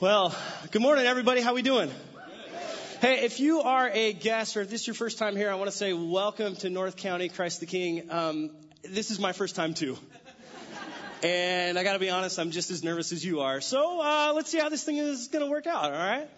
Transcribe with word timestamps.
Well, 0.00 0.32
good 0.70 0.80
morning, 0.80 1.06
everybody. 1.06 1.40
How 1.40 1.54
we 1.54 1.62
doing? 1.62 1.90
Hey, 3.00 3.24
if 3.24 3.40
you 3.40 3.62
are 3.62 3.90
a 3.92 4.12
guest 4.12 4.56
or 4.56 4.60
if 4.60 4.70
this 4.70 4.82
is 4.82 4.86
your 4.86 4.94
first 4.94 5.18
time 5.18 5.34
here, 5.34 5.50
I 5.50 5.56
want 5.56 5.72
to 5.72 5.76
say 5.76 5.92
welcome 5.92 6.54
to 6.56 6.70
North 6.70 6.94
County 6.94 7.28
Christ 7.28 7.58
the 7.58 7.66
King. 7.66 8.08
Um, 8.08 8.50
this 8.84 9.10
is 9.10 9.18
my 9.18 9.32
first 9.32 9.56
time 9.56 9.74
too. 9.74 9.98
And 11.24 11.76
I 11.76 11.82
got 11.82 11.94
to 11.94 11.98
be 11.98 12.10
honest, 12.10 12.38
I'm 12.38 12.52
just 12.52 12.70
as 12.70 12.84
nervous 12.84 13.10
as 13.10 13.24
you 13.24 13.40
are. 13.40 13.60
So 13.60 14.00
uh, 14.00 14.34
let's 14.36 14.52
see 14.52 14.60
how 14.60 14.68
this 14.68 14.84
thing 14.84 14.98
is 14.98 15.26
going 15.26 15.44
to 15.44 15.50
work 15.50 15.66
out. 15.66 15.86
All 15.86 15.90
right. 15.90 16.28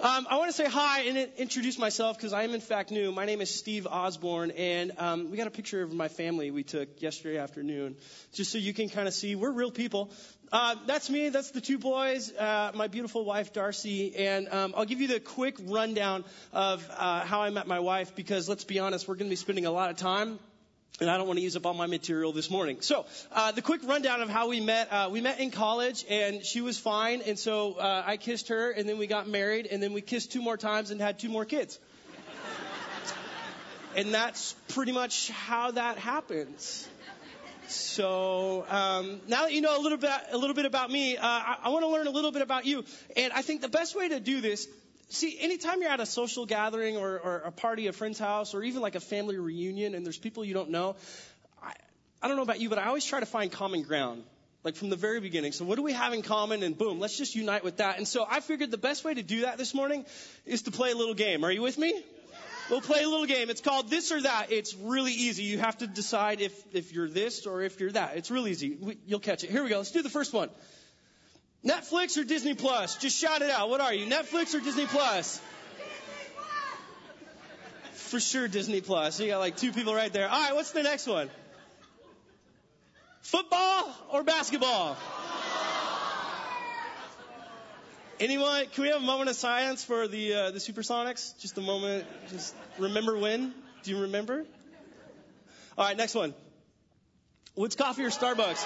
Um, 0.00 0.28
I 0.30 0.36
want 0.36 0.48
to 0.48 0.56
say 0.56 0.68
hi 0.68 1.00
and 1.06 1.18
introduce 1.38 1.76
myself 1.76 2.16
because 2.16 2.32
I 2.32 2.44
am 2.44 2.54
in 2.54 2.60
fact 2.60 2.92
new. 2.92 3.10
My 3.10 3.24
name 3.24 3.40
is 3.40 3.52
Steve 3.52 3.84
Osborne, 3.84 4.52
and 4.52 4.92
um, 4.96 5.32
we 5.32 5.36
got 5.36 5.48
a 5.48 5.50
picture 5.50 5.82
of 5.82 5.92
my 5.92 6.06
family 6.06 6.52
we 6.52 6.62
took 6.62 7.02
yesterday 7.02 7.36
afternoon, 7.36 7.96
just 8.32 8.52
so 8.52 8.58
you 8.58 8.72
can 8.72 8.90
kind 8.90 9.08
of 9.08 9.14
see 9.14 9.34
we're 9.34 9.50
real 9.50 9.72
people. 9.72 10.12
Uh, 10.52 10.76
that's 10.86 11.10
me. 11.10 11.30
That's 11.30 11.50
the 11.50 11.60
two 11.60 11.78
boys. 11.78 12.32
Uh, 12.32 12.70
my 12.76 12.86
beautiful 12.86 13.24
wife 13.24 13.52
Darcy, 13.52 14.14
and 14.14 14.48
um, 14.50 14.72
I'll 14.76 14.84
give 14.84 15.00
you 15.00 15.08
the 15.08 15.18
quick 15.18 15.56
rundown 15.60 16.24
of 16.52 16.88
uh, 16.96 17.24
how 17.24 17.42
I 17.42 17.50
met 17.50 17.66
my 17.66 17.80
wife 17.80 18.14
because 18.14 18.48
let's 18.48 18.62
be 18.62 18.78
honest, 18.78 19.08
we're 19.08 19.16
going 19.16 19.26
to 19.26 19.32
be 19.32 19.36
spending 19.36 19.66
a 19.66 19.72
lot 19.72 19.90
of 19.90 19.96
time 19.96 20.38
and 21.00 21.08
I 21.08 21.16
don't 21.16 21.26
want 21.26 21.38
to 21.38 21.42
use 21.42 21.56
up 21.56 21.64
all 21.66 21.74
my 21.74 21.86
material 21.86 22.32
this 22.32 22.50
morning. 22.50 22.78
So, 22.80 23.06
uh, 23.32 23.52
the 23.52 23.62
quick 23.62 23.82
rundown 23.84 24.20
of 24.20 24.28
how 24.28 24.48
we 24.48 24.60
met. 24.60 24.92
Uh, 24.92 25.08
we 25.10 25.20
met 25.20 25.38
in 25.38 25.50
college, 25.50 26.04
and 26.08 26.44
she 26.44 26.60
was 26.60 26.78
fine, 26.78 27.22
and 27.22 27.38
so 27.38 27.74
uh, 27.74 28.02
I 28.04 28.16
kissed 28.16 28.48
her, 28.48 28.70
and 28.70 28.88
then 28.88 28.98
we 28.98 29.06
got 29.06 29.28
married, 29.28 29.66
and 29.66 29.82
then 29.82 29.92
we 29.92 30.00
kissed 30.00 30.32
two 30.32 30.42
more 30.42 30.56
times 30.56 30.90
and 30.90 31.00
had 31.00 31.18
two 31.18 31.28
more 31.28 31.44
kids. 31.44 31.78
and 33.96 34.12
that's 34.12 34.54
pretty 34.68 34.92
much 34.92 35.30
how 35.30 35.70
that 35.72 35.98
happens. 35.98 36.88
So 37.68 38.64
um, 38.70 39.20
now 39.28 39.42
that 39.42 39.52
you 39.52 39.60
know 39.60 39.78
a 39.78 39.82
little 39.82 39.98
bit 39.98 40.10
a 40.32 40.38
little 40.38 40.54
bit 40.54 40.64
about 40.64 40.90
me, 40.90 41.18
uh, 41.18 41.22
I, 41.22 41.58
I 41.64 41.68
want 41.68 41.84
to 41.84 41.88
learn 41.88 42.06
a 42.06 42.10
little 42.10 42.32
bit 42.32 42.40
about 42.40 42.64
you. 42.64 42.84
And 43.14 43.30
I 43.32 43.42
think 43.42 43.60
the 43.60 43.68
best 43.68 43.94
way 43.94 44.08
to 44.08 44.20
do 44.20 44.40
this, 44.40 44.66
see, 45.08 45.38
anytime 45.40 45.82
you're 45.82 45.90
at 45.90 46.00
a 46.00 46.06
social 46.06 46.46
gathering 46.46 46.96
or, 46.96 47.18
or 47.18 47.36
a 47.38 47.52
party, 47.52 47.86
a 47.86 47.92
friend's 47.92 48.18
house, 48.18 48.54
or 48.54 48.62
even 48.62 48.82
like 48.82 48.94
a 48.94 49.00
family 49.00 49.38
reunion, 49.38 49.94
and 49.94 50.04
there's 50.04 50.18
people 50.18 50.44
you 50.44 50.54
don't 50.54 50.70
know, 50.70 50.96
I, 51.62 51.72
I 52.22 52.28
don't 52.28 52.36
know 52.36 52.42
about 52.42 52.60
you, 52.60 52.68
but 52.68 52.78
I 52.78 52.86
always 52.86 53.04
try 53.04 53.20
to 53.20 53.26
find 53.26 53.50
common 53.50 53.82
ground 53.82 54.22
like 54.64 54.76
from 54.76 54.90
the 54.90 54.96
very 54.96 55.20
beginning. 55.20 55.52
So 55.52 55.64
what 55.64 55.76
do 55.76 55.82
we 55.82 55.92
have 55.92 56.12
in 56.12 56.22
common? 56.22 56.62
And 56.62 56.76
boom, 56.76 57.00
let's 57.00 57.16
just 57.16 57.34
unite 57.34 57.64
with 57.64 57.78
that. 57.78 57.98
And 57.98 58.06
so 58.06 58.26
I 58.28 58.40
figured 58.40 58.70
the 58.70 58.78
best 58.78 59.04
way 59.04 59.14
to 59.14 59.22
do 59.22 59.42
that 59.42 59.56
this 59.56 59.74
morning 59.74 60.04
is 60.44 60.62
to 60.62 60.70
play 60.70 60.90
a 60.90 60.96
little 60.96 61.14
game. 61.14 61.44
Are 61.44 61.50
you 61.52 61.62
with 61.62 61.78
me? 61.78 62.02
We'll 62.68 62.82
play 62.82 63.02
a 63.02 63.08
little 63.08 63.24
game. 63.24 63.48
It's 63.48 63.62
called 63.62 63.88
this 63.88 64.12
or 64.12 64.20
that. 64.20 64.52
It's 64.52 64.74
really 64.74 65.12
easy. 65.12 65.44
You 65.44 65.58
have 65.58 65.78
to 65.78 65.86
decide 65.86 66.42
if, 66.42 66.52
if 66.74 66.92
you're 66.92 67.08
this 67.08 67.46
or 67.46 67.62
if 67.62 67.80
you're 67.80 67.92
that. 67.92 68.16
It's 68.16 68.30
really 68.30 68.50
easy. 68.50 68.76
We, 68.78 68.98
you'll 69.06 69.20
catch 69.20 69.42
it. 69.42 69.50
Here 69.50 69.62
we 69.62 69.70
go. 69.70 69.78
Let's 69.78 69.90
do 69.90 70.02
the 70.02 70.10
first 70.10 70.34
one. 70.34 70.50
Netflix 71.64 72.16
or 72.16 72.24
Disney 72.24 72.54
Plus? 72.54 72.96
Just 72.96 73.18
shout 73.18 73.42
it 73.42 73.50
out. 73.50 73.68
What 73.68 73.80
are 73.80 73.92
you? 73.92 74.06
Netflix 74.06 74.54
or 74.54 74.60
Disney 74.60 74.86
Plus? 74.86 75.40
For 77.92 78.20
sure, 78.20 78.48
Disney 78.48 78.80
Plus. 78.80 79.20
You 79.20 79.26
got 79.28 79.38
like 79.38 79.56
two 79.56 79.72
people 79.72 79.94
right 79.94 80.12
there. 80.12 80.28
All 80.28 80.40
right, 80.40 80.54
what's 80.54 80.70
the 80.70 80.82
next 80.82 81.06
one? 81.06 81.28
Football 83.22 83.94
or 84.10 84.22
basketball? 84.22 84.96
Anyone? 88.20 88.66
Can 88.72 88.82
we 88.82 88.88
have 88.88 89.02
a 89.02 89.04
moment 89.04 89.28
of 89.28 89.36
silence 89.36 89.84
for 89.84 90.08
the 90.08 90.34
uh, 90.34 90.50
the 90.50 90.58
Supersonics? 90.58 91.38
Just 91.38 91.58
a 91.58 91.60
moment. 91.60 92.04
Just 92.30 92.54
remember 92.78 93.16
when? 93.16 93.52
Do 93.82 93.90
you 93.90 94.00
remember? 94.02 94.44
All 95.76 95.84
right, 95.84 95.96
next 95.96 96.14
one. 96.14 96.34
What's 97.54 97.76
coffee 97.76 98.04
or 98.04 98.10
Starbucks? 98.10 98.64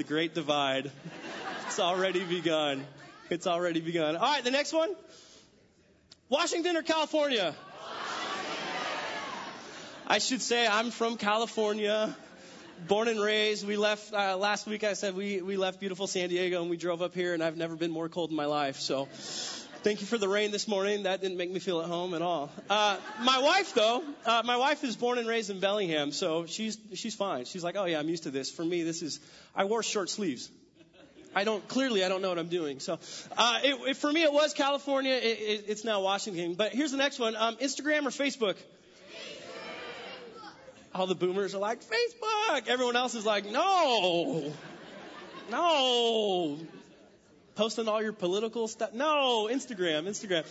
The 0.00 0.04
great 0.04 0.34
divide. 0.34 0.90
It's 1.66 1.78
already 1.78 2.24
begun. 2.24 2.86
It's 3.28 3.46
already 3.46 3.80
begun. 3.80 4.16
All 4.16 4.22
right, 4.22 4.42
the 4.42 4.50
next 4.50 4.72
one. 4.72 4.88
Washington 6.30 6.78
or 6.78 6.82
California? 6.82 7.54
I 10.06 10.16
should 10.16 10.40
say 10.40 10.66
I'm 10.66 10.90
from 10.90 11.18
California 11.18 12.16
born 12.88 13.08
and 13.08 13.20
raised. 13.20 13.66
We 13.66 13.76
left 13.76 14.14
uh, 14.14 14.38
last 14.38 14.66
week. 14.66 14.84
I 14.84 14.94
said 14.94 15.14
we 15.14 15.42
we 15.42 15.58
left 15.58 15.80
beautiful 15.80 16.06
San 16.06 16.30
Diego 16.30 16.62
and 16.62 16.70
we 16.70 16.78
drove 16.78 17.02
up 17.02 17.14
here, 17.14 17.34
and 17.34 17.44
I've 17.44 17.58
never 17.58 17.76
been 17.76 17.90
more 17.90 18.08
cold 18.08 18.30
in 18.30 18.36
my 18.36 18.46
life. 18.46 18.80
So. 18.80 19.06
Thank 19.82 20.02
you 20.02 20.06
for 20.06 20.18
the 20.18 20.28
rain 20.28 20.50
this 20.50 20.68
morning. 20.68 21.04
That 21.04 21.22
didn't 21.22 21.38
make 21.38 21.50
me 21.50 21.58
feel 21.58 21.80
at 21.80 21.88
home 21.88 22.12
at 22.12 22.20
all. 22.20 22.50
Uh, 22.68 22.98
my 23.22 23.38
wife, 23.38 23.72
though, 23.72 24.02
uh, 24.26 24.42
my 24.44 24.58
wife 24.58 24.84
is 24.84 24.94
born 24.94 25.16
and 25.16 25.26
raised 25.26 25.48
in 25.48 25.58
Bellingham, 25.58 26.12
so 26.12 26.44
she's 26.44 26.76
she's 26.94 27.14
fine. 27.14 27.46
She's 27.46 27.64
like, 27.64 27.76
oh 27.76 27.86
yeah, 27.86 27.98
I'm 27.98 28.08
used 28.10 28.24
to 28.24 28.30
this. 28.30 28.50
For 28.50 28.62
me, 28.62 28.82
this 28.82 29.00
is 29.00 29.20
I 29.56 29.64
wore 29.64 29.82
short 29.82 30.10
sleeves. 30.10 30.50
I 31.34 31.44
don't 31.44 31.66
clearly 31.66 32.04
I 32.04 32.10
don't 32.10 32.20
know 32.20 32.28
what 32.28 32.38
I'm 32.38 32.48
doing. 32.48 32.78
So 32.80 32.98
uh, 33.38 33.60
it, 33.64 33.88
it, 33.88 33.96
for 33.96 34.12
me, 34.12 34.22
it 34.22 34.32
was 34.32 34.52
California. 34.52 35.14
It, 35.14 35.38
it, 35.38 35.64
it's 35.68 35.84
now 35.84 36.02
Washington. 36.02 36.54
But 36.54 36.72
here's 36.72 36.90
the 36.90 36.98
next 36.98 37.18
one: 37.18 37.34
um, 37.34 37.56
Instagram 37.56 38.02
or 38.02 38.10
Facebook 38.10 38.56
all 40.94 41.06
the 41.06 41.14
boomers 41.14 41.54
are 41.54 41.58
like, 41.58 41.80
Facebook. 41.82 42.68
Everyone 42.68 42.96
else 42.96 43.14
is 43.14 43.24
like, 43.24 43.46
no, 43.50 44.52
no. 45.50 46.58
Posting 47.60 47.88
all 47.88 48.02
your 48.02 48.14
political 48.14 48.68
stuff. 48.68 48.94
No, 48.94 49.46
Instagram, 49.52 50.08
Instagram. 50.08 50.46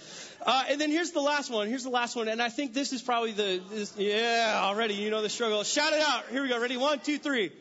Uh, 0.46 0.66
and 0.70 0.80
then 0.80 0.92
here's 0.92 1.10
the 1.10 1.22
last 1.22 1.50
one. 1.50 1.68
Here's 1.68 1.82
the 1.82 1.90
last 1.90 2.16
one. 2.16 2.28
And 2.28 2.40
I 2.40 2.50
think 2.50 2.76
this 2.76 2.94
is 2.94 3.02
probably 3.02 3.32
the, 3.32 3.60
this, 3.72 3.98
yeah, 3.98 4.60
already, 4.62 4.94
you 4.94 5.10
know 5.10 5.24
the 5.24 5.30
struggle. 5.30 5.64
Shout 5.64 5.92
it 5.92 6.02
out. 6.02 6.26
Here 6.30 6.44
we 6.44 6.50
go. 6.50 6.62
Ready? 6.62 6.78
One, 6.78 7.00
two, 7.00 7.18
three. 7.18 7.52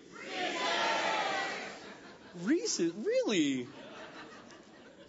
Reese's. 2.42 2.92
Really? 2.92 3.66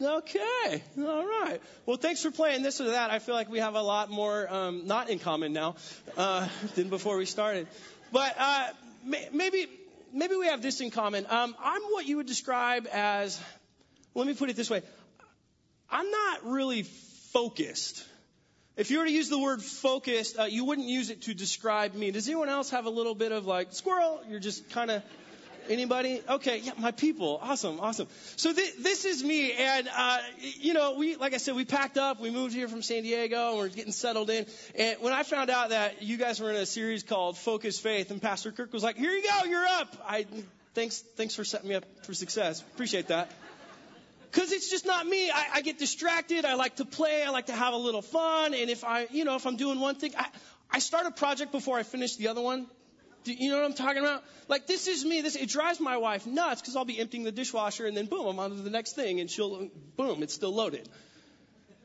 Okay. 0.01 0.83
All 0.97 1.28
right. 1.28 1.59
Well, 1.85 1.97
thanks 1.97 2.23
for 2.23 2.31
playing 2.31 2.63
this 2.63 2.79
or 2.79 2.91
that. 2.91 3.11
I 3.11 3.19
feel 3.19 3.35
like 3.35 3.49
we 3.49 3.59
have 3.59 3.75
a 3.75 3.81
lot 3.81 4.09
more 4.09 4.47
um, 4.49 4.88
not 4.88 5.09
in 5.09 5.19
common 5.19 5.51
now 5.51 5.75
uh, 6.16 6.47
than 6.75 6.88
before 6.88 7.17
we 7.17 7.25
started. 7.25 7.67
But 8.13 8.38
uh, 8.39 8.69
maybe 9.03 9.67
maybe 10.13 10.38
we 10.38 10.47
have 10.47 10.61
this 10.61 10.79
in 10.79 10.91
common. 10.91 11.25
Um, 11.29 11.57
I'm 11.61 11.81
what 11.81 12.05
you 12.05 12.16
would 12.16 12.28
describe 12.28 12.88
as. 12.89 13.38
Let 14.16 14.28
me 14.28 14.34
put 14.34 14.50
it 14.50 14.56
this 14.56 14.70
way. 14.70 14.81
I'm 15.90 16.09
not 16.09 16.46
really 16.46 16.84
focused. 16.84 18.06
If 18.75 18.92
you 18.92 19.00
were 19.00 19.06
to 19.06 19.12
use 19.12 19.30
the 19.30 19.40
word 19.40 19.62
focused, 19.62 20.40
uh, 20.40 20.44
you 20.44 20.66
wouldn't 20.66 20.88
use 20.88 21.09
it 21.09 21.24
to 21.24 21.34
describe 21.34 21.94
me. 21.96 22.12
Does 22.12 22.28
anyone 22.28 22.50
else 22.50 22.70
have 22.70 22.86
a 22.86 22.90
little 22.90 23.16
bit 23.16 23.31
of 23.31 23.46
like 23.46 23.74
squirrel? 23.74 24.22
You're 24.30 24.40
just 24.40 24.70
kind 24.70 24.92
of 24.92 25.03
Anybody? 25.70 26.22
Okay, 26.28 26.58
yeah, 26.58 26.72
my 26.80 26.90
people. 26.92 27.40
Awesome, 27.42 27.80
awesome. 27.80 28.08
So 28.38 28.52
th- 28.52 28.78
this 28.78 29.06
is 29.06 29.24
me, 29.24 29.53
and 29.53 29.88
uh, 29.96 30.18
you 30.59 30.74
know, 30.74 30.96
we 30.96 31.16
like 31.16 31.36
I 31.36 31.38
said, 31.38 31.56
we 31.56 31.64
packed 31.64 31.97
up, 31.97 32.20
we 32.20 32.31
moved 32.31 32.56
here 32.56 32.68
from 32.68 32.81
San 32.81 33.03
Diego, 33.03 33.50
and 33.50 33.58
we're 33.59 33.70
getting 33.70 33.91
settled 33.91 34.31
in. 34.31 34.47
And 34.76 34.97
when 35.00 35.14
I 35.14 35.22
found 35.22 35.52
out 35.52 35.70
that 35.70 36.02
you 36.02 36.18
guys 36.18 36.40
were 36.40 36.50
in 36.50 36.56
a 36.56 36.66
series 36.66 37.03
called 37.03 37.38
Focus 37.38 37.80
Faith, 37.80 38.09
and 38.09 38.20
Pastor 38.20 38.52
Kirk 38.52 38.74
was 38.74 38.81
like, 38.81 38.97
"Here 38.97 39.12
you 39.12 39.22
go, 39.22 39.46
you're 39.46 39.66
up." 39.66 39.96
I 40.08 40.26
thanks, 40.74 41.03
thanks 41.16 41.36
for 41.36 41.44
setting 41.44 41.70
me 41.70 41.76
up 41.76 41.86
for 42.03 42.16
success. 42.16 42.62
Appreciate 42.62 43.09
that. 43.09 43.31
Cause 44.31 44.51
it's 44.51 44.69
just 44.69 44.85
not 44.85 45.07
me. 45.07 45.31
I, 45.31 45.47
I 45.56 45.62
get 45.62 45.79
distracted. 45.79 46.45
I 46.45 46.53
like 46.53 46.75
to 46.75 46.85
play. 46.85 47.23
I 47.23 47.29
like 47.31 47.47
to 47.47 47.53
have 47.53 47.73
a 47.73 47.78
little 47.78 48.03
fun. 48.03 48.53
And 48.53 48.69
if 48.69 48.84
I, 48.84 49.07
you 49.09 49.25
know, 49.25 49.35
if 49.35 49.47
I'm 49.47 49.57
doing 49.57 49.79
one 49.79 49.95
thing, 49.95 50.13
I, 50.17 50.28
I 50.72 50.79
start 50.79 51.07
a 51.07 51.12
project 51.12 51.51
before 51.51 51.79
I 51.79 51.84
finish 51.84 52.16
the 52.16 52.28
other 52.28 52.41
one. 52.41 52.67
Do 53.23 53.34
you 53.34 53.50
know 53.50 53.57
what 53.57 53.66
I'm 53.66 53.73
talking 53.73 54.00
about? 54.00 54.23
Like 54.47 54.67
this 54.67 54.88
is 54.88 55.03
me. 55.03 55.22
This 55.22 55.35
it 55.35 55.50
drives 55.50 55.79
my 55.79 55.97
wife 55.97 56.28
nuts 56.28 56.62
because 56.62 56.75
I'll 56.75 56.85
be 56.85 57.00
emptying 57.00 57.23
the 57.23 57.31
dishwasher 57.31 57.85
and 57.85 57.97
then 57.97 58.06
boom, 58.06 58.28
I'm 58.28 58.40
on 58.40 58.51
to 58.51 58.62
the 58.62 58.69
next 58.69 58.94
thing 58.94 59.19
and 59.19 59.29
she'll 59.29 59.69
boom, 59.97 60.23
it's 60.23 60.34
still 60.34 60.53
loaded. 60.53 60.88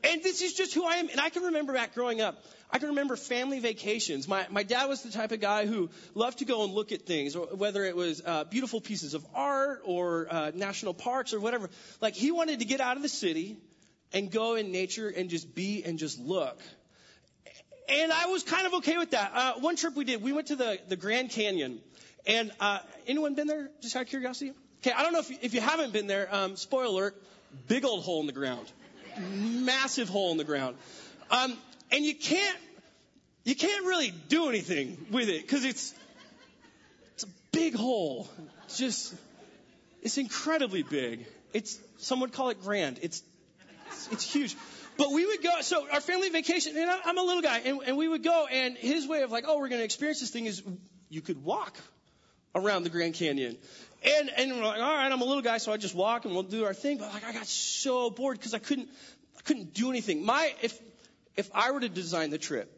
And 0.03 0.21
this 0.21 0.41
is 0.41 0.53
just 0.53 0.73
who 0.73 0.85
I 0.85 0.95
am. 0.97 1.09
And 1.09 1.19
I 1.19 1.29
can 1.29 1.43
remember 1.43 1.73
back 1.73 1.95
growing 1.95 2.21
up, 2.21 2.43
I 2.71 2.79
can 2.79 2.89
remember 2.89 3.15
family 3.15 3.59
vacations. 3.59 4.27
My, 4.27 4.47
my 4.49 4.63
dad 4.63 4.85
was 4.85 5.03
the 5.03 5.11
type 5.11 5.31
of 5.31 5.39
guy 5.39 5.65
who 5.65 5.89
loved 6.13 6.39
to 6.39 6.45
go 6.45 6.63
and 6.63 6.73
look 6.73 6.91
at 6.91 7.03
things, 7.03 7.35
whether 7.35 7.83
it 7.83 7.95
was 7.95 8.21
uh, 8.25 8.43
beautiful 8.45 8.81
pieces 8.81 9.13
of 9.13 9.25
art 9.33 9.81
or 9.85 10.27
uh, 10.29 10.51
national 10.53 10.93
parks 10.93 11.33
or 11.33 11.39
whatever. 11.39 11.69
Like 12.01 12.15
he 12.15 12.31
wanted 12.31 12.59
to 12.59 12.65
get 12.65 12.81
out 12.81 12.97
of 12.97 13.03
the 13.03 13.09
city 13.09 13.57
and 14.13 14.31
go 14.31 14.55
in 14.55 14.71
nature 14.71 15.09
and 15.09 15.29
just 15.29 15.53
be 15.53 15.83
and 15.83 15.99
just 15.99 16.19
look. 16.19 16.59
And 17.87 18.11
I 18.11 18.25
was 18.27 18.43
kind 18.43 18.65
of 18.65 18.73
okay 18.75 18.97
with 18.97 19.11
that. 19.11 19.31
Uh, 19.33 19.53
one 19.59 19.75
trip 19.75 19.95
we 19.95 20.05
did, 20.05 20.21
we 20.23 20.33
went 20.33 20.47
to 20.47 20.55
the, 20.55 20.79
the 20.87 20.95
Grand 20.95 21.29
Canyon. 21.29 21.79
And 22.25 22.51
uh, 22.59 22.79
anyone 23.07 23.35
been 23.35 23.47
there, 23.47 23.69
just 23.81 23.95
out 23.95 24.03
of 24.03 24.07
curiosity? 24.09 24.53
Okay, 24.81 24.91
I 24.91 25.03
don't 25.03 25.13
know 25.13 25.19
if 25.19 25.29
you, 25.29 25.37
if 25.41 25.53
you 25.53 25.61
haven't 25.61 25.93
been 25.93 26.07
there. 26.07 26.27
Um, 26.31 26.55
spoiler 26.55 26.85
alert, 26.85 27.23
big 27.67 27.85
old 27.85 28.03
hole 28.03 28.21
in 28.21 28.27
the 28.27 28.33
ground. 28.33 28.65
Massive 29.29 30.09
hole 30.09 30.31
in 30.31 30.37
the 30.37 30.43
ground. 30.43 30.75
Um, 31.29 31.57
and 31.91 32.03
you 32.03 32.15
can't, 32.15 32.57
you 33.43 33.55
can't 33.55 33.85
really 33.85 34.11
do 34.27 34.49
anything 34.49 34.97
with 35.11 35.29
it 35.29 35.41
because 35.41 35.65
it's, 35.65 35.93
it's 37.13 37.23
a 37.23 37.29
big 37.51 37.75
hole. 37.75 38.27
It's 38.65 38.77
just, 38.77 39.15
it's 40.01 40.17
incredibly 40.17 40.83
big. 40.83 41.25
It's, 41.53 41.79
some 41.97 42.19
would 42.21 42.33
call 42.33 42.49
it 42.49 42.61
grand. 42.61 42.99
It's, 43.01 43.23
it's, 44.11 44.23
huge. 44.23 44.55
But 44.97 45.11
we 45.11 45.25
would 45.25 45.41
go, 45.41 45.61
so 45.61 45.87
our 45.91 46.01
family 46.01 46.29
vacation, 46.29 46.75
and 46.77 46.89
I'm 46.89 47.17
a 47.17 47.21
little 47.21 47.41
guy, 47.41 47.59
and, 47.59 47.81
and 47.85 47.97
we 47.97 48.07
would 48.07 48.23
go, 48.23 48.47
and 48.51 48.77
his 48.77 49.07
way 49.07 49.21
of 49.21 49.31
like, 49.31 49.45
oh, 49.47 49.59
we're 49.59 49.69
going 49.69 49.79
to 49.79 49.85
experience 49.85 50.19
this 50.19 50.31
thing 50.31 50.45
is 50.45 50.63
you 51.09 51.21
could 51.21 51.43
walk 51.43 51.77
around 52.55 52.83
the 52.83 52.89
Grand 52.89 53.13
Canyon. 53.13 53.57
And, 54.03 54.31
and 54.37 54.51
we're 54.51 54.65
like, 54.65 54.81
all 54.81 54.95
right, 54.95 55.11
I'm 55.11 55.21
a 55.21 55.25
little 55.25 55.41
guy, 55.41 55.57
so 55.57 55.71
I 55.71 55.77
just 55.77 55.95
walk 55.95 56.25
and 56.25 56.33
we'll 56.33 56.43
do 56.43 56.65
our 56.65 56.73
thing. 56.73 56.97
But 56.97 57.13
like, 57.13 57.25
I 57.25 57.33
got 57.33 57.47
so 57.47 58.09
bored 58.09 58.37
because 58.37 58.53
I 58.53 58.59
couldn't, 58.59 58.89
I 59.37 59.41
couldn't 59.41 59.73
do 59.73 59.89
anything. 59.89 60.25
My, 60.25 60.53
if, 60.61 60.79
if 61.35 61.49
I 61.53 61.71
were 61.71 61.79
to 61.79 61.89
design 61.89 62.29
the 62.29 62.37
trip, 62.37 62.71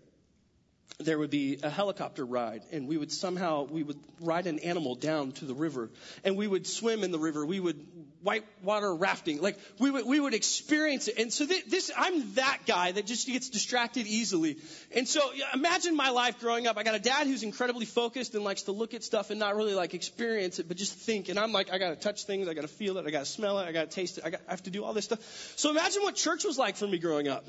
there 0.99 1.19
would 1.19 1.29
be 1.29 1.59
a 1.61 1.69
helicopter 1.69 2.25
ride 2.25 2.63
and 2.71 2.87
we 2.87 2.97
would 2.97 3.11
somehow 3.11 3.63
we 3.63 3.83
would 3.83 3.99
ride 4.19 4.47
an 4.47 4.57
animal 4.59 4.95
down 4.95 5.31
to 5.31 5.45
the 5.45 5.53
river 5.53 5.91
and 6.23 6.35
we 6.35 6.47
would 6.47 6.65
swim 6.65 7.03
in 7.03 7.11
the 7.11 7.19
river. 7.19 7.45
We 7.45 7.59
would 7.59 7.85
whitewater 8.23 8.95
rafting. 8.95 9.39
Like 9.39 9.59
we 9.77 9.91
would 9.91 10.07
we 10.07 10.19
would 10.19 10.33
experience 10.33 11.07
it. 11.07 11.19
And 11.19 11.31
so 11.31 11.45
th- 11.45 11.65
this 11.65 11.91
i'm 11.95 12.33
that 12.33 12.61
guy 12.65 12.93
that 12.93 13.05
just 13.05 13.27
gets 13.27 13.49
distracted 13.51 14.07
easily. 14.07 14.57
And 14.95 15.07
so 15.07 15.21
imagine 15.53 15.95
my 15.95 16.09
life 16.09 16.39
growing 16.39 16.65
up. 16.65 16.77
I 16.77 16.83
got 16.83 16.95
a 16.95 16.99
dad 16.99 17.27
who's 17.27 17.43
incredibly 17.43 17.85
focused 17.85 18.33
and 18.33 18.43
likes 18.43 18.63
to 18.63 18.71
look 18.71 18.95
at 18.95 19.03
stuff 19.03 19.29
and 19.29 19.39
not 19.39 19.55
really 19.55 19.75
like 19.75 19.93
experience 19.93 20.57
it 20.57 20.67
but 20.67 20.77
just 20.77 20.95
think. 20.95 21.29
And 21.29 21.37
i'm 21.37 21.51
like 21.51 21.71
i 21.71 21.77
got 21.77 21.89
to 21.89 21.95
touch 21.95 22.23
things. 22.23 22.47
I 22.47 22.55
got 22.55 22.61
to 22.61 22.67
feel 22.67 22.97
it. 22.97 23.05
I 23.05 23.11
got 23.11 23.19
to 23.19 23.25
smell 23.25 23.59
it. 23.59 23.67
I 23.67 23.71
got 23.71 23.91
to 23.91 23.95
taste 23.95 24.17
it. 24.17 24.25
I, 24.25 24.31
got, 24.31 24.41
I 24.47 24.51
have 24.51 24.63
to 24.63 24.71
do 24.71 24.83
all 24.83 24.93
this 24.93 25.05
stuff. 25.05 25.19
So 25.57 25.69
imagine 25.69 26.01
what 26.01 26.15
church 26.15 26.43
was 26.43 26.57
like 26.57 26.75
for 26.75 26.87
me 26.87 26.97
growing 26.97 27.27
up 27.27 27.45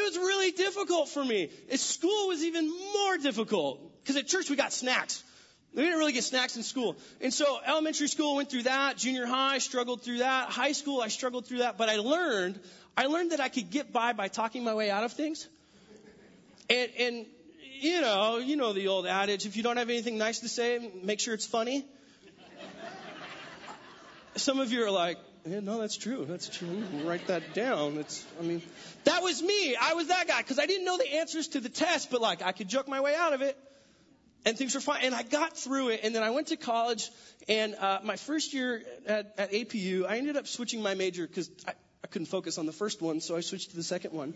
it 0.00 0.04
was 0.04 0.18
really 0.18 0.50
difficult 0.50 1.08
for 1.08 1.24
me. 1.24 1.50
School 1.76 2.28
was 2.28 2.42
even 2.42 2.70
more 2.70 3.18
difficult 3.18 3.80
because 4.02 4.16
at 4.16 4.26
church 4.26 4.50
we 4.50 4.56
got 4.56 4.72
snacks. 4.72 5.22
We 5.74 5.82
didn't 5.82 5.98
really 5.98 6.12
get 6.12 6.22
snacks 6.22 6.56
in 6.56 6.62
school. 6.62 6.96
And 7.20 7.34
so 7.34 7.58
elementary 7.66 8.06
school 8.06 8.36
went 8.36 8.48
through 8.48 8.62
that. 8.62 8.96
Junior 8.96 9.26
high 9.26 9.58
struggled 9.58 10.02
through 10.02 10.18
that. 10.18 10.50
High 10.50 10.72
school 10.72 11.00
I 11.00 11.08
struggled 11.08 11.46
through 11.46 11.58
that. 11.58 11.78
But 11.78 11.88
I 11.88 11.96
learned, 11.96 12.60
I 12.96 13.06
learned 13.06 13.32
that 13.32 13.40
I 13.40 13.48
could 13.48 13.70
get 13.70 13.92
by 13.92 14.12
by 14.12 14.28
talking 14.28 14.62
my 14.62 14.74
way 14.74 14.90
out 14.90 15.02
of 15.02 15.12
things. 15.12 15.48
And, 16.70 16.90
and 16.98 17.26
you 17.80 18.00
know, 18.00 18.38
you 18.38 18.56
know 18.56 18.72
the 18.72 18.88
old 18.88 19.06
adage, 19.06 19.46
if 19.46 19.56
you 19.56 19.62
don't 19.62 19.76
have 19.76 19.90
anything 19.90 20.16
nice 20.16 20.40
to 20.40 20.48
say, 20.48 20.92
make 21.02 21.18
sure 21.18 21.34
it's 21.34 21.46
funny. 21.46 21.84
Some 24.36 24.60
of 24.60 24.72
you 24.72 24.84
are 24.84 24.90
like, 24.90 25.18
yeah, 25.46 25.60
no, 25.60 25.80
that's 25.80 25.96
true. 25.96 26.24
That's 26.28 26.48
true. 26.48 26.82
Write 27.04 27.26
that 27.26 27.52
down. 27.52 27.98
It's, 27.98 28.24
I 28.40 28.42
mean, 28.42 28.62
that 29.04 29.22
was 29.22 29.42
me. 29.42 29.76
I 29.76 29.94
was 29.94 30.08
that 30.08 30.26
guy 30.26 30.38
because 30.38 30.58
I 30.58 30.66
didn't 30.66 30.86
know 30.86 30.96
the 30.96 31.14
answers 31.14 31.48
to 31.48 31.60
the 31.60 31.68
test, 31.68 32.10
but 32.10 32.22
like 32.22 32.42
I 32.42 32.52
could 32.52 32.68
joke 32.68 32.88
my 32.88 33.00
way 33.00 33.14
out 33.14 33.34
of 33.34 33.42
it, 33.42 33.58
and 34.46 34.56
things 34.56 34.74
were 34.74 34.80
fine. 34.80 35.04
And 35.04 35.14
I 35.14 35.22
got 35.22 35.56
through 35.56 35.88
it. 35.88 36.00
And 36.02 36.14
then 36.14 36.22
I 36.22 36.30
went 36.30 36.48
to 36.48 36.56
college, 36.56 37.10
and 37.46 37.74
uh, 37.74 38.00
my 38.04 38.16
first 38.16 38.54
year 38.54 38.82
at, 39.06 39.34
at 39.36 39.52
APU, 39.52 40.06
I 40.06 40.16
ended 40.16 40.36
up 40.36 40.46
switching 40.46 40.82
my 40.82 40.94
major 40.94 41.26
because 41.26 41.50
I, 41.68 41.72
I 42.02 42.06
couldn't 42.06 42.26
focus 42.26 42.56
on 42.56 42.64
the 42.64 42.72
first 42.72 43.02
one, 43.02 43.20
so 43.20 43.36
I 43.36 43.40
switched 43.40 43.70
to 43.70 43.76
the 43.76 43.82
second 43.82 44.12
one. 44.12 44.34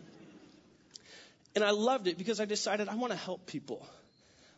And 1.55 1.65
I 1.65 1.71
loved 1.71 2.07
it 2.07 2.19
because 2.19 2.39
I 2.39 2.45
decided 2.45 2.89
I 2.89 2.97
want 2.97 3.13
to 3.13 3.19
help 3.19 3.47
people. 3.47 3.85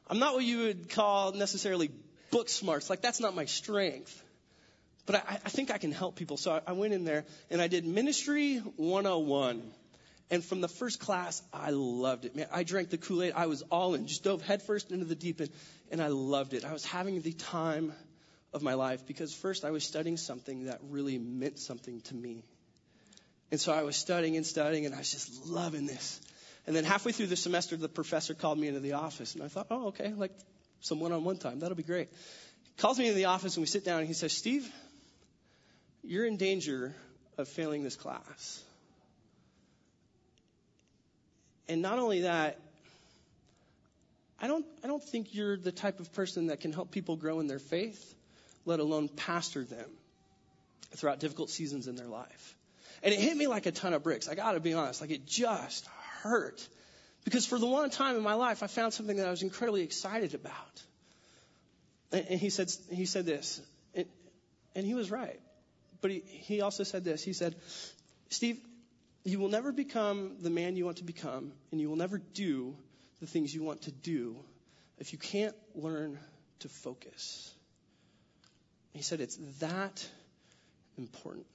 I'm 0.09 0.19
not 0.19 0.35
what 0.35 0.45
you 0.45 0.59
would 0.59 0.91
call 0.91 1.33
necessarily 1.33 1.91
book 2.33 2.49
smarts. 2.49 2.91
Like 2.91 3.01
that's 3.01 3.21
not 3.21 3.37
my 3.37 3.45
strength. 3.45 4.23
But 5.07 5.17
I, 5.17 5.39
I 5.45 5.49
think 5.49 5.71
I 5.71 5.79
can 5.79 5.93
help 5.93 6.17
people. 6.17 6.37
So 6.37 6.53
I, 6.53 6.61
I 6.67 6.73
went 6.73 6.93
in 6.93 7.05
there 7.05 7.25
and 7.51 7.61
I 7.61 7.69
did 7.69 7.87
Ministry 7.87 8.59
101. 8.59 9.63
And 10.33 10.45
from 10.45 10.61
the 10.61 10.69
first 10.69 11.01
class, 11.01 11.43
I 11.53 11.71
loved 11.71 12.25
it. 12.25 12.37
Man, 12.37 12.47
I 12.53 12.63
drank 12.63 12.91
the 12.91 12.99
Kool 12.99 13.25
Aid. 13.25 13.33
I 13.35 13.47
was 13.47 13.63
all 13.63 13.95
in, 13.95 14.07
just 14.07 14.23
dove 14.23 14.43
headfirst 14.43 14.93
into 14.93 15.05
the 15.05 15.17
deep 15.17 15.41
end, 15.41 15.51
and 15.91 16.01
I 16.01 16.07
loved 16.07 16.55
it. 16.55 16.65
I 16.65 16.73
was 16.73 16.85
having 16.85 17.21
the 17.21 17.33
time 17.33 17.93
of 18.53 18.63
my 18.63 18.75
life 18.75 19.07
because 19.07 19.35
first 19.35 19.65
I 19.65 19.73
was 19.73 19.83
studying 19.83 20.17
something 20.17 20.67
that 20.67 20.79
really 20.89 21.19
meant 21.19 21.59
something 21.59 22.01
to 22.03 22.15
me. 22.15 22.45
And 23.51 23.61
so 23.61 23.73
I 23.73 23.83
was 23.83 23.97
studying 23.97 24.37
and 24.37 24.47
studying, 24.47 24.87
and 24.87 24.95
I 24.95 24.99
was 24.99 25.11
just 25.11 25.47
loving 25.47 25.87
this. 25.87 26.21
And 26.67 26.77
then 26.77 26.85
halfway 26.85 27.11
through 27.11 27.27
the 27.27 27.37
semester, 27.37 27.77
the 27.77 27.89
professor 27.89 28.35
called 28.35 28.59
me 28.59 28.69
into 28.69 28.81
the 28.81 28.93
office, 28.93 29.35
and 29.35 29.43
I 29.43 29.49
thought, 29.49 29.67
oh, 29.71 29.89
okay, 29.89 30.13
like 30.17 30.33
some 30.81 31.01
one 31.01 31.11
on 31.11 31.25
one 31.25 31.39
time. 31.39 31.59
That'll 31.59 31.77
be 31.77 31.83
great. 31.83 32.09
He 32.63 32.73
calls 32.81 32.99
me 32.99 33.07
into 33.07 33.17
the 33.17 33.25
office, 33.25 33.57
and 33.57 33.63
we 33.63 33.67
sit 33.67 33.85
down, 33.85 33.99
and 33.99 34.07
he 34.07 34.15
says, 34.15 34.33
Steve, 34.33 34.71
you're 36.03 36.27
in 36.27 36.37
danger 36.37 36.95
of 37.39 37.49
failing 37.49 37.83
this 37.83 37.97
class. 37.97 38.63
And 41.69 41.83
not 41.83 41.99
only 41.99 42.23
that, 42.23 42.59
I 44.41 44.49
don't, 44.49 44.67
I 44.83 44.87
don't 44.87 45.03
think 45.03 45.35
you're 45.35 45.57
the 45.57 45.73
type 45.73 46.01
of 46.01 46.13
person 46.13 46.47
that 46.47 46.61
can 46.61 46.73
help 46.73 46.91
people 46.91 47.17
grow 47.17 47.41
in 47.41 47.47
their 47.47 47.59
faith, 47.59 48.15
let 48.65 48.81
alone 48.81 49.09
pastor 49.09 49.65
them 49.65 49.89
throughout 50.97 51.21
difficult 51.21 51.51
seasons 51.51 51.87
in 51.87 51.95
their 51.95 52.07
life. 52.07 52.57
And 53.03 53.15
it 53.15 53.21
hit 53.21 53.37
me 53.37 53.47
like 53.47 53.67
a 53.67 53.73
ton 53.73 53.93
of 53.93 54.03
bricks. 54.03 54.29
I 54.29 54.35
gotta 54.35 54.61
be 54.61 54.75
honest, 54.75 55.01
like 55.01 55.11
it 55.11 55.27
just 55.27 55.87
hurt. 56.23 56.67
Because 57.25 57.47
for 57.47 57.59
the 57.59 57.67
one 57.67 57.91
time 57.91 58.17
in 58.17 58.23
my 58.23 58.35
life, 58.35 58.63
I 58.63 58.67
found 58.67 58.93
something 58.93 59.17
that 59.19 59.27
I 59.27 59.31
was 59.31 59.43
incredibly 59.43 59.83
excited 59.83 60.35
about. 60.35 60.83
And, 62.13 62.27
and 62.31 62.41
he 62.41 62.51
said, 62.51 62.73
he 62.91 63.07
said 63.07 63.27
this, 63.27 63.61
and, 63.95 64.07
and 64.75 64.87
he 64.87 64.95
was 64.95 65.11
right. 65.11 65.41
But 66.01 66.11
he, 66.11 66.21
he 66.27 66.61
also 66.61 66.85
said 66.85 67.05
this. 67.05 67.23
He 67.23 67.33
said, 67.33 67.55
Steve, 68.29 68.59
you 69.25 69.39
will 69.39 69.49
never 69.49 69.73
become 69.73 70.37
the 70.41 70.51
man 70.51 70.77
you 70.77 70.85
want 70.85 70.99
to 70.99 71.05
become, 71.05 71.53
and 71.71 71.81
you 71.81 71.89
will 71.89 71.97
never 71.97 72.19
do 72.19 72.75
the 73.21 73.27
things 73.27 73.55
you 73.55 73.63
want 73.63 73.83
to 73.83 73.91
do 73.91 74.37
if 74.99 75.13
you 75.13 75.19
can't 75.19 75.55
learn 75.75 76.19
to 76.61 76.69
focus. 76.69 77.53
He 78.93 79.03
said 79.03 79.21
it's 79.21 79.39
that 79.61 80.07
important. 80.99 81.47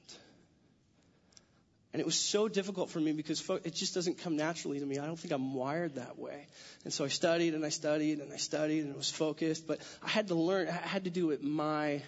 And 1.91 2.01
it 2.01 2.05
was 2.05 2.15
so 2.15 2.49
difficult 2.49 2.89
for 2.89 2.99
me 2.99 3.13
because 3.13 3.41
it 3.63 3.73
just 3.73 3.93
doesn't 3.93 4.17
come 4.17 4.35
naturally 4.35 4.79
to 4.79 4.85
me. 4.85 4.99
I 4.99 5.05
don't 5.05 5.17
think 5.17 5.33
I'm 5.33 5.53
wired 5.53 5.95
that 5.95 6.19
way. 6.19 6.45
And 6.83 6.91
so 6.91 7.05
I 7.05 7.07
studied 7.07 7.53
and 7.53 7.65
I 7.65 7.69
studied 7.69 8.19
and 8.19 8.33
I 8.33 8.35
studied 8.35 8.81
and 8.81 8.89
it 8.89 8.97
was 8.97 9.09
focused, 9.09 9.65
but 9.65 9.79
I 10.03 10.09
had 10.09 10.27
to 10.27 10.35
learn, 10.35 10.67
I 10.67 10.73
had 10.73 11.05
to 11.05 11.09
do 11.09 11.31
it 11.31 11.41
my 11.41 12.01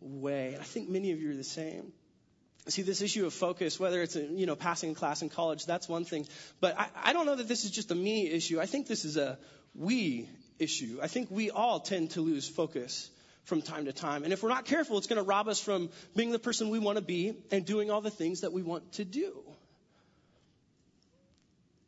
way. 0.00 0.54
And 0.54 0.60
I 0.60 0.64
think 0.64 0.88
many 0.88 1.12
of 1.12 1.20
you 1.20 1.30
are 1.30 1.36
the 1.36 1.44
same. 1.44 1.92
See, 2.68 2.82
this 2.82 3.00
issue 3.00 3.24
of 3.24 3.32
focus, 3.32 3.80
whether 3.80 4.02
it's, 4.02 4.14
you 4.14 4.44
know, 4.44 4.56
passing 4.56 4.90
a 4.90 4.94
class 4.94 5.22
in 5.22 5.30
college, 5.30 5.64
that's 5.64 5.88
one 5.88 6.04
thing. 6.04 6.26
But 6.60 6.78
I, 6.78 6.88
I 7.02 7.12
don't 7.12 7.24
know 7.24 7.36
that 7.36 7.48
this 7.48 7.64
is 7.64 7.70
just 7.70 7.90
a 7.90 7.94
me 7.94 8.28
issue. 8.28 8.60
I 8.60 8.66
think 8.66 8.86
this 8.86 9.04
is 9.04 9.16
a 9.16 9.38
we 9.74 10.28
issue. 10.58 10.98
I 11.02 11.06
think 11.06 11.30
we 11.30 11.50
all 11.50 11.80
tend 11.80 12.10
to 12.10 12.20
lose 12.20 12.46
focus 12.46 13.10
from 13.44 13.62
time 13.62 13.86
to 13.86 13.92
time. 13.92 14.24
And 14.24 14.32
if 14.32 14.42
we're 14.42 14.50
not 14.50 14.66
careful, 14.66 14.98
it's 14.98 15.06
going 15.06 15.16
to 15.18 15.26
rob 15.26 15.48
us 15.48 15.58
from 15.60 15.88
being 16.14 16.30
the 16.30 16.38
person 16.38 16.68
we 16.68 16.78
want 16.78 16.96
to 16.96 17.02
be 17.02 17.34
and 17.50 17.64
doing 17.64 17.90
all 17.90 18.02
the 18.02 18.10
things 18.10 18.42
that 18.42 18.52
we 18.52 18.62
want 18.62 18.92
to 18.92 19.04
do. 19.04 19.32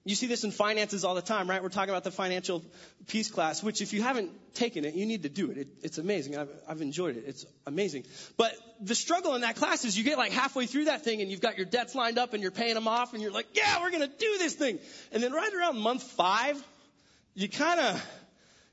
You 0.05 0.15
see 0.15 0.27
this 0.27 0.45
in 0.45 0.51
finances 0.51 1.05
all 1.05 1.15
the 1.15 1.21
time, 1.21 1.49
right? 1.49 1.63
We're 1.63 1.69
talking 1.69 1.91
about 1.91 2.05
the 2.05 2.11
financial 2.11 2.65
peace 3.07 3.31
class, 3.31 3.63
which 3.63 3.83
if 3.83 3.93
you 3.93 4.03
haven't 4.03 4.31
taken 4.55 4.87
it, 4.87 4.95
you 4.95 5.05
need 5.05 5.25
to 5.25 5.29
do 5.29 5.51
it. 5.51 5.59
it 5.59 5.69
it's 5.83 5.99
amazing. 5.99 6.39
I've, 6.39 6.49
I've 6.67 6.81
enjoyed 6.81 7.19
it. 7.19 7.25
It's 7.27 7.45
amazing. 7.67 8.05
But 8.39 8.55
the 8.81 8.95
struggle 8.95 9.35
in 9.35 9.43
that 9.43 9.57
class 9.57 9.85
is 9.85 9.99
you 9.99 10.05
get 10.05 10.17
like 10.17 10.33
halfway 10.33 10.65
through 10.65 10.87
that 10.87 11.05
thing 11.05 11.21
and 11.21 11.31
you've 11.31 11.43
got 11.43 11.59
your 11.59 11.67
debts 11.67 11.95
lined 11.95 12.19
up 12.19 12.33
and 12.33 12.43
you're 12.43 12.51
paying 12.51 12.75
them 12.75 12.89
off 12.89 13.13
and 13.13 13.23
you're 13.23 13.31
like, 13.31 13.49
yeah, 13.53 13.83
we're 13.83 13.91
going 13.91 14.09
to 14.09 14.17
do 14.17 14.39
this 14.39 14.55
thing. 14.55 14.79
And 15.13 15.23
then 15.23 15.33
right 15.33 15.53
around 15.53 15.79
month 15.79 16.03
five, 16.03 16.63
you 17.35 17.51
kind 17.51 17.79
of, 17.79 18.07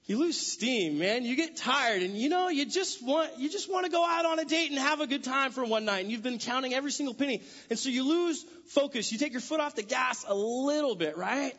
you 0.07 0.17
lose 0.17 0.37
steam, 0.39 0.99
man. 0.99 1.25
You 1.25 1.35
get 1.35 1.57
tired 1.57 2.01
and 2.01 2.17
you 2.17 2.29
know, 2.29 2.47
you 2.47 2.65
just 2.65 3.05
want, 3.05 3.37
you 3.37 3.49
just 3.49 3.69
want 3.69 3.85
to 3.85 3.91
go 3.91 4.05
out 4.05 4.25
on 4.25 4.39
a 4.39 4.45
date 4.45 4.71
and 4.71 4.79
have 4.79 5.01
a 5.01 5.07
good 5.07 5.25
time 5.25 5.51
for 5.51 5.65
one 5.65 5.83
night 5.83 5.99
and 5.99 6.09
you've 6.09 6.23
been 6.23 6.39
counting 6.39 6.73
every 6.73 6.91
single 6.91 7.13
penny. 7.13 7.43
And 7.69 7.77
so 7.77 7.89
you 7.89 8.07
lose 8.07 8.45
focus. 8.69 9.11
You 9.11 9.17
take 9.17 9.33
your 9.33 9.41
foot 9.41 9.59
off 9.59 9.75
the 9.75 9.83
gas 9.83 10.23
a 10.25 10.33
little 10.33 10.95
bit, 10.95 11.17
right? 11.17 11.53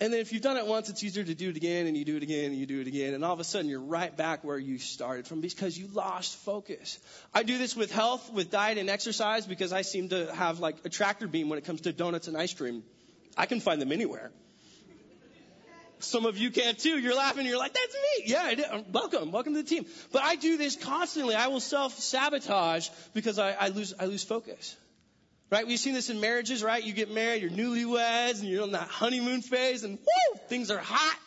And 0.00 0.14
then 0.14 0.20
if 0.20 0.32
you've 0.32 0.40
done 0.40 0.56
it 0.56 0.66
once, 0.66 0.88
it's 0.88 1.04
easier 1.04 1.22
to 1.22 1.34
do 1.34 1.50
it 1.50 1.56
again 1.58 1.86
and 1.86 1.94
you 1.94 2.06
do 2.06 2.16
it 2.16 2.22
again 2.22 2.46
and 2.46 2.56
you 2.56 2.64
do 2.64 2.80
it 2.80 2.86
again. 2.86 3.12
And 3.12 3.22
all 3.22 3.34
of 3.34 3.40
a 3.40 3.44
sudden 3.44 3.68
you're 3.68 3.80
right 3.80 4.16
back 4.16 4.42
where 4.42 4.58
you 4.58 4.78
started 4.78 5.26
from 5.26 5.42
because 5.42 5.78
you 5.78 5.88
lost 5.88 6.36
focus. 6.38 6.98
I 7.34 7.42
do 7.42 7.58
this 7.58 7.76
with 7.76 7.92
health, 7.92 8.32
with 8.32 8.50
diet 8.50 8.78
and 8.78 8.88
exercise 8.88 9.46
because 9.46 9.74
I 9.74 9.82
seem 9.82 10.08
to 10.08 10.34
have 10.34 10.58
like 10.58 10.76
a 10.86 10.88
tractor 10.88 11.28
beam 11.28 11.50
when 11.50 11.58
it 11.58 11.66
comes 11.66 11.82
to 11.82 11.92
donuts 11.92 12.28
and 12.28 12.36
ice 12.36 12.54
cream. 12.54 12.82
I 13.36 13.44
can 13.44 13.60
find 13.60 13.80
them 13.80 13.92
anywhere. 13.92 14.32
Some 16.00 16.26
of 16.26 16.36
you 16.36 16.50
can 16.50 16.74
too. 16.76 16.98
You're 16.98 17.14
laughing. 17.14 17.46
You're 17.46 17.58
like, 17.58 17.74
that's 17.74 17.94
me. 17.94 18.24
Yeah, 18.26 18.42
I 18.42 18.54
did. 18.54 18.64
Um, 18.70 18.84
welcome. 18.92 19.32
Welcome 19.32 19.54
to 19.54 19.62
the 19.62 19.68
team. 19.68 19.86
But 20.12 20.22
I 20.22 20.36
do 20.36 20.56
this 20.56 20.76
constantly. 20.76 21.34
I 21.34 21.48
will 21.48 21.60
self 21.60 21.98
sabotage 21.98 22.88
because 23.14 23.38
I, 23.38 23.52
I 23.52 23.68
lose, 23.68 23.94
I 23.98 24.06
lose 24.06 24.24
focus. 24.24 24.76
Right? 25.50 25.66
We've 25.66 25.78
seen 25.78 25.94
this 25.94 26.10
in 26.10 26.20
marriages, 26.20 26.62
right? 26.64 26.82
You 26.82 26.92
get 26.92 27.12
married, 27.12 27.42
you're 27.42 27.50
newlyweds, 27.50 28.40
and 28.40 28.48
you're 28.48 28.64
in 28.64 28.72
that 28.72 28.88
honeymoon 28.88 29.42
phase, 29.42 29.84
and 29.84 29.98
woo, 29.98 30.40
things 30.48 30.70
are 30.70 30.78
hot, 30.78 31.18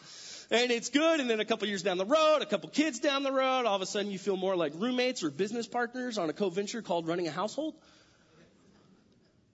and 0.51 0.71
it's 0.71 0.89
good. 0.89 1.19
And 1.19 1.29
then 1.29 1.39
a 1.39 1.45
couple 1.45 1.67
years 1.67 1.83
down 1.83 1.97
the 1.97 2.05
road, 2.05 2.41
a 2.41 2.45
couple 2.45 2.69
kids 2.69 2.99
down 2.99 3.23
the 3.23 3.31
road, 3.31 3.65
all 3.65 3.75
of 3.75 3.81
a 3.81 3.85
sudden 3.85 4.11
you 4.11 4.19
feel 4.19 4.35
more 4.35 4.55
like 4.55 4.73
roommates 4.75 5.23
or 5.23 5.29
business 5.29 5.67
partners 5.67 6.17
on 6.17 6.29
a 6.29 6.33
co-venture 6.33 6.81
called 6.81 7.07
running 7.07 7.27
a 7.27 7.31
household. 7.31 7.75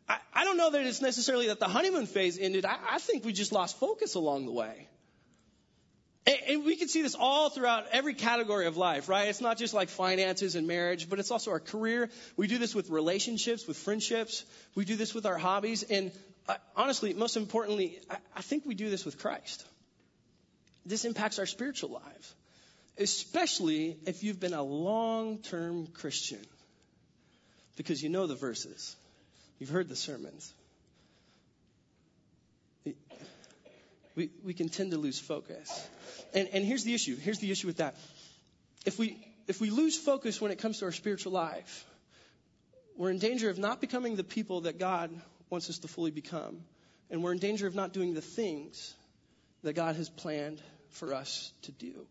I, 0.07 0.17
I 0.33 0.43
don't 0.43 0.57
know 0.57 0.71
that 0.71 0.85
it's 0.85 1.01
necessarily 1.01 1.47
that 1.47 1.59
the 1.59 1.67
honeymoon 1.67 2.07
phase 2.07 2.39
ended. 2.39 2.65
I, 2.65 2.77
I 2.93 2.99
think 2.99 3.25
we 3.25 3.33
just 3.33 3.51
lost 3.51 3.79
focus 3.79 4.15
along 4.15 4.45
the 4.45 4.51
way. 4.53 4.87
And 6.25 6.63
we 6.63 6.77
can 6.77 6.87
see 6.87 7.01
this 7.01 7.15
all 7.15 7.49
throughout 7.49 7.87
every 7.91 8.13
category 8.13 8.65
of 8.65 8.77
life, 8.77 9.09
right? 9.09 9.27
It's 9.27 9.41
not 9.41 9.57
just 9.57 9.73
like 9.73 9.89
finances 9.89 10.55
and 10.55 10.67
marriage, 10.67 11.09
but 11.09 11.19
it's 11.19 11.31
also 11.31 11.51
our 11.51 11.59
career. 11.59 12.09
We 12.37 12.47
do 12.47 12.57
this 12.57 12.73
with 12.73 12.89
relationships, 12.89 13.67
with 13.67 13.75
friendships. 13.75 14.45
We 14.73 14.85
do 14.85 14.95
this 14.95 15.13
with 15.13 15.25
our 15.25 15.37
hobbies. 15.37 15.83
And 15.83 16.11
uh, 16.47 16.55
honestly, 16.77 17.13
most 17.13 17.35
importantly, 17.35 17.99
I 18.35 18.41
think 18.41 18.65
we 18.65 18.73
do 18.73 18.89
this 18.89 19.03
with 19.03 19.19
Christ. 19.19 19.65
This 20.85 21.03
impacts 21.03 21.39
our 21.39 21.45
spiritual 21.45 21.89
lives. 21.89 22.33
especially 22.97 23.97
if 24.05 24.23
you've 24.23 24.39
been 24.39 24.53
a 24.53 24.63
long 24.63 25.39
term 25.39 25.87
Christian, 25.87 26.39
because 27.75 28.03
you 28.03 28.09
know 28.09 28.27
the 28.27 28.35
verses, 28.35 28.95
you've 29.59 29.69
heard 29.69 29.89
the 29.89 29.95
sermons. 29.95 30.53
We, 34.15 34.29
we 34.43 34.53
can 34.53 34.69
tend 34.69 34.91
to 34.91 34.97
lose 34.97 35.19
focus. 35.19 35.87
And, 36.33 36.47
and 36.53 36.65
here's 36.65 36.83
the 36.83 36.93
issue. 36.93 37.15
Here's 37.15 37.39
the 37.39 37.51
issue 37.51 37.67
with 37.67 37.77
that. 37.77 37.95
If 38.85 38.99
we, 38.99 39.25
if 39.47 39.59
we 39.59 39.69
lose 39.69 39.97
focus 39.97 40.39
when 40.39 40.51
it 40.51 40.59
comes 40.59 40.79
to 40.79 40.85
our 40.85 40.91
spiritual 40.91 41.31
life, 41.31 41.85
we're 42.95 43.09
in 43.09 43.19
danger 43.19 43.49
of 43.49 43.57
not 43.57 43.81
becoming 43.81 44.15
the 44.15 44.23
people 44.23 44.61
that 44.61 44.77
God 44.77 45.09
wants 45.49 45.69
us 45.69 45.79
to 45.79 45.87
fully 45.87 46.11
become. 46.11 46.61
And 47.09 47.23
we're 47.23 47.33
in 47.33 47.39
danger 47.39 47.67
of 47.67 47.75
not 47.75 47.93
doing 47.93 48.13
the 48.13 48.21
things 48.21 48.93
that 49.63 49.73
God 49.73 49.95
has 49.95 50.09
planned 50.09 50.61
for 50.89 51.13
us 51.13 51.51
to 51.63 51.71
do. 51.71 52.05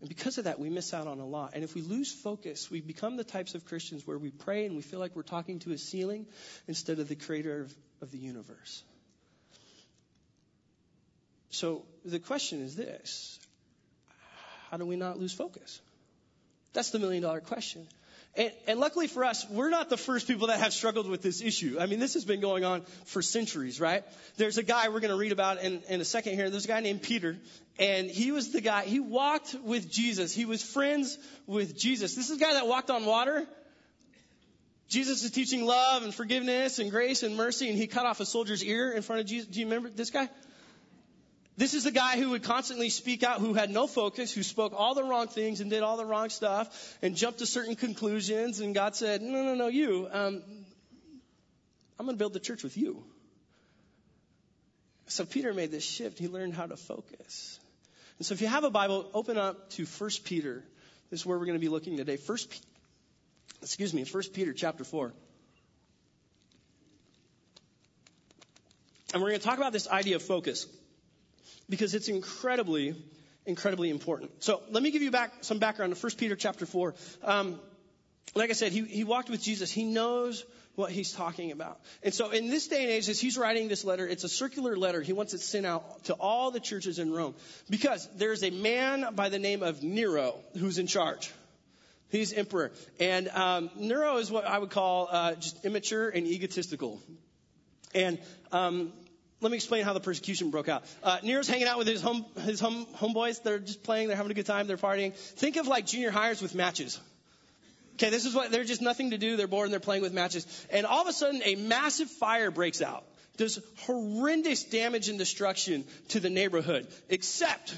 And 0.00 0.08
because 0.08 0.38
of 0.38 0.44
that, 0.44 0.58
we 0.58 0.70
miss 0.70 0.94
out 0.94 1.06
on 1.06 1.20
a 1.20 1.26
lot. 1.26 1.52
And 1.54 1.62
if 1.62 1.74
we 1.74 1.82
lose 1.82 2.12
focus, 2.12 2.70
we 2.70 2.80
become 2.80 3.16
the 3.16 3.24
types 3.24 3.54
of 3.54 3.66
Christians 3.66 4.06
where 4.06 4.18
we 4.18 4.30
pray 4.30 4.64
and 4.64 4.74
we 4.74 4.82
feel 4.82 4.98
like 4.98 5.14
we're 5.14 5.22
talking 5.22 5.58
to 5.60 5.72
a 5.72 5.78
ceiling 5.78 6.26
instead 6.66 6.98
of 6.98 7.08
the 7.08 7.16
creator 7.16 7.62
of, 7.62 7.74
of 8.00 8.10
the 8.10 8.18
universe. 8.18 8.82
So 11.50 11.84
the 12.04 12.18
question 12.18 12.62
is 12.62 12.76
this 12.76 13.38
How 14.70 14.76
do 14.76 14.86
we 14.86 14.96
not 14.96 15.18
lose 15.18 15.32
focus? 15.32 15.80
That's 16.72 16.90
the 16.90 16.98
million 16.98 17.22
dollar 17.22 17.40
question. 17.40 17.86
And, 18.36 18.52
and, 18.68 18.78
luckily 18.78 19.08
for 19.08 19.24
us, 19.24 19.44
we're 19.50 19.70
not 19.70 19.90
the 19.90 19.96
first 19.96 20.28
people 20.28 20.46
that 20.48 20.60
have 20.60 20.72
struggled 20.72 21.08
with 21.08 21.20
this 21.20 21.42
issue. 21.42 21.78
I 21.80 21.86
mean, 21.86 21.98
this 21.98 22.14
has 22.14 22.24
been 22.24 22.40
going 22.40 22.64
on 22.64 22.82
for 23.06 23.22
centuries, 23.22 23.80
right? 23.80 24.04
There's 24.36 24.56
a 24.56 24.62
guy 24.62 24.88
we're 24.88 25.00
going 25.00 25.10
to 25.10 25.16
read 25.16 25.32
about 25.32 25.60
in, 25.60 25.82
in 25.88 26.00
a 26.00 26.04
second 26.04 26.34
here. 26.34 26.48
There's 26.48 26.64
a 26.64 26.68
guy 26.68 26.78
named 26.78 27.02
Peter, 27.02 27.36
and 27.76 28.08
he 28.08 28.30
was 28.30 28.52
the 28.52 28.60
guy, 28.60 28.84
he 28.84 29.00
walked 29.00 29.56
with 29.64 29.90
Jesus. 29.90 30.32
He 30.32 30.44
was 30.44 30.62
friends 30.62 31.18
with 31.48 31.76
Jesus. 31.76 32.14
This 32.14 32.30
is 32.30 32.38
the 32.38 32.44
guy 32.44 32.54
that 32.54 32.68
walked 32.68 32.88
on 32.88 33.04
water. 33.04 33.48
Jesus 34.88 35.24
is 35.24 35.32
teaching 35.32 35.64
love 35.64 36.04
and 36.04 36.14
forgiveness 36.14 36.78
and 36.78 36.92
grace 36.92 37.24
and 37.24 37.36
mercy, 37.36 37.68
and 37.68 37.76
he 37.76 37.88
cut 37.88 38.06
off 38.06 38.20
a 38.20 38.26
soldier's 38.26 38.62
ear 38.62 38.92
in 38.92 39.02
front 39.02 39.20
of 39.20 39.26
Jesus. 39.26 39.48
Do 39.48 39.58
you 39.58 39.66
remember 39.66 39.90
this 39.90 40.10
guy? 40.10 40.28
This 41.60 41.74
is 41.74 41.84
a 41.84 41.90
guy 41.90 42.16
who 42.16 42.30
would 42.30 42.42
constantly 42.42 42.88
speak 42.88 43.22
out, 43.22 43.38
who 43.38 43.52
had 43.52 43.68
no 43.68 43.86
focus, 43.86 44.32
who 44.32 44.42
spoke 44.42 44.72
all 44.74 44.94
the 44.94 45.04
wrong 45.04 45.28
things 45.28 45.60
and 45.60 45.68
did 45.68 45.82
all 45.82 45.98
the 45.98 46.06
wrong 46.06 46.30
stuff 46.30 46.96
and 47.02 47.14
jumped 47.14 47.40
to 47.40 47.44
certain 47.44 47.76
conclusions. 47.76 48.60
And 48.60 48.74
God 48.74 48.96
said, 48.96 49.20
No, 49.20 49.42
no, 49.44 49.54
no, 49.54 49.66
you. 49.66 50.08
Um, 50.10 50.42
I'm 51.98 52.06
going 52.06 52.16
to 52.16 52.18
build 52.18 52.32
the 52.32 52.40
church 52.40 52.62
with 52.62 52.78
you. 52.78 53.04
So 55.08 55.26
Peter 55.26 55.52
made 55.52 55.70
this 55.70 55.84
shift. 55.84 56.18
He 56.18 56.28
learned 56.28 56.54
how 56.54 56.64
to 56.64 56.78
focus. 56.78 57.60
And 58.16 58.24
so 58.24 58.32
if 58.32 58.40
you 58.40 58.46
have 58.46 58.64
a 58.64 58.70
Bible, 58.70 59.10
open 59.12 59.36
up 59.36 59.68
to 59.72 59.84
1 59.84 60.10
Peter. 60.24 60.64
This 61.10 61.20
is 61.20 61.26
where 61.26 61.38
we're 61.38 61.44
going 61.44 61.58
to 61.58 61.66
be 61.66 61.68
looking 61.68 61.98
today. 61.98 62.16
First, 62.16 62.48
excuse 63.60 63.92
me, 63.92 64.06
1 64.10 64.22
Peter 64.32 64.54
chapter 64.54 64.82
4. 64.82 65.12
And 69.12 69.22
we're 69.22 69.28
going 69.28 69.40
to 69.40 69.46
talk 69.46 69.58
about 69.58 69.74
this 69.74 69.88
idea 69.88 70.16
of 70.16 70.22
focus 70.22 70.66
because 71.70 71.94
it's 71.94 72.08
incredibly, 72.08 72.94
incredibly 73.46 73.88
important. 73.88 74.42
So 74.42 74.60
let 74.70 74.82
me 74.82 74.90
give 74.90 75.00
you 75.00 75.10
back 75.10 75.32
some 75.42 75.58
background 75.58 75.94
to 75.94 76.00
1 76.00 76.12
Peter 76.18 76.36
chapter 76.36 76.66
4. 76.66 76.94
Um, 77.24 77.58
like 78.34 78.50
I 78.50 78.52
said, 78.52 78.72
he, 78.72 78.82
he 78.82 79.04
walked 79.04 79.30
with 79.30 79.42
Jesus. 79.42 79.72
He 79.72 79.84
knows 79.84 80.44
what 80.74 80.92
he's 80.92 81.12
talking 81.12 81.52
about. 81.52 81.80
And 82.02 82.12
so 82.12 82.30
in 82.30 82.48
this 82.48 82.68
day 82.68 82.82
and 82.82 82.90
age, 82.90 83.08
as 83.08 83.20
he's 83.20 83.36
writing 83.36 83.68
this 83.68 83.84
letter, 83.84 84.06
it's 84.06 84.24
a 84.24 84.28
circular 84.28 84.76
letter. 84.76 85.02
He 85.02 85.12
wants 85.12 85.34
it 85.34 85.40
sent 85.40 85.66
out 85.66 86.04
to 86.04 86.14
all 86.14 86.50
the 86.50 86.60
churches 86.60 86.98
in 86.98 87.12
Rome 87.12 87.34
because 87.68 88.08
there's 88.16 88.42
a 88.42 88.50
man 88.50 89.14
by 89.14 89.28
the 89.28 89.38
name 89.38 89.62
of 89.62 89.82
Nero 89.82 90.38
who's 90.58 90.78
in 90.78 90.86
charge. 90.86 91.32
He's 92.10 92.32
emperor. 92.32 92.72
And 92.98 93.28
um, 93.28 93.70
Nero 93.76 94.16
is 94.16 94.30
what 94.30 94.44
I 94.44 94.58
would 94.58 94.70
call 94.70 95.08
uh, 95.10 95.34
just 95.34 95.64
immature 95.64 96.08
and 96.08 96.26
egotistical. 96.26 97.00
And 97.94 98.18
um, 98.52 98.92
let 99.40 99.50
me 99.50 99.56
explain 99.56 99.84
how 99.84 99.92
the 99.92 100.00
persecution 100.00 100.50
broke 100.50 100.68
out. 100.68 100.84
Uh, 101.02 101.18
Nero's 101.22 101.48
hanging 101.48 101.66
out 101.66 101.78
with 101.78 101.86
his 101.86 102.02
home, 102.02 102.24
his 102.44 102.60
home, 102.60 102.86
homeboys. 102.96 103.42
They're 103.42 103.58
just 103.58 103.82
playing. 103.82 104.08
They're 104.08 104.16
having 104.16 104.30
a 104.30 104.34
good 104.34 104.46
time. 104.46 104.66
They're 104.66 104.76
partying. 104.76 105.14
Think 105.14 105.56
of 105.56 105.66
like 105.66 105.86
junior 105.86 106.10
hires 106.10 106.42
with 106.42 106.54
matches. 106.54 107.00
Okay, 107.94 108.10
this 108.10 108.24
is 108.24 108.34
what, 108.34 108.50
they're 108.50 108.64
just 108.64 108.80
nothing 108.80 109.10
to 109.10 109.18
do. 109.18 109.36
They're 109.36 109.46
bored 109.46 109.66
and 109.66 109.72
they're 109.72 109.80
playing 109.80 110.02
with 110.02 110.14
matches. 110.14 110.46
And 110.70 110.86
all 110.86 111.02
of 111.02 111.08
a 111.08 111.12
sudden, 111.12 111.42
a 111.44 111.54
massive 111.54 112.10
fire 112.10 112.50
breaks 112.50 112.80
out. 112.80 113.04
Does 113.36 113.60
horrendous 113.80 114.64
damage 114.64 115.08
and 115.08 115.18
destruction 115.18 115.84
to 116.08 116.20
the 116.20 116.30
neighborhood, 116.30 116.86
except 117.08 117.74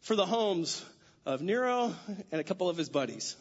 for 0.00 0.16
the 0.16 0.26
homes 0.26 0.84
of 1.26 1.42
Nero 1.42 1.94
and 2.32 2.40
a 2.40 2.44
couple 2.44 2.68
of 2.68 2.76
his 2.76 2.88
buddies. 2.88 3.36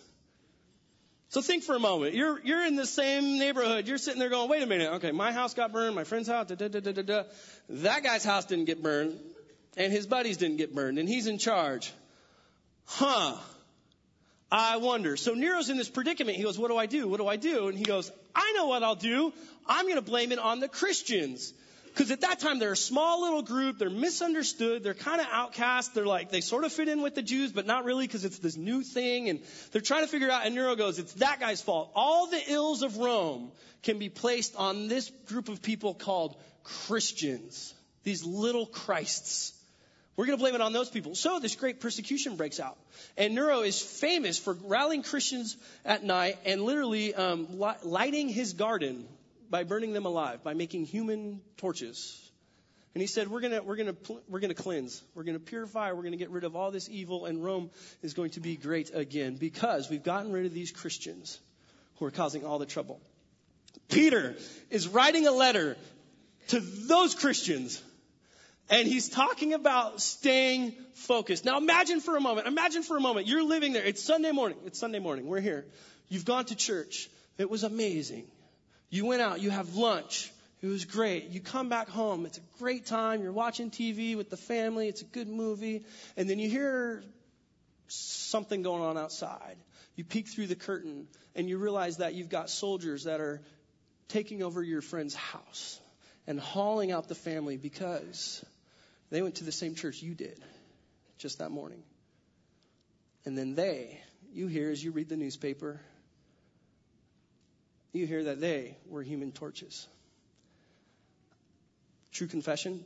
So 1.30 1.42
think 1.42 1.64
for 1.64 1.76
a 1.76 1.80
moment. 1.80 2.16
You're, 2.16 2.40
you're 2.44 2.66
in 2.66 2.76
the 2.76 2.88
same 2.88 3.38
neighborhood. 3.38 3.88
You're 3.88 4.00
sitting 4.00 4.20
there 4.20 4.30
going, 4.30 4.50
wait 4.50 4.64
a 4.64 4.66
minute. 4.66 4.94
Okay, 4.94 5.12
my 5.12 5.32
house 5.32 5.54
got 5.54 5.72
burned. 5.72 5.96
My 5.96 6.04
friend's 6.04 6.28
house. 6.28 6.48
Da, 6.48 6.56
da, 6.56 6.68
da, 6.68 6.80
da, 6.80 7.02
da. 7.04 7.24
That 7.70 8.04
guy's 8.04 8.24
house 8.24 8.46
didn't 8.46 8.66
get 8.66 8.82
burned. 8.82 9.20
And 9.78 9.94
his 9.94 10.08
buddies 10.08 10.38
didn't 10.38 10.58
get 10.58 10.74
burned. 10.74 10.98
And 10.98 11.08
he's 11.08 11.28
in 11.28 11.38
charge. 11.38 11.94
Huh. 12.86 13.38
I 14.52 14.78
wonder. 14.78 15.16
So 15.18 15.36
Nero's 15.36 15.70
in 15.70 15.78
this 15.78 15.90
predicament. 15.90 16.36
He 16.36 16.44
goes, 16.44 16.58
what 16.58 16.70
do 16.70 16.78
I 16.78 16.88
do? 16.88 17.08
What 17.08 17.18
do 17.18 17.28
I 17.28 17.36
do? 17.36 17.68
And 17.68 17.78
he 17.78 17.84
goes, 17.84 18.12
I 18.34 18.54
know 18.54 18.66
what 18.66 18.82
I'll 18.82 18.96
do. 18.96 19.32
I'm 19.68 19.86
going 19.86 19.98
to 19.98 20.02
blame 20.02 20.32
it 20.32 20.40
on 20.40 20.60
the 20.60 20.68
Christians. 20.68 21.54
Because 22.00 22.12
at 22.12 22.22
that 22.22 22.40
time, 22.40 22.60
they're 22.60 22.72
a 22.72 22.78
small 22.78 23.24
little 23.24 23.42
group. 23.42 23.78
They're 23.78 23.90
misunderstood. 23.90 24.84
They're 24.84 24.94
kind 24.94 25.20
of 25.20 25.28
outcast. 25.34 25.94
They're 25.94 26.06
like, 26.06 26.32
they 26.32 26.40
sort 26.40 26.64
of 26.64 26.72
fit 26.72 26.88
in 26.88 27.02
with 27.02 27.14
the 27.14 27.22
Jews, 27.22 27.52
but 27.52 27.66
not 27.66 27.84
really 27.84 28.08
because 28.08 28.24
it's 28.24 28.40
this 28.40 28.56
new 28.56 28.84
thing. 28.84 29.28
And 29.28 29.42
they're 29.74 29.82
trying 29.82 30.04
to 30.04 30.08
figure 30.08 30.32
out. 30.32 30.46
And 30.46 30.56
Nero 30.56 30.78
goes, 30.78 30.98
it's 30.98 31.12
that 31.16 31.42
guy's 31.42 31.62
fault. 31.62 31.92
All 31.96 32.28
the 32.28 32.42
ills 32.48 32.84
of 32.84 32.96
Rome 32.96 33.52
can 33.84 34.00
be 34.00 34.08
placed 34.08 34.56
on 34.56 34.88
this 34.88 35.12
group 35.28 35.50
of 35.50 35.62
people 35.62 35.94
called 35.94 36.38
Christians. 36.64 37.74
These 38.04 38.24
little 38.24 38.66
Christs. 38.66 39.52
We're 40.16 40.26
going 40.26 40.38
to 40.38 40.42
blame 40.42 40.56
it 40.56 40.62
on 40.62 40.72
those 40.72 40.90
people. 40.90 41.16
So 41.16 41.42
this 41.42 41.58
great 41.58 41.82
persecution 41.82 42.38
breaks 42.38 42.62
out. 42.62 42.78
And 43.18 43.36
Nero 43.36 43.64
is 43.64 43.82
famous 43.82 44.40
for 44.40 44.56
rallying 44.64 45.04
Christians 45.04 45.58
at 45.84 46.02
night 46.02 46.38
and 46.46 46.62
literally 46.62 47.14
um, 47.14 47.60
lighting 47.84 48.30
his 48.30 48.54
garden 48.54 49.06
by 49.50 49.64
burning 49.64 49.94
them 49.94 50.06
alive, 50.06 50.44
by 50.44 50.54
making 50.54 50.86
human 50.86 51.42
torches. 51.58 52.30
And 52.96 53.02
he 53.02 53.08
said, 53.08 53.28
we're 53.28 53.42
gonna, 53.42 53.62
we're 53.62 53.76
gonna, 53.76 53.96
we're 54.28 54.40
gonna 54.40 54.54
cleanse. 54.54 55.04
We're 55.14 55.24
gonna 55.24 55.40
purify. 55.40 55.92
We're 55.92 56.04
gonna 56.04 56.18
get 56.18 56.32
rid 56.32 56.44
of 56.44 56.56
all 56.56 56.72
this 56.72 56.90
evil 56.90 57.26
and 57.26 57.44
Rome 57.44 57.70
is 58.02 58.14
going 58.14 58.32
to 58.32 58.40
be 58.40 58.56
great 58.56 58.92
again 58.94 59.36
because 59.36 59.90
we've 59.90 60.04
gotten 60.04 60.32
rid 60.32 60.46
of 60.46 60.54
these 60.54 60.72
Christians 60.72 61.40
who 61.98 62.06
are 62.06 62.12
causing 62.12 62.46
all 62.46 62.60
the 62.60 62.66
trouble. 62.66 63.00
Peter 63.90 64.36
is 64.70 64.88
writing 64.88 65.28
a 65.28 65.32
letter 65.32 65.78
to 66.48 66.60
those 66.60 67.14
Christians 67.14 67.82
and 68.72 68.88
he's 68.88 69.10
talking 69.10 69.54
about 69.54 70.02
staying 70.02 70.74
focused. 70.94 71.46
Now 71.46 71.58
imagine 71.58 72.02
for 72.02 72.16
a 72.18 72.22
moment, 72.22 72.48
imagine 72.48 72.84
for 72.84 72.98
a 72.98 73.02
moment, 73.02 73.28
you're 73.28 73.44
living 73.44 73.74
there. 73.74 73.84
It's 73.84 74.04
Sunday 74.04 74.32
morning. 74.32 74.58
It's 74.66 74.80
Sunday 74.80 75.00
morning. 75.00 75.28
We're 75.28 75.42
here. 75.42 75.66
You've 76.08 76.26
gone 76.26 76.46
to 76.46 76.56
church. 76.56 77.10
It 77.38 77.50
was 77.50 77.64
amazing. 77.64 78.26
You 78.90 79.06
went 79.06 79.22
out, 79.22 79.42
you 79.42 79.50
have 79.50 79.76
lunch. 79.76 80.32
It 80.62 80.68
was 80.68 80.86
great. 80.86 81.30
You 81.30 81.40
come 81.40 81.70
back 81.70 81.90
home. 81.90 82.26
It's 82.26 82.38
a 82.38 82.42
great 82.58 82.86
time. 82.86 83.24
You're 83.24 83.32
watching 83.32 83.72
TV 83.72 84.18
with 84.18 84.30
the 84.30 84.38
family. 84.38 84.88
It's 84.88 85.02
a 85.02 85.06
good 85.06 85.30
movie. 85.30 85.86
And 86.18 86.30
then 86.30 86.40
you 86.40 86.50
hear 86.50 87.04
something 87.88 88.62
going 88.62 88.82
on 88.82 88.98
outside. 88.98 89.56
You 89.96 90.04
peek 90.04 90.28
through 90.28 90.48
the 90.48 90.56
curtain 90.56 91.08
and 91.36 91.48
you 91.48 91.58
realize 91.58 91.98
that 91.98 92.14
you've 92.14 92.30
got 92.30 92.50
soldiers 92.50 93.06
that 93.06 93.22
are 93.22 93.42
taking 94.10 94.44
over 94.44 94.62
your 94.62 94.82
friend's 94.82 95.14
house 95.14 95.80
and 96.28 96.40
hauling 96.40 96.92
out 96.92 97.08
the 97.08 97.16
family 97.16 97.58
because 97.58 98.44
they 99.10 99.22
went 99.22 99.36
to 99.36 99.44
the 99.44 99.52
same 99.52 99.76
church 99.76 100.02
you 100.02 100.14
did 100.14 100.40
just 101.18 101.40
that 101.40 101.52
morning. 101.52 101.84
And 103.26 103.38
then 103.38 103.56
they, 103.56 104.00
you 104.34 104.48
hear 104.48 104.70
as 104.72 104.84
you 104.84 104.92
read 104.92 105.10
the 105.10 105.18
newspaper, 105.18 105.80
you 107.94 108.06
hear 108.06 108.24
that 108.26 108.40
they 108.40 108.78
were 108.88 109.02
human 109.02 109.32
torches. 109.32 109.88
True 112.12 112.28
confession, 112.28 112.84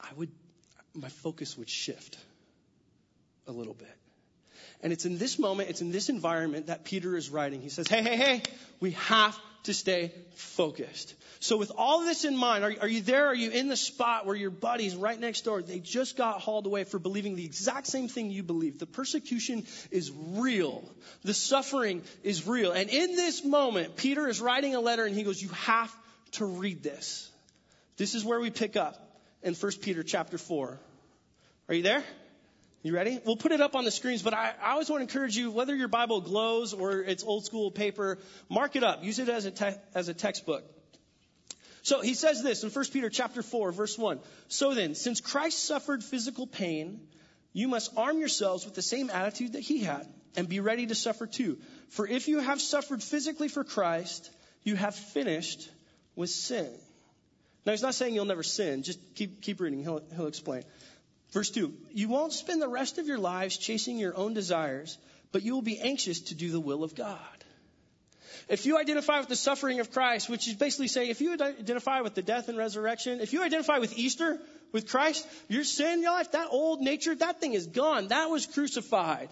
I 0.00 0.08
would, 0.16 0.30
my 0.94 1.08
focus 1.08 1.56
would 1.56 1.68
shift 1.68 2.18
a 3.46 3.52
little 3.52 3.74
bit. 3.74 3.96
And 4.82 4.92
it's 4.92 5.04
in 5.04 5.18
this 5.18 5.38
moment, 5.38 5.70
it's 5.70 5.80
in 5.80 5.92
this 5.92 6.08
environment 6.08 6.66
that 6.66 6.84
Peter 6.84 7.16
is 7.16 7.30
writing. 7.30 7.60
He 7.60 7.68
says, 7.68 7.86
hey, 7.88 8.02
hey, 8.02 8.16
hey, 8.16 8.42
we 8.80 8.92
have 8.92 9.38
to 9.64 9.74
stay 9.74 10.12
focused. 10.34 11.14
So 11.40 11.56
with 11.56 11.72
all 11.76 12.00
this 12.00 12.24
in 12.24 12.36
mind, 12.36 12.64
are, 12.64 12.74
are, 12.82 12.88
you 12.88 13.00
there? 13.00 13.26
Are 13.26 13.34
you 13.34 13.50
in 13.50 13.68
the 13.68 13.76
spot 13.76 14.26
where 14.26 14.36
your 14.36 14.50
buddies 14.50 14.94
right 14.94 15.18
next 15.18 15.40
door, 15.40 15.60
they 15.60 15.80
just 15.80 16.16
got 16.16 16.40
hauled 16.40 16.66
away 16.66 16.84
for 16.84 16.98
believing 16.98 17.34
the 17.34 17.44
exact 17.44 17.88
same 17.88 18.08
thing 18.08 18.30
you 18.30 18.42
believe? 18.42 18.78
The 18.78 18.86
persecution 18.86 19.66
is 19.90 20.12
real. 20.34 20.84
The 21.24 21.34
suffering 21.34 22.02
is 22.22 22.46
real. 22.46 22.72
And 22.72 22.88
in 22.90 23.16
this 23.16 23.44
moment, 23.44 23.96
Peter 23.96 24.28
is 24.28 24.40
writing 24.40 24.74
a 24.74 24.80
letter 24.80 25.04
and 25.04 25.16
he 25.16 25.24
goes, 25.24 25.42
you 25.42 25.48
have 25.48 25.92
to 26.32 26.44
read 26.44 26.82
this. 26.82 27.28
This 27.96 28.14
is 28.14 28.24
where 28.24 28.40
we 28.40 28.50
pick 28.50 28.76
up 28.76 28.96
in 29.42 29.54
1 29.54 29.72
Peter 29.80 30.02
chapter 30.02 30.38
4. 30.38 30.78
Are 31.68 31.74
you 31.74 31.82
there? 31.82 32.04
You 32.82 32.92
ready? 32.92 33.20
We'll 33.24 33.36
put 33.36 33.52
it 33.52 33.60
up 33.60 33.76
on 33.76 33.84
the 33.84 33.92
screens, 33.92 34.22
but 34.22 34.34
I, 34.34 34.54
I 34.60 34.72
always 34.72 34.90
want 34.90 35.00
to 35.00 35.02
encourage 35.02 35.36
you, 35.36 35.52
whether 35.52 35.74
your 35.74 35.86
Bible 35.86 36.20
glows 36.20 36.74
or 36.74 37.00
it's 37.00 37.22
old 37.22 37.44
school 37.44 37.70
paper, 37.70 38.18
mark 38.48 38.74
it 38.74 38.82
up. 38.82 39.04
Use 39.04 39.20
it 39.20 39.28
as 39.28 39.44
a, 39.44 39.52
te- 39.52 39.78
as 39.94 40.08
a 40.08 40.14
textbook. 40.14 40.64
So 41.82 42.00
he 42.00 42.14
says 42.14 42.42
this 42.42 42.64
in 42.64 42.70
1 42.70 42.84
Peter 42.92 43.08
chapter 43.08 43.42
4, 43.42 43.70
verse 43.70 43.96
1. 43.96 44.18
So 44.48 44.74
then, 44.74 44.96
since 44.96 45.20
Christ 45.20 45.64
suffered 45.64 46.02
physical 46.02 46.46
pain, 46.46 47.00
you 47.52 47.68
must 47.68 47.96
arm 47.96 48.18
yourselves 48.18 48.64
with 48.64 48.74
the 48.74 48.82
same 48.82 49.10
attitude 49.10 49.52
that 49.52 49.60
he 49.60 49.80
had 49.80 50.06
and 50.36 50.48
be 50.48 50.58
ready 50.58 50.86
to 50.86 50.94
suffer 50.94 51.26
too. 51.26 51.58
For 51.90 52.06
if 52.06 52.26
you 52.26 52.40
have 52.40 52.60
suffered 52.60 53.02
physically 53.02 53.48
for 53.48 53.62
Christ, 53.62 54.30
you 54.64 54.74
have 54.74 54.94
finished 54.94 55.70
with 56.16 56.30
sin. 56.30 56.68
Now, 57.64 57.72
he's 57.72 57.82
not 57.82 57.94
saying 57.94 58.14
you'll 58.14 58.24
never 58.24 58.42
sin. 58.42 58.82
Just 58.82 58.98
keep, 59.14 59.40
keep 59.40 59.60
reading. 59.60 59.82
He'll, 59.82 60.02
he'll 60.16 60.26
explain. 60.26 60.64
Verse 61.32 61.50
2 61.50 61.72
You 61.92 62.08
won't 62.08 62.32
spend 62.32 62.62
the 62.62 62.68
rest 62.68 62.98
of 62.98 63.06
your 63.06 63.18
lives 63.18 63.56
chasing 63.56 63.98
your 63.98 64.16
own 64.16 64.34
desires, 64.34 64.98
but 65.32 65.42
you 65.42 65.54
will 65.54 65.62
be 65.62 65.80
anxious 65.80 66.20
to 66.20 66.34
do 66.34 66.50
the 66.50 66.60
will 66.60 66.84
of 66.84 66.94
God. 66.94 67.18
If 68.48 68.66
you 68.66 68.78
identify 68.78 69.18
with 69.18 69.28
the 69.28 69.36
suffering 69.36 69.80
of 69.80 69.92
Christ, 69.92 70.28
which 70.28 70.48
is 70.48 70.54
basically 70.54 70.88
saying 70.88 71.10
if 71.10 71.20
you 71.20 71.32
identify 71.32 72.00
with 72.00 72.14
the 72.14 72.22
death 72.22 72.48
and 72.48 72.58
resurrection, 72.58 73.20
if 73.20 73.32
you 73.32 73.42
identify 73.42 73.78
with 73.78 73.96
Easter, 73.96 74.38
with 74.72 74.88
Christ, 74.88 75.26
your 75.48 75.64
sin 75.64 75.94
in 75.94 76.02
your 76.02 76.12
life, 76.12 76.32
that 76.32 76.48
old 76.50 76.80
nature, 76.80 77.14
that 77.14 77.40
thing 77.40 77.52
is 77.52 77.66
gone. 77.66 78.08
That 78.08 78.30
was 78.30 78.46
crucified. 78.46 79.28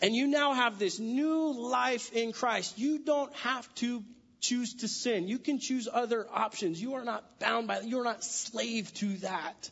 And 0.00 0.14
you 0.14 0.26
now 0.26 0.54
have 0.54 0.78
this 0.78 0.98
new 0.98 1.52
life 1.52 2.12
in 2.12 2.32
Christ. 2.32 2.78
You 2.78 2.98
don't 2.98 3.34
have 3.36 3.72
to 3.76 4.02
choose 4.40 4.74
to 4.74 4.88
sin. 4.88 5.28
You 5.28 5.38
can 5.38 5.58
choose 5.58 5.88
other 5.92 6.26
options. 6.32 6.80
You 6.80 6.94
are 6.94 7.04
not 7.04 7.38
bound 7.38 7.66
by, 7.66 7.80
you 7.80 8.00
are 8.00 8.04
not 8.04 8.22
slave 8.22 8.92
to 8.94 9.16
that. 9.18 9.70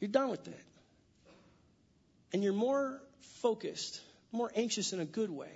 You're 0.00 0.10
done 0.10 0.30
with 0.30 0.46
it. 0.46 0.64
And 2.32 2.42
you're 2.42 2.52
more 2.52 3.00
focused, 3.40 4.00
more 4.32 4.50
anxious 4.54 4.92
in 4.92 5.00
a 5.00 5.04
good 5.04 5.30
way 5.30 5.50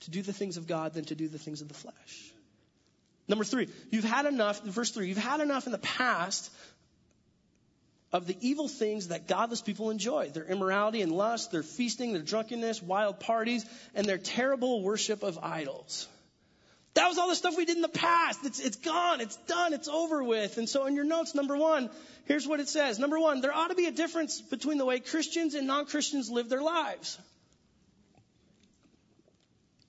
to 0.00 0.10
do 0.10 0.22
the 0.22 0.32
things 0.32 0.56
of 0.56 0.66
God 0.66 0.94
than 0.94 1.04
to 1.06 1.14
do 1.14 1.28
the 1.28 1.38
things 1.38 1.62
of 1.62 1.68
the 1.68 1.74
flesh. 1.74 2.32
Number 3.28 3.44
three, 3.44 3.68
you've 3.90 4.04
had 4.04 4.26
enough, 4.26 4.62
verse 4.62 4.90
three, 4.90 5.08
you've 5.08 5.18
had 5.18 5.40
enough 5.40 5.66
in 5.66 5.72
the 5.72 5.78
past 5.78 6.50
of 8.10 8.26
the 8.26 8.36
evil 8.40 8.68
things 8.68 9.08
that 9.08 9.28
godless 9.28 9.60
people 9.60 9.90
enjoy 9.90 10.30
their 10.30 10.44
immorality 10.44 11.02
and 11.02 11.12
lust, 11.12 11.52
their 11.52 11.62
feasting, 11.62 12.14
their 12.14 12.22
drunkenness, 12.22 12.82
wild 12.82 13.20
parties, 13.20 13.66
and 13.94 14.06
their 14.06 14.18
terrible 14.18 14.82
worship 14.82 15.22
of 15.22 15.38
idols. 15.38 16.08
That 16.94 17.08
was 17.08 17.18
all 17.18 17.28
the 17.28 17.36
stuff 17.36 17.56
we 17.56 17.64
did 17.64 17.76
in 17.76 17.82
the 17.82 17.88
past. 17.88 18.40
It's, 18.44 18.58
it's 18.58 18.76
gone. 18.76 19.20
It's 19.20 19.36
done. 19.46 19.72
It's 19.72 19.88
over 19.88 20.22
with. 20.22 20.58
And 20.58 20.68
so 20.68 20.86
in 20.86 20.96
your 20.96 21.04
notes, 21.04 21.34
number 21.34 21.56
one, 21.56 21.90
here's 22.24 22.46
what 22.46 22.60
it 22.60 22.68
says. 22.68 22.98
Number 22.98 23.20
one, 23.20 23.40
there 23.40 23.54
ought 23.54 23.68
to 23.68 23.76
be 23.76 23.86
a 23.86 23.92
difference 23.92 24.40
between 24.40 24.78
the 24.78 24.84
way 24.84 24.98
Christians 24.98 25.54
and 25.54 25.66
non-Christians 25.66 26.30
live 26.30 26.48
their 26.48 26.62
lives. 26.62 27.18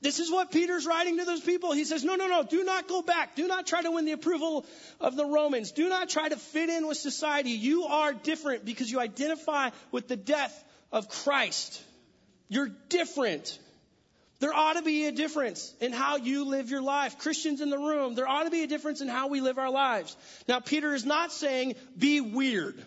This 0.02 0.20
is 0.20 0.32
what 0.32 0.52
Peter's 0.52 0.86
writing 0.86 1.18
to 1.18 1.26
those 1.26 1.42
people. 1.42 1.74
He 1.74 1.84
says, 1.84 2.06
no, 2.06 2.16
no, 2.16 2.28
no, 2.28 2.44
do 2.44 2.64
not 2.64 2.88
go 2.88 3.02
back. 3.02 3.36
Do 3.36 3.48
not 3.48 3.68
try 3.68 3.82
to 3.82 3.92
win 3.92 4.06
the 4.06 4.14
approval 4.14 4.66
of 5.02 5.18
the 5.18 5.26
Romans. 5.26 5.72
Do 5.72 5.90
not 5.90 6.10
try 6.10 6.30
to 6.30 6.38
fit 6.38 6.70
in 6.70 6.88
with 6.88 6.98
society. 6.98 7.50
You 7.52 7.84
are 7.84 8.14
different 8.14 8.64
because 8.64 8.90
you 8.90 9.02
identify 9.02 9.72
with 9.92 10.08
the 10.08 10.16
death 10.16 10.64
of 10.92 11.10
Christ. 11.10 11.82
You're 12.48 12.72
different. 12.88 13.60
There 14.40 14.54
ought 14.54 14.74
to 14.74 14.82
be 14.82 15.06
a 15.06 15.12
difference 15.12 15.74
in 15.82 15.92
how 15.92 16.16
you 16.16 16.46
live 16.46 16.70
your 16.70 16.82
life. 16.82 17.18
Christians 17.20 17.60
in 17.60 17.70
the 17.70 17.78
room, 17.78 18.16
there 18.16 18.28
ought 18.28 18.44
to 18.44 18.50
be 18.50 18.64
a 18.64 18.68
difference 18.68 19.02
in 19.02 19.10
how 19.10 19.28
we 19.28 19.42
live 19.42 19.58
our 19.58 19.70
lives. 19.70 20.16
Now, 20.48 20.62
Peter 20.62 20.94
is 20.94 21.06
not 21.06 21.34
saying 21.34 21.76
be 21.98 22.22
weird. 22.22 22.82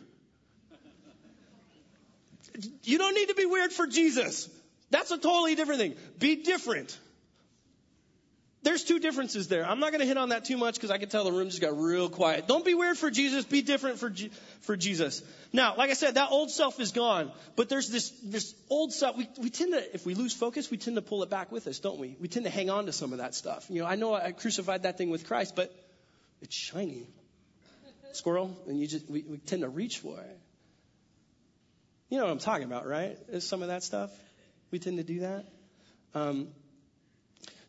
You 2.83 2.99
don't 2.99 3.15
need 3.15 3.29
to 3.29 3.35
be 3.35 3.47
weird 3.47 3.73
for 3.73 3.87
Jesus. 3.87 4.49
That's 4.91 5.11
a 5.11 5.19
totally 5.19 5.55
different 5.55 5.81
thing. 5.81 5.95
Be 6.19 6.37
different. 6.37 6.99
There's 8.65 8.85
two 8.85 9.01
differences 9.01 9.49
there. 9.49 9.67
I'm 9.67 9.81
not 9.81 9.91
going 9.91 10.03
to 10.03 10.07
hit 10.07 10.17
on 10.17 10.29
that 10.29 10.45
too 10.45 10.57
much 10.57 10.77
because 10.77 10.93
I 10.93 10.99
can 10.99 11.09
tell 11.09 11.25
the 11.25 11.33
room 11.33 11.49
just 11.49 11.61
got 11.61 11.77
real 11.77 12.09
quiet. 12.09 12.47
Don't 12.47 12.65
be 12.65 12.75
weird 12.75 12.97
for 12.97 13.11
Jesus. 13.11 13.45
Be 13.45 13.61
different 13.61 13.99
for, 13.99 14.09
G- 14.09 14.31
for 14.61 14.77
Jesus. 14.77 15.21
Now, 15.53 15.75
like 15.77 15.91
I 15.91 15.95
said, 15.95 16.15
that 16.15 16.31
old 16.31 16.51
self 16.51 16.79
is 16.79 16.93
gone, 16.93 17.33
but 17.57 17.69
there's 17.69 17.89
this, 17.89 18.11
this 18.23 18.55
old 18.71 18.93
self. 18.93 19.17
We, 19.17 19.29
we 19.39 19.51
tend 19.51 19.73
to, 19.73 19.95
if 19.95 20.07
we 20.07 20.15
lose 20.15 20.33
focus, 20.33 20.71
we 20.71 20.77
tend 20.77 20.95
to 20.95 21.03
pull 21.03 21.25
it 21.25 21.31
back 21.31 21.51
with 21.51 21.67
us, 21.67 21.81
don't 21.81 21.99
we? 21.99 22.17
We 22.21 22.29
tend 22.29 22.45
to 22.45 22.51
hang 22.51 22.71
on 22.71 22.87
to 22.87 22.93
some 22.93 23.13
of 23.13 23.19
that 23.19 23.35
stuff. 23.35 23.67
You 23.69 23.83
know, 23.83 23.89
I 23.89 23.97
know 23.97 24.15
I 24.15 24.31
crucified 24.31 24.85
that 24.85 24.97
thing 24.97 25.11
with 25.11 25.27
Christ, 25.27 25.57
but 25.57 25.75
it's 26.41 26.55
shiny. 26.55 27.09
Squirrel, 28.13 28.57
and 28.69 28.79
you 28.79 28.87
just, 28.87 29.11
we, 29.11 29.25
we 29.27 29.39
tend 29.39 29.63
to 29.63 29.69
reach 29.69 29.99
for 29.99 30.21
it. 30.21 30.39
You 32.11 32.19
know 32.19 32.25
what 32.25 32.33
I'm 32.33 32.39
talking 32.39 32.67
about, 32.67 32.87
right? 32.87 33.19
Is 33.29 33.49
some 33.49 33.63
of 33.63 33.69
that 33.69 33.83
stuff. 33.83 34.11
We 34.71 34.79
tend 34.79 34.99
to 34.99 35.03
do 35.03 35.21
that. 35.21 35.47
Um, 36.15 36.49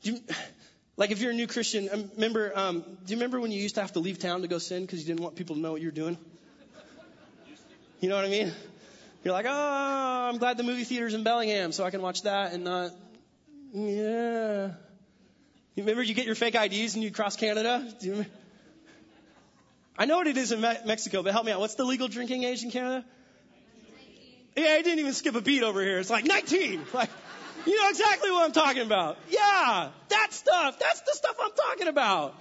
you, 0.02 0.20
like 0.96 1.12
if 1.12 1.22
you're 1.22 1.32
a 1.32 1.36
new 1.36 1.48
Christian, 1.48 1.90
um, 1.92 2.12
remember? 2.16 2.52
Um, 2.56 2.82
do 2.82 2.88
you 3.08 3.16
remember 3.16 3.40
when 3.40 3.52
you 3.52 3.62
used 3.62 3.76
to 3.76 3.82
have 3.82 3.94
to 3.94 4.00
leave 4.00 4.20
town 4.20 4.42
to 4.42 4.48
go 4.48 4.58
sin 4.58 4.84
because 4.84 5.00
you 5.00 5.06
didn't 5.06 5.22
want 5.22 5.36
people 5.36 5.56
to 5.56 5.62
know 5.62 5.72
what 5.72 5.82
you're 5.82 5.92
doing? 5.92 6.18
You 8.00 8.10
know 8.10 8.16
what 8.16 8.26
I 8.26 8.30
mean? 8.30 8.52
You're 9.24 9.34
like, 9.34 9.46
oh, 9.48 10.30
I'm 10.30 10.38
glad 10.38 10.58
the 10.58 10.64
movie 10.64 10.84
theater's 10.84 11.14
in 11.14 11.24
Bellingham 11.24 11.72
so 11.72 11.86
I 11.86 11.90
can 11.90 12.02
watch 12.02 12.24
that 12.24 12.52
and 12.52 12.66
not. 12.66 12.92
Yeah. 13.74 14.72
You 15.76 15.84
remember 15.84 16.04
you 16.04 16.14
get 16.14 16.26
your 16.26 16.36
fake 16.36 16.56
IDs 16.56 16.96
and 16.96 17.04
you 17.04 17.12
cross 17.12 17.36
Canada? 17.38 17.92
Do 18.00 18.06
you 18.06 18.12
remember? 18.12 18.32
I 19.98 20.06
know 20.06 20.18
what 20.18 20.28
it 20.28 20.38
is 20.38 20.52
in 20.52 20.60
Me- 20.62 20.78
Mexico, 20.86 21.24
but 21.24 21.32
help 21.32 21.46
me 21.46 21.52
out. 21.52 21.60
What's 21.60 21.76
the 21.76 21.86
legal 21.86 22.08
drinking 22.08 22.44
age 22.44 22.64
in 22.64 22.72
Canada? 22.72 23.06
Yeah, 24.56 24.70
I 24.70 24.82
didn't 24.82 25.00
even 25.00 25.14
skip 25.14 25.36
a 25.36 25.42
beat 25.42 25.64
over 25.64 25.82
here. 25.82 26.00
It's 26.00 26.10
like 26.10 26.26
19. 26.26 26.82
Like, 26.94 27.10
you 27.65 27.82
know 27.82 27.89
exactly 27.89 28.32
what 28.32 28.45
I'm 28.45 28.52
talking 28.52 28.82
about. 28.84 29.17
Yeah, 29.30 29.89
that 30.10 30.28
stuff. 30.32 30.80
That's 30.80 31.02
the 31.02 31.12
stuff 31.13 31.36
I'm 31.41 31.52
talking 31.52 31.88
about. 31.88 32.36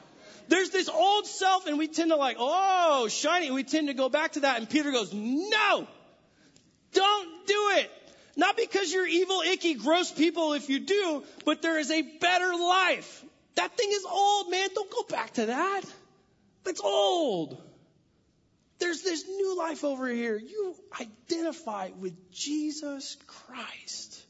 There's 0.48 0.70
this 0.70 0.88
old 0.88 1.26
self, 1.26 1.66
and 1.66 1.78
we 1.78 1.88
tend 1.88 2.10
to 2.10 2.16
like, 2.16 2.36
oh, 2.38 3.08
shiny. 3.08 3.50
We 3.50 3.64
tend 3.64 3.88
to 3.88 3.94
go 3.94 4.08
back 4.08 4.32
to 4.32 4.40
that. 4.40 4.58
And 4.58 4.68
Peter 4.68 4.90
goes, 4.90 5.12
no, 5.12 5.86
don't 6.92 7.46
do 7.46 7.70
it. 7.76 7.90
Not 8.36 8.56
because 8.56 8.92
you're 8.92 9.06
evil, 9.06 9.42
icky, 9.42 9.74
gross 9.74 10.10
people 10.10 10.54
if 10.54 10.68
you 10.68 10.80
do, 10.80 11.22
but 11.44 11.62
there 11.62 11.78
is 11.78 11.90
a 11.90 12.02
better 12.02 12.54
life. 12.54 13.24
That 13.56 13.76
thing 13.76 13.88
is 13.92 14.04
old, 14.10 14.50
man. 14.50 14.68
Don't 14.74 14.90
go 14.90 15.02
back 15.08 15.34
to 15.34 15.46
that. 15.46 15.82
That's 16.64 16.80
old. 16.80 17.60
There's 18.78 19.02
this 19.02 19.26
new 19.26 19.58
life 19.58 19.84
over 19.84 20.08
here. 20.08 20.36
You 20.36 20.74
identify 21.00 21.90
with 21.98 22.32
Jesus 22.32 23.16
Christ. 23.26 24.21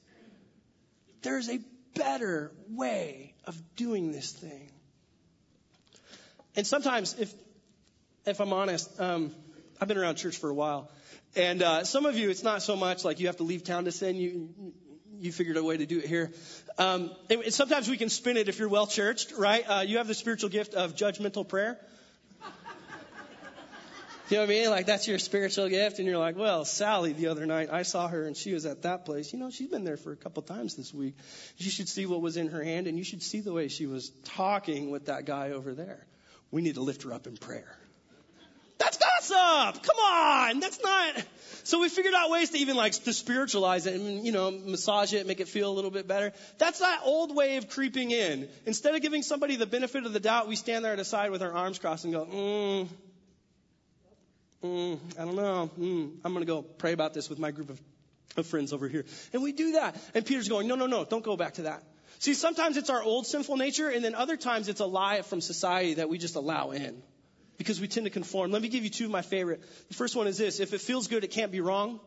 There's 1.23 1.49
a 1.49 1.61
better 1.95 2.53
way 2.69 3.35
of 3.45 3.61
doing 3.77 4.13
this 4.13 4.33
thing. 4.33 4.71
And 6.57 6.67
sometimes, 6.67 7.15
if 7.19 7.33
if 8.27 8.41
I'm 8.41 8.53
honest, 8.53 9.01
um, 9.01 9.35
I've 9.81 9.89
been 9.89 9.99
around 9.99 10.17
church 10.17 10.37
for 10.37 10.51
a 10.51 10.55
while, 10.55 10.91
and 11.35 11.63
uh, 11.63 11.85
some 11.85 12.07
of 12.07 12.17
you, 12.17 12.31
it's 12.31 12.43
not 12.43 12.63
so 12.63 12.77
much 12.77 13.05
like 13.05 13.21
you 13.21 13.27
have 13.29 13.39
to 13.39 13.43
leave 13.43 13.65
town 13.65 13.85
to 13.87 13.93
sin. 13.93 14.17
You 14.17 14.51
you 15.19 15.33
figured 15.33 15.57
a 15.57 15.65
way 15.65 15.77
to 15.77 15.87
do 15.87 15.99
it 15.99 16.07
here. 16.07 16.33
Um, 16.79 17.11
and, 17.31 17.55
sometimes 17.55 17.89
we 17.89 17.97
can 17.97 18.09
spin 18.09 18.37
it 18.37 18.49
if 18.49 18.59
you're 18.59 18.69
well 18.69 18.87
churched, 18.87 19.33
right? 19.39 19.65
Uh, 19.69 19.81
you 19.87 19.99
have 19.99 20.09
the 20.09 20.15
spiritual 20.15 20.51
gift 20.51 20.75
of 20.75 20.97
judgmental 20.97 21.47
prayer. 21.47 21.79
You 24.33 24.39
know 24.39 24.45
what 24.45 24.51
I 24.51 24.61
mean? 24.61 24.71
Like 24.71 24.87
that's 24.87 25.07
your 25.07 25.19
spiritual 25.19 25.69
gift, 25.69 25.99
and 25.99 26.09
you're 26.09 26.17
like, 26.17 26.39
well, 26.39 26.65
Sally 26.65 27.13
the 27.13 27.27
other 27.27 27.45
night, 27.45 27.69
I 27.71 27.83
saw 27.83 28.09
her 28.09 28.27
and 28.27 28.35
she 28.35 28.55
was 28.55 28.65
at 28.65 28.81
that 28.81 29.05
place. 29.05 29.31
You 29.31 29.39
know, 29.39 29.51
she's 29.51 29.69
been 29.69 29.85
there 29.85 29.99
for 29.99 30.11
a 30.11 30.17
couple 30.17 30.43
times 30.43 30.75
this 30.75 30.95
week. 30.95 31.17
You 31.59 31.71
should 31.71 31.87
see 31.87 32.07
what 32.07 32.23
was 32.23 32.39
in 32.39 32.49
her 32.49 32.65
hand, 32.65 32.87
and 32.87 32.97
you 32.97 33.05
should 33.05 33.23
see 33.23 33.41
the 33.41 33.53
way 33.53 33.69
she 33.69 33.85
was 33.85 34.11
talking 34.25 34.91
with 34.91 35.05
that 35.07 35.27
guy 35.27 35.51
over 35.51 35.75
there. 35.75 36.07
We 36.51 36.63
need 36.63 36.77
to 36.77 36.81
lift 36.81 37.03
her 37.03 37.13
up 37.13 37.27
in 37.27 37.37
prayer. 37.37 37.77
That's 38.79 38.97
gossip. 38.97 39.83
Come 39.83 39.99
on, 39.99 40.61
that's 40.61 40.83
not. 40.83 41.25
So 41.65 41.83
we 41.83 41.91
figured 41.91 42.15
out 42.15 42.31
ways 42.31 42.49
to 42.51 42.59
even 42.59 42.75
like 42.75 42.95
to 42.95 43.13
spiritualize 43.13 43.85
it 43.85 44.01
and 44.01 44.25
you 44.25 44.33
know 44.33 44.51
massage 44.51 45.13
it, 45.13 45.27
make 45.27 45.41
it 45.41 45.49
feel 45.49 45.71
a 45.71 45.75
little 45.75 45.91
bit 45.91 46.09
better. 46.09 46.33
That's 46.57 46.79
that 46.79 47.01
old 47.05 47.37
way 47.37 47.59
of 47.59 47.69
creeping 47.69 48.13
in. 48.13 48.49
Instead 48.65 48.95
of 48.95 49.03
giving 49.03 49.21
somebody 49.23 49.57
the 49.57 49.67
benefit 49.67 50.07
of 50.07 50.15
the 50.15 50.21
doubt, 50.21 50.49
we 50.49 50.57
stand 50.57 50.87
there 50.87 50.95
at 50.95 50.99
a 50.99 51.05
side 51.05 51.33
with 51.33 51.43
our 51.43 51.53
arms 51.53 51.79
crossed 51.79 52.05
and 52.05 52.15
go, 52.15 52.25
mm, 52.25 52.89
mm, 54.63 54.99
I 55.19 55.25
don't 55.25 55.37
know. 55.37 55.71
Mm, 55.79 56.13
I'm 56.25 56.33
going 56.33 56.45
to 56.45 56.53
go 56.53 56.63
pray 56.63 56.93
about 56.93 57.15
this 57.15 57.29
with 57.29 57.39
my 57.39 57.51
group 57.51 57.71
of, 57.71 57.81
of 58.37 58.47
friends 58.47 58.73
over 58.73 58.89
here. 58.89 59.05
And 59.33 59.43
we 59.43 59.53
do 59.53 59.73
that. 59.73 59.97
And 60.15 60.25
Peter's 60.25 60.49
going, 60.49 60.69
no, 60.69 60.75
no, 60.75 60.87
no, 60.87 61.05
don't 61.05 61.25
go 61.25 61.37
back 61.37 61.55
to 61.55 61.63
that. 61.63 61.83
See, 62.19 62.35
sometimes 62.35 62.77
it's 62.77 62.91
our 62.91 63.03
old 63.03 63.27
sinful 63.27 63.57
nature, 63.57 63.89
and 63.89 64.05
then 64.05 64.15
other 64.15 64.37
times 64.37 64.69
it's 64.69 64.81
a 64.81 64.87
lie 64.87 65.23
from 65.23 65.41
society 65.41 65.95
that 65.95 66.09
we 66.09 66.19
just 66.19 66.37
allow 66.37 66.71
in 66.71 67.03
because 67.59 67.81
we 67.81 67.89
tend 67.89 68.07
to 68.07 68.11
conform. 68.11 68.53
Let 68.53 68.63
me 68.63 68.69
give 68.69 68.85
you 68.85 68.91
two 68.91 69.07
of 69.07 69.11
my 69.11 69.23
favorite. 69.23 69.61
The 69.89 69.95
first 69.95 70.15
one 70.15 70.27
is 70.27 70.39
this 70.39 70.61
if 70.61 70.73
it 70.73 70.81
feels 70.81 71.09
good, 71.09 71.25
it 71.25 71.33
can't 71.33 71.51
be 71.51 71.61
wrong. 71.61 72.01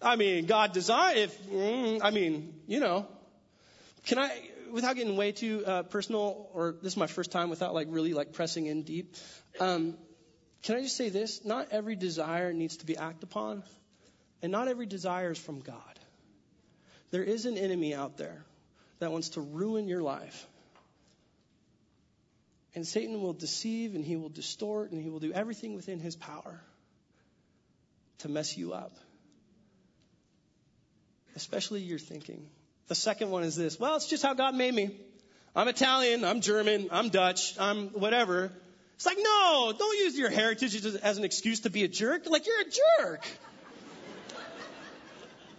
I 0.00 0.16
mean, 0.16 0.46
God 0.46 0.72
designed, 0.72 1.18
if, 1.18 1.42
mm, 1.48 2.00
I 2.02 2.10
mean, 2.10 2.54
you 2.66 2.80
know, 2.80 3.06
can 4.06 4.18
I, 4.18 4.30
without 4.72 4.96
getting 4.96 5.16
way 5.16 5.32
too 5.32 5.64
uh, 5.66 5.82
personal, 5.84 6.48
or 6.54 6.76
this 6.82 6.92
is 6.92 6.96
my 6.96 7.06
first 7.06 7.30
time 7.30 7.50
without 7.50 7.74
like 7.74 7.88
really 7.90 8.14
like 8.14 8.32
pressing 8.32 8.66
in 8.66 8.82
deep. 8.82 9.16
Um, 9.60 9.96
can 10.62 10.76
I 10.76 10.82
just 10.82 10.96
say 10.96 11.08
this? 11.08 11.44
Not 11.44 11.68
every 11.70 11.96
desire 11.96 12.52
needs 12.52 12.78
to 12.78 12.86
be 12.86 12.96
acted 12.96 13.24
upon, 13.24 13.62
and 14.42 14.52
not 14.52 14.68
every 14.68 14.86
desire 14.86 15.30
is 15.30 15.38
from 15.38 15.60
God. 15.60 15.98
There 17.10 17.22
is 17.22 17.46
an 17.46 17.56
enemy 17.56 17.94
out 17.94 18.18
there 18.18 18.44
that 18.98 19.12
wants 19.12 19.30
to 19.30 19.40
ruin 19.40 19.88
your 19.88 20.02
life. 20.02 20.46
And 22.74 22.86
Satan 22.86 23.22
will 23.22 23.32
deceive 23.32 23.94
and 23.94 24.04
he 24.04 24.16
will 24.16 24.28
distort 24.28 24.92
and 24.92 25.02
he 25.02 25.08
will 25.08 25.20
do 25.20 25.32
everything 25.32 25.74
within 25.74 26.00
his 26.00 26.16
power 26.16 26.60
to 28.18 28.28
mess 28.28 28.56
you 28.56 28.72
up. 28.72 28.92
Especially 31.34 31.80
your 31.80 31.98
thinking. 31.98 32.48
The 32.88 32.94
second 32.94 33.30
one 33.30 33.44
is 33.44 33.54
this 33.54 33.78
well, 33.78 33.96
it's 33.96 34.06
just 34.06 34.22
how 34.22 34.34
God 34.34 34.54
made 34.54 34.74
me. 34.74 34.90
I'm 35.54 35.68
Italian, 35.68 36.24
I'm 36.24 36.40
German, 36.40 36.88
I'm 36.90 37.08
Dutch, 37.08 37.58
I'm 37.58 37.88
whatever. 37.88 38.50
It's 38.96 39.06
like, 39.06 39.18
no, 39.20 39.72
don't 39.78 39.98
use 39.98 40.18
your 40.18 40.28
heritage 40.28 40.74
as 40.84 41.18
an 41.18 41.24
excuse 41.24 41.60
to 41.60 41.70
be 41.70 41.84
a 41.84 41.88
jerk. 41.88 42.26
Like, 42.26 42.46
you're 42.48 42.60
a 42.60 42.64
jerk. 43.04 43.28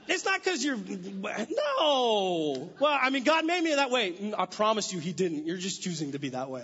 It's 0.09 0.25
not 0.25 0.43
because 0.43 0.65
you're, 0.65 0.75
no. 0.75 2.69
Well, 2.79 2.99
I 3.01 3.09
mean, 3.11 3.23
God 3.23 3.45
made 3.45 3.63
me 3.63 3.75
that 3.75 3.91
way. 3.91 4.11
Mm, 4.11 4.33
I 4.37 4.45
promise 4.45 4.91
you 4.91 4.99
he 4.99 5.13
didn't. 5.13 5.45
You're 5.45 5.57
just 5.57 5.83
choosing 5.83 6.13
to 6.13 6.19
be 6.19 6.29
that 6.29 6.49
way. 6.49 6.63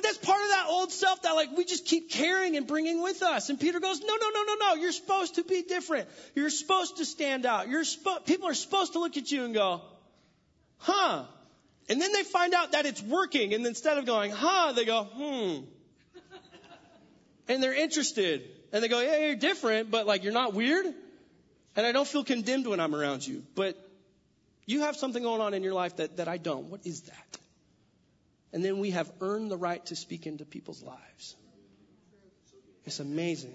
But 0.00 0.06
that's 0.06 0.26
part 0.26 0.42
of 0.42 0.48
that 0.48 0.64
old 0.68 0.92
self 0.92 1.20
that 1.22 1.32
like 1.32 1.54
we 1.54 1.66
just 1.66 1.84
keep 1.84 2.10
carrying 2.10 2.56
and 2.56 2.66
bringing 2.66 3.02
with 3.02 3.22
us. 3.22 3.50
And 3.50 3.60
Peter 3.60 3.80
goes, 3.80 4.00
no, 4.00 4.16
no, 4.16 4.30
no, 4.32 4.42
no, 4.44 4.54
no. 4.54 4.74
You're 4.80 4.92
supposed 4.92 5.34
to 5.34 5.44
be 5.44 5.60
different. 5.60 6.08
You're 6.34 6.48
supposed 6.48 6.96
to 6.96 7.04
stand 7.04 7.44
out. 7.44 7.68
You're 7.68 7.84
spo- 7.84 8.24
people 8.24 8.48
are 8.48 8.54
supposed 8.54 8.94
to 8.94 8.98
look 8.98 9.18
at 9.18 9.30
you 9.30 9.44
and 9.44 9.52
go, 9.52 9.82
huh. 10.78 11.24
And 11.90 12.00
then 12.00 12.14
they 12.14 12.22
find 12.22 12.54
out 12.54 12.72
that 12.72 12.86
it's 12.86 13.02
working. 13.02 13.52
And 13.52 13.66
instead 13.66 13.98
of 13.98 14.06
going, 14.06 14.30
huh, 14.30 14.72
they 14.72 14.86
go, 14.86 15.04
hmm. 15.04 15.64
And 17.46 17.62
they're 17.62 17.74
interested. 17.74 18.48
And 18.72 18.82
they 18.82 18.88
go, 18.88 19.00
yeah, 19.00 19.26
you're 19.26 19.36
different, 19.36 19.90
but 19.90 20.06
like 20.06 20.24
you're 20.24 20.32
not 20.32 20.54
weird. 20.54 20.86
And 21.76 21.86
I 21.86 21.92
don't 21.92 22.08
feel 22.08 22.24
condemned 22.24 22.66
when 22.66 22.80
I'm 22.80 22.94
around 22.94 23.26
you, 23.26 23.42
but 23.54 23.76
you 24.64 24.80
have 24.80 24.96
something 24.96 25.22
going 25.22 25.42
on 25.42 25.52
in 25.52 25.62
your 25.62 25.74
life 25.74 25.96
that, 25.96 26.16
that 26.16 26.26
I 26.26 26.38
don't. 26.38 26.70
What 26.70 26.86
is 26.86 27.02
that? 27.02 27.39
And 28.52 28.64
then 28.64 28.78
we 28.78 28.90
have 28.90 29.10
earned 29.20 29.50
the 29.50 29.56
right 29.56 29.84
to 29.86 29.96
speak 29.96 30.26
into 30.26 30.44
people's 30.44 30.82
lives. 30.82 31.36
It's 32.84 33.00
amazing. 33.00 33.54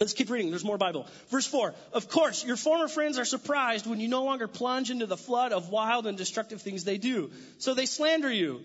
Let's 0.00 0.12
keep 0.12 0.28
reading. 0.28 0.50
There's 0.50 0.64
more 0.64 0.78
Bible. 0.78 1.06
Verse 1.28 1.46
4. 1.46 1.72
Of 1.92 2.08
course, 2.08 2.44
your 2.44 2.56
former 2.56 2.88
friends 2.88 3.18
are 3.18 3.24
surprised 3.24 3.86
when 3.86 4.00
you 4.00 4.08
no 4.08 4.24
longer 4.24 4.48
plunge 4.48 4.90
into 4.90 5.06
the 5.06 5.16
flood 5.16 5.52
of 5.52 5.68
wild 5.68 6.06
and 6.06 6.18
destructive 6.18 6.60
things 6.62 6.82
they 6.82 6.98
do. 6.98 7.30
So 7.58 7.74
they 7.74 7.86
slander 7.86 8.30
you. 8.30 8.62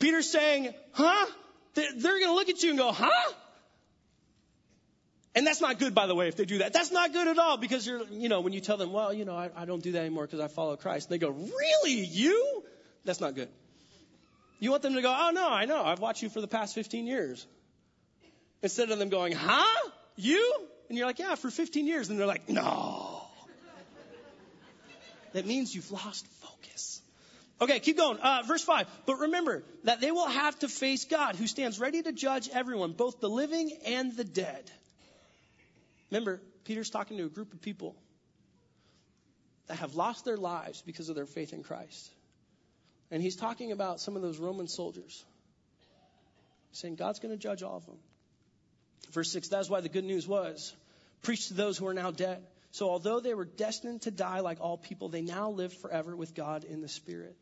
Peter's 0.00 0.28
saying, 0.28 0.74
huh? 0.92 1.26
They're 1.74 1.92
going 1.94 2.26
to 2.26 2.34
look 2.34 2.48
at 2.48 2.62
you 2.62 2.70
and 2.70 2.78
go, 2.78 2.90
huh? 2.90 3.32
And 5.34 5.46
that's 5.46 5.60
not 5.60 5.78
good, 5.78 5.94
by 5.94 6.06
the 6.06 6.14
way, 6.14 6.28
if 6.28 6.36
they 6.36 6.44
do 6.44 6.58
that. 6.58 6.72
That's 6.72 6.90
not 6.90 7.12
good 7.12 7.26
at 7.26 7.38
all 7.38 7.56
because 7.56 7.86
you're, 7.86 8.02
you 8.10 8.28
know, 8.28 8.40
when 8.40 8.52
you 8.52 8.60
tell 8.60 8.76
them, 8.76 8.92
well, 8.92 9.14
you 9.14 9.24
know, 9.24 9.36
I, 9.36 9.50
I 9.56 9.64
don't 9.64 9.82
do 9.82 9.92
that 9.92 10.00
anymore 10.00 10.26
because 10.26 10.40
I 10.40 10.48
follow 10.48 10.76
Christ, 10.76 11.08
they 11.08 11.18
go, 11.18 11.30
really? 11.30 12.00
You? 12.04 12.64
That's 13.04 13.20
not 13.20 13.34
good. 13.34 13.48
You 14.62 14.70
want 14.70 14.84
them 14.84 14.94
to 14.94 15.02
go, 15.02 15.12
oh 15.12 15.32
no, 15.34 15.50
I 15.50 15.64
know. 15.64 15.82
I've 15.82 15.98
watched 15.98 16.22
you 16.22 16.28
for 16.28 16.40
the 16.40 16.46
past 16.46 16.76
15 16.76 17.04
years. 17.04 17.44
Instead 18.62 18.92
of 18.92 19.00
them 19.00 19.08
going, 19.08 19.32
huh? 19.32 19.90
You? 20.14 20.54
And 20.88 20.96
you're 20.96 21.08
like, 21.08 21.18
yeah, 21.18 21.34
for 21.34 21.50
15 21.50 21.84
years. 21.84 22.10
And 22.10 22.16
they're 22.16 22.28
like, 22.28 22.48
no. 22.48 23.22
that 25.32 25.46
means 25.46 25.74
you've 25.74 25.90
lost 25.90 26.24
focus. 26.42 27.02
Okay, 27.60 27.80
keep 27.80 27.96
going. 27.96 28.18
Uh, 28.18 28.42
verse 28.46 28.62
5. 28.62 28.86
But 29.04 29.16
remember 29.16 29.64
that 29.82 30.00
they 30.00 30.12
will 30.12 30.28
have 30.28 30.56
to 30.60 30.68
face 30.68 31.06
God, 31.06 31.34
who 31.34 31.48
stands 31.48 31.80
ready 31.80 32.00
to 32.00 32.12
judge 32.12 32.48
everyone, 32.48 32.92
both 32.92 33.18
the 33.18 33.28
living 33.28 33.72
and 33.84 34.16
the 34.16 34.22
dead. 34.22 34.70
Remember, 36.12 36.40
Peter's 36.62 36.88
talking 36.88 37.16
to 37.16 37.24
a 37.24 37.28
group 37.28 37.52
of 37.52 37.62
people 37.62 37.96
that 39.66 39.78
have 39.78 39.96
lost 39.96 40.24
their 40.24 40.36
lives 40.36 40.82
because 40.82 41.08
of 41.08 41.16
their 41.16 41.26
faith 41.26 41.52
in 41.52 41.64
Christ. 41.64 42.12
And 43.12 43.22
he's 43.22 43.36
talking 43.36 43.70
about 43.70 44.00
some 44.00 44.16
of 44.16 44.22
those 44.22 44.38
Roman 44.38 44.66
soldiers, 44.66 45.24
saying 46.72 46.96
God's 46.96 47.20
going 47.20 47.30
to 47.30 47.38
judge 47.38 47.62
all 47.62 47.76
of 47.76 47.86
them. 47.86 47.98
Verse 49.12 49.30
6 49.30 49.48
That's 49.48 49.70
why 49.70 49.80
the 49.80 49.88
good 49.88 50.04
news 50.04 50.26
was 50.26 50.74
preached 51.22 51.48
to 51.48 51.54
those 51.54 51.78
who 51.78 51.86
are 51.86 51.94
now 51.94 52.10
dead. 52.10 52.42
So, 52.72 52.88
although 52.88 53.20
they 53.20 53.34
were 53.34 53.44
destined 53.44 54.02
to 54.02 54.10
die 54.10 54.40
like 54.40 54.60
all 54.60 54.76
people, 54.76 55.08
they 55.08 55.22
now 55.22 55.50
live 55.50 55.72
forever 55.74 56.16
with 56.16 56.34
God 56.34 56.64
in 56.64 56.80
the 56.80 56.88
Spirit. 56.88 57.36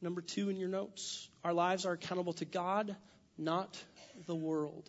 Number 0.00 0.20
two 0.20 0.48
in 0.48 0.56
your 0.56 0.68
notes 0.68 1.28
our 1.42 1.52
lives 1.52 1.84
are 1.84 1.92
accountable 1.92 2.34
to 2.34 2.44
God, 2.44 2.94
not 3.36 3.82
the 4.26 4.36
world 4.36 4.88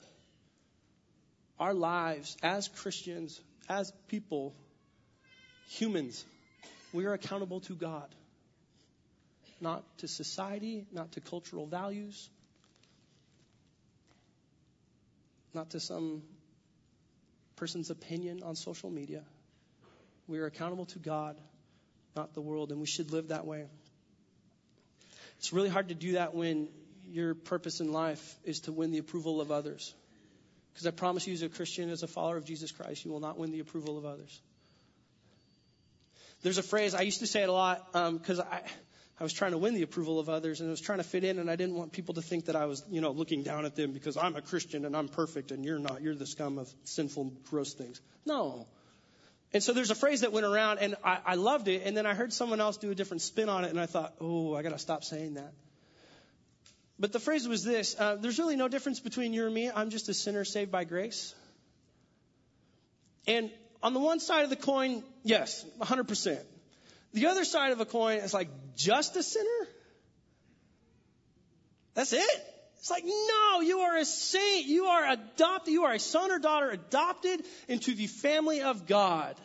our 1.61 1.75
lives 1.75 2.35
as 2.41 2.67
Christians, 2.67 3.39
as 3.69 3.93
people, 4.07 4.55
humans, 5.69 6.25
we 6.91 7.05
are 7.05 7.13
accountable 7.13 7.59
to 7.61 7.75
God, 7.75 8.07
not 9.61 9.83
to 9.99 10.07
society, 10.07 10.85
not 10.91 11.11
to 11.13 11.21
cultural 11.21 11.65
values, 11.65 12.29
not 15.53 15.71
to 15.71 15.79
some 15.79 16.23
person's 17.55 17.89
opinion 17.89 18.41
on 18.43 18.55
social 18.55 18.89
media. 18.89 19.23
We 20.27 20.39
are 20.39 20.45
accountable 20.45 20.85
to 20.85 20.99
God, 20.99 21.37
not 22.15 22.33
the 22.33 22.41
world, 22.41 22.71
and 22.71 22.79
we 22.79 22.87
should 22.87 23.11
live 23.11 23.27
that 23.27 23.45
way. 23.45 23.65
It's 25.37 25.53
really 25.53 25.69
hard 25.69 25.89
to 25.89 25.95
do 25.95 26.13
that 26.13 26.33
when 26.33 26.69
your 27.09 27.33
purpose 27.33 27.79
in 27.79 27.91
life 27.91 28.35
is 28.43 28.61
to 28.61 28.71
win 28.71 28.91
the 28.91 28.99
approval 28.99 29.41
of 29.41 29.51
others. 29.51 29.93
Because 30.73 30.87
I 30.87 30.91
promise 30.91 31.27
you, 31.27 31.33
as 31.33 31.41
a 31.41 31.49
Christian, 31.49 31.89
as 31.89 32.03
a 32.03 32.07
follower 32.07 32.37
of 32.37 32.45
Jesus 32.45 32.71
Christ, 32.71 33.03
you 33.03 33.11
will 33.11 33.19
not 33.19 33.37
win 33.37 33.51
the 33.51 33.59
approval 33.59 33.97
of 33.97 34.05
others. 34.05 34.41
There's 36.43 36.57
a 36.57 36.63
phrase, 36.63 36.95
I 36.95 37.01
used 37.01 37.19
to 37.19 37.27
say 37.27 37.43
it 37.43 37.49
a 37.49 37.51
lot 37.51 37.91
because 37.93 38.39
um, 38.39 38.45
I, 38.49 38.61
I 39.21 39.23
was 39.23 39.33
trying 39.33 39.51
to 39.51 39.59
win 39.59 39.75
the 39.75 39.83
approval 39.83 40.19
of 40.19 40.29
others 40.29 40.61
and 40.61 40.69
I 40.69 40.71
was 40.71 40.81
trying 40.81 40.97
to 40.97 41.03
fit 41.03 41.23
in 41.23 41.37
and 41.37 41.47
I 41.47 41.55
didn't 41.55 41.75
want 41.75 41.91
people 41.91 42.15
to 42.15 42.23
think 42.23 42.45
that 42.45 42.55
I 42.55 42.65
was, 42.65 42.83
you 42.89 43.01
know, 43.01 43.11
looking 43.11 43.43
down 43.43 43.65
at 43.65 43.75
them 43.75 43.91
because 43.91 44.17
I'm 44.17 44.35
a 44.35 44.41
Christian 44.41 44.83
and 44.83 44.97
I'm 44.97 45.07
perfect 45.07 45.51
and 45.51 45.63
you're 45.63 45.77
not. 45.77 46.01
You're 46.01 46.15
the 46.15 46.25
scum 46.25 46.57
of 46.57 46.67
sinful, 46.85 47.31
gross 47.51 47.75
things. 47.75 48.01
No. 48.25 48.65
And 49.53 49.61
so 49.61 49.73
there's 49.73 49.91
a 49.91 49.95
phrase 49.95 50.21
that 50.21 50.33
went 50.33 50.47
around 50.47 50.79
and 50.79 50.95
I, 51.03 51.19
I 51.23 51.35
loved 51.35 51.67
it 51.67 51.83
and 51.85 51.95
then 51.95 52.07
I 52.07 52.15
heard 52.15 52.33
someone 52.33 52.59
else 52.59 52.77
do 52.77 52.89
a 52.89 52.95
different 52.95 53.21
spin 53.21 53.47
on 53.47 53.63
it 53.63 53.69
and 53.69 53.79
I 53.79 53.85
thought, 53.85 54.15
oh, 54.19 54.55
I 54.55 54.63
got 54.63 54.71
to 54.71 54.79
stop 54.79 55.03
saying 55.03 55.35
that. 55.35 55.53
But 56.97 57.11
the 57.11 57.19
phrase 57.19 57.47
was 57.47 57.63
this 57.63 57.95
uh, 57.99 58.15
there's 58.15 58.39
really 58.39 58.55
no 58.55 58.69
difference 58.69 58.99
between 58.99 59.33
you 59.33 59.45
and 59.45 59.53
me. 59.53 59.69
I'm 59.69 59.91
just 59.91 60.09
a 60.09 60.15
sinner 60.15 60.45
saved 60.45 60.71
by 60.71 60.83
grace. 60.83 61.35
And 63.27 63.51
on 63.83 63.93
the 63.93 63.99
one 63.99 64.19
side 64.19 64.45
of 64.45 64.49
the 64.49 64.55
coin, 64.55 65.03
yes, 65.23 65.63
100%. 65.79 66.39
The 67.13 67.27
other 67.27 67.43
side 67.43 67.73
of 67.73 67.81
a 67.81 67.85
coin 67.85 68.19
is 68.19 68.33
like, 68.33 68.47
just 68.75 69.15
a 69.15 69.23
sinner? 69.23 69.67
That's 71.93 72.13
it? 72.13 72.47
It's 72.79 72.89
like, 72.89 73.05
no, 73.05 73.61
you 73.61 73.79
are 73.79 73.97
a 73.97 74.05
saint. 74.05 74.65
You 74.65 74.85
are 74.85 75.11
adopted. 75.11 75.71
You 75.71 75.83
are 75.83 75.93
a 75.93 75.99
son 75.99 76.31
or 76.31 76.39
daughter 76.39 76.71
adopted 76.71 77.43
into 77.67 77.93
the 77.93 78.07
family 78.07 78.61
of 78.61 78.87
God. 78.87 79.35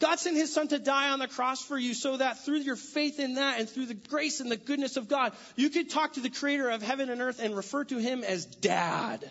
God 0.00 0.18
sent 0.18 0.36
his 0.36 0.52
son 0.52 0.68
to 0.68 0.78
die 0.78 1.10
on 1.10 1.18
the 1.18 1.28
cross 1.28 1.62
for 1.62 1.78
you 1.78 1.94
so 1.94 2.16
that 2.16 2.44
through 2.44 2.58
your 2.58 2.76
faith 2.76 3.20
in 3.20 3.34
that 3.34 3.60
and 3.60 3.68
through 3.68 3.86
the 3.86 3.94
grace 3.94 4.40
and 4.40 4.50
the 4.50 4.56
goodness 4.56 4.96
of 4.96 5.08
God, 5.08 5.32
you 5.54 5.70
could 5.70 5.90
talk 5.90 6.14
to 6.14 6.20
the 6.20 6.30
creator 6.30 6.68
of 6.70 6.82
heaven 6.82 7.10
and 7.10 7.20
earth 7.20 7.40
and 7.40 7.56
refer 7.56 7.84
to 7.84 7.98
him 7.98 8.24
as 8.24 8.44
dad. 8.44 9.30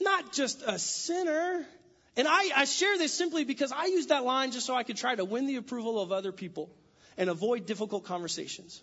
Not 0.00 0.32
just 0.32 0.62
a 0.66 0.78
sinner. 0.78 1.66
And 2.16 2.28
I, 2.28 2.50
I 2.54 2.64
share 2.64 2.96
this 2.96 3.12
simply 3.12 3.44
because 3.44 3.72
I 3.72 3.86
use 3.86 4.06
that 4.08 4.24
line 4.24 4.52
just 4.52 4.66
so 4.66 4.74
I 4.74 4.84
could 4.84 4.96
try 4.96 5.14
to 5.14 5.24
win 5.24 5.46
the 5.46 5.56
approval 5.56 6.00
of 6.00 6.12
other 6.12 6.32
people 6.32 6.70
and 7.16 7.28
avoid 7.28 7.66
difficult 7.66 8.04
conversations. 8.04 8.82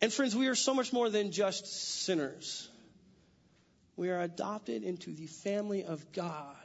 And 0.00 0.12
friends, 0.12 0.34
we 0.34 0.48
are 0.48 0.54
so 0.54 0.74
much 0.74 0.92
more 0.92 1.10
than 1.10 1.30
just 1.30 1.66
sinners. 2.04 2.68
We 3.96 4.10
are 4.10 4.20
adopted 4.20 4.82
into 4.82 5.12
the 5.12 5.26
family 5.26 5.84
of 5.84 6.12
God 6.12 6.56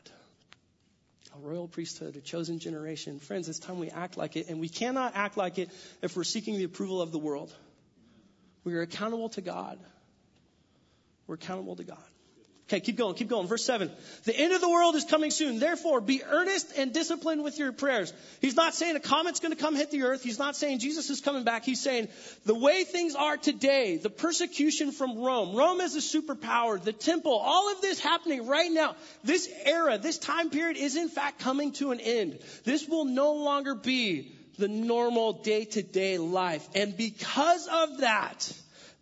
a 1.35 1.47
royal 1.47 1.67
priesthood, 1.67 2.15
a 2.15 2.21
chosen 2.21 2.59
generation. 2.59 3.19
Friends, 3.19 3.49
it's 3.49 3.59
time 3.59 3.79
we 3.79 3.89
act 3.89 4.17
like 4.17 4.35
it, 4.35 4.49
and 4.49 4.59
we 4.59 4.69
cannot 4.69 5.13
act 5.15 5.37
like 5.37 5.57
it 5.57 5.69
if 6.01 6.15
we're 6.15 6.23
seeking 6.23 6.57
the 6.57 6.63
approval 6.63 7.01
of 7.01 7.11
the 7.11 7.19
world. 7.19 7.53
We 8.63 8.73
are 8.75 8.81
accountable 8.81 9.29
to 9.29 9.41
God. 9.41 9.79
We're 11.27 11.35
accountable 11.35 11.75
to 11.75 11.83
God. 11.83 12.08
Okay, 12.69 12.81
keep 12.81 12.97
going, 12.97 13.15
keep 13.15 13.29
going. 13.29 13.47
Verse 13.47 13.65
7. 13.65 13.89
The 14.25 14.37
end 14.37 14.53
of 14.53 14.61
the 14.61 14.69
world 14.69 14.93
is 14.93 15.03
coming 15.03 15.31
soon. 15.31 15.57
Therefore, 15.57 16.01
be 16.01 16.21
earnest 16.23 16.77
and 16.77 16.93
disciplined 16.93 17.43
with 17.43 17.57
your 17.57 17.71
prayers. 17.71 18.13
He's 18.41 18.55
not 18.55 18.75
saying 18.75 18.95
a 18.95 18.99
comet's 18.99 19.39
going 19.39 19.55
to 19.55 19.59
come 19.59 19.75
hit 19.75 19.89
the 19.89 20.03
earth. 20.03 20.21
He's 20.21 20.37
not 20.37 20.55
saying 20.55 20.77
Jesus 20.77 21.09
is 21.09 21.19
coming 21.19 21.43
back. 21.43 21.65
He's 21.65 21.81
saying 21.81 22.09
the 22.45 22.53
way 22.53 22.83
things 22.83 23.15
are 23.15 23.37
today, 23.37 23.97
the 23.97 24.11
persecution 24.11 24.91
from 24.91 25.17
Rome, 25.17 25.55
Rome 25.55 25.81
as 25.81 25.95
a 25.95 25.99
superpower, 25.99 26.79
the 26.79 26.93
temple, 26.93 27.33
all 27.33 27.71
of 27.71 27.81
this 27.81 27.99
happening 27.99 28.45
right 28.45 28.71
now, 28.71 28.95
this 29.23 29.49
era, 29.65 29.97
this 29.97 30.19
time 30.19 30.51
period 30.51 30.77
is 30.77 30.95
in 30.95 31.09
fact 31.09 31.39
coming 31.39 31.71
to 31.73 31.89
an 31.89 31.99
end. 31.99 32.37
This 32.65 32.87
will 32.87 33.05
no 33.05 33.33
longer 33.33 33.73
be 33.73 34.35
the 34.59 34.67
normal 34.67 35.41
day 35.41 35.65
to 35.65 35.81
day 35.81 36.19
life. 36.19 36.69
And 36.75 36.95
because 36.95 37.67
of 37.67 38.01
that, 38.01 38.51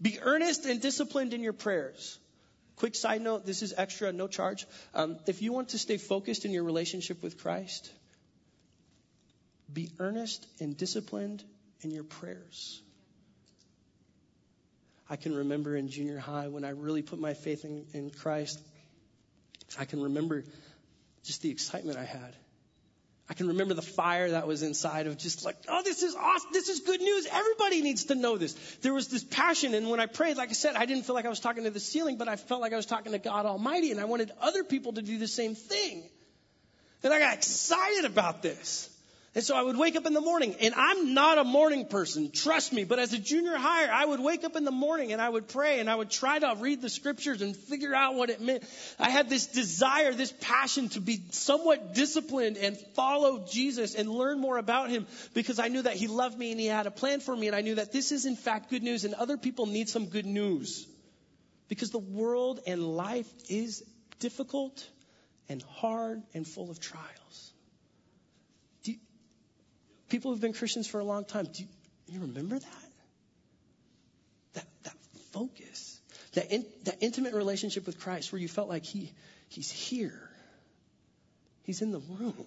Be 0.01 0.19
earnest 0.21 0.65
and 0.65 0.79
disciplined 0.79 1.33
in 1.33 1.41
your 1.41 1.53
prayers. 1.53 2.19
Quick 2.77 2.95
side 2.95 3.21
note 3.21 3.45
this 3.45 3.63
is 3.63 3.73
extra, 3.75 4.13
no 4.13 4.27
charge. 4.27 4.65
Um, 4.93 5.17
if 5.25 5.41
you 5.41 5.51
want 5.51 5.69
to 5.69 5.79
stay 5.79 5.97
focused 5.97 6.45
in 6.45 6.51
your 6.51 6.63
relationship 6.63 7.23
with 7.23 7.41
Christ, 7.41 7.91
be 9.71 9.89
earnest 9.99 10.45
and 10.59 10.77
disciplined 10.77 11.43
in 11.81 11.91
your 11.91 12.03
prayers. 12.03 12.81
I 15.09 15.15
can 15.15 15.35
remember 15.35 15.75
in 15.75 15.89
junior 15.89 16.19
high 16.19 16.49
when 16.49 16.65
I 16.65 16.69
really 16.69 17.01
put 17.01 17.19
my 17.19 17.33
faith 17.33 17.65
in, 17.65 17.85
in 17.93 18.11
Christ, 18.11 18.59
I 19.79 19.85
can 19.85 20.01
remember 20.01 20.43
just 21.23 21.41
the 21.41 21.49
excitement 21.49 21.97
I 21.97 22.05
had. 22.05 22.35
I 23.29 23.33
can 23.33 23.49
remember 23.49 23.73
the 23.73 23.81
fire 23.81 24.31
that 24.31 24.47
was 24.47 24.63
inside 24.63 25.05
of 25.05 25.17
just 25.17 25.43
like, 25.43 25.57
oh, 25.67 25.81
this 25.83 26.01
is 26.01 26.15
awesome. 26.15 26.49
This 26.53 26.69
is 26.69 26.79
good 26.79 27.01
news. 27.01 27.27
Everybody 27.29 27.81
needs 27.81 28.05
to 28.05 28.15
know 28.15 28.37
this. 28.37 28.53
There 28.81 28.93
was 28.93 29.09
this 29.09 29.23
passion. 29.23 29.73
And 29.73 29.89
when 29.89 29.99
I 29.99 30.05
prayed, 30.05 30.37
like 30.37 30.49
I 30.49 30.53
said, 30.53 30.75
I 30.75 30.85
didn't 30.85 31.03
feel 31.03 31.15
like 31.15 31.25
I 31.25 31.29
was 31.29 31.41
talking 31.41 31.65
to 31.65 31.69
the 31.69 31.79
ceiling, 31.79 32.17
but 32.17 32.29
I 32.29 32.37
felt 32.37 32.61
like 32.61 32.71
I 32.71 32.77
was 32.77 32.85
talking 32.85 33.11
to 33.11 33.19
God 33.19 33.45
Almighty. 33.45 33.91
And 33.91 33.99
I 33.99 34.05
wanted 34.05 34.31
other 34.41 34.63
people 34.63 34.93
to 34.93 35.01
do 35.01 35.17
the 35.17 35.27
same 35.27 35.55
thing. 35.55 36.03
And 37.03 37.13
I 37.13 37.19
got 37.19 37.33
excited 37.33 38.05
about 38.05 38.41
this. 38.41 38.89
And 39.37 39.45
so 39.45 39.55
I 39.55 39.61
would 39.61 39.77
wake 39.77 39.95
up 39.95 40.07
in 40.07 40.13
the 40.13 40.19
morning, 40.19 40.55
and 40.61 40.73
I'm 40.73 41.13
not 41.13 41.37
a 41.37 41.43
morning 41.43 41.85
person, 41.85 42.31
trust 42.31 42.73
me, 42.73 42.85
but 42.85 42.97
as 42.97 43.13
a 43.13 43.19
junior 43.19 43.55
higher, 43.55 43.87
I 43.87 44.03
would 44.03 44.19
wake 44.19 44.43
up 44.43 44.55
in 44.55 44.63
the 44.63 44.71
morning 44.71 45.13
and 45.13 45.21
I 45.21 45.29
would 45.29 45.47
pray 45.47 45.79
and 45.79 45.87
I 45.87 45.93
would 45.93 46.09
try 46.09 46.39
to 46.39 46.55
read 46.59 46.81
the 46.81 46.89
scriptures 46.89 47.43
and 47.43 47.55
figure 47.55 47.93
out 47.93 48.15
what 48.15 48.31
it 48.31 48.41
meant. 48.41 48.63
I 48.97 49.11
had 49.11 49.29
this 49.29 49.45
desire, 49.45 50.11
this 50.11 50.33
passion 50.41 50.89
to 50.89 51.01
be 51.01 51.21
somewhat 51.29 51.93
disciplined 51.93 52.57
and 52.57 52.79
follow 52.95 53.45
Jesus 53.47 53.93
and 53.93 54.09
learn 54.09 54.39
more 54.39 54.57
about 54.57 54.89
him 54.89 55.05
because 55.35 55.59
I 55.59 55.67
knew 55.67 55.83
that 55.83 55.93
he 55.93 56.07
loved 56.07 56.35
me 56.35 56.49
and 56.49 56.59
he 56.59 56.65
had 56.65 56.87
a 56.87 56.91
plan 56.91 57.19
for 57.19 57.35
me, 57.35 57.45
and 57.45 57.55
I 57.55 57.61
knew 57.61 57.75
that 57.75 57.91
this 57.91 58.11
is 58.11 58.25
in 58.25 58.37
fact 58.37 58.71
good 58.71 58.81
news, 58.81 59.05
and 59.05 59.13
other 59.13 59.37
people 59.37 59.67
need 59.67 59.87
some 59.87 60.07
good 60.07 60.25
news. 60.25 60.87
Because 61.67 61.91
the 61.91 61.99
world 61.99 62.59
and 62.65 62.81
life 62.81 63.31
is 63.49 63.83
difficult 64.17 64.83
and 65.47 65.61
hard 65.61 66.23
and 66.33 66.47
full 66.47 66.71
of 66.71 66.79
trials 66.79 67.53
people 70.09 70.31
who've 70.31 70.41
been 70.41 70.53
Christians 70.53 70.87
for 70.87 70.99
a 70.99 71.03
long 71.03 71.25
time, 71.25 71.45
do 71.45 71.63
you, 71.63 71.69
you 72.07 72.19
remember 72.21 72.57
that? 72.57 72.91
That, 74.53 74.65
that 74.83 74.93
focus, 75.31 75.99
that, 76.33 76.51
in, 76.51 76.65
that 76.83 76.97
intimate 77.01 77.33
relationship 77.33 77.85
with 77.85 77.99
Christ 77.99 78.31
where 78.31 78.41
you 78.41 78.47
felt 78.47 78.69
like 78.69 78.85
he, 78.85 79.11
he's 79.49 79.71
here. 79.71 80.29
He's 81.63 81.81
in 81.81 81.91
the 81.91 81.99
room. 81.99 82.45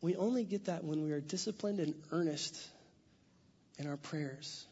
We 0.00 0.16
only 0.16 0.44
get 0.44 0.66
that 0.66 0.84
when 0.84 1.04
we 1.04 1.12
are 1.12 1.20
disciplined 1.20 1.78
and 1.78 1.94
earnest 2.10 2.58
in 3.78 3.86
our 3.86 3.96
prayers. 3.96 4.66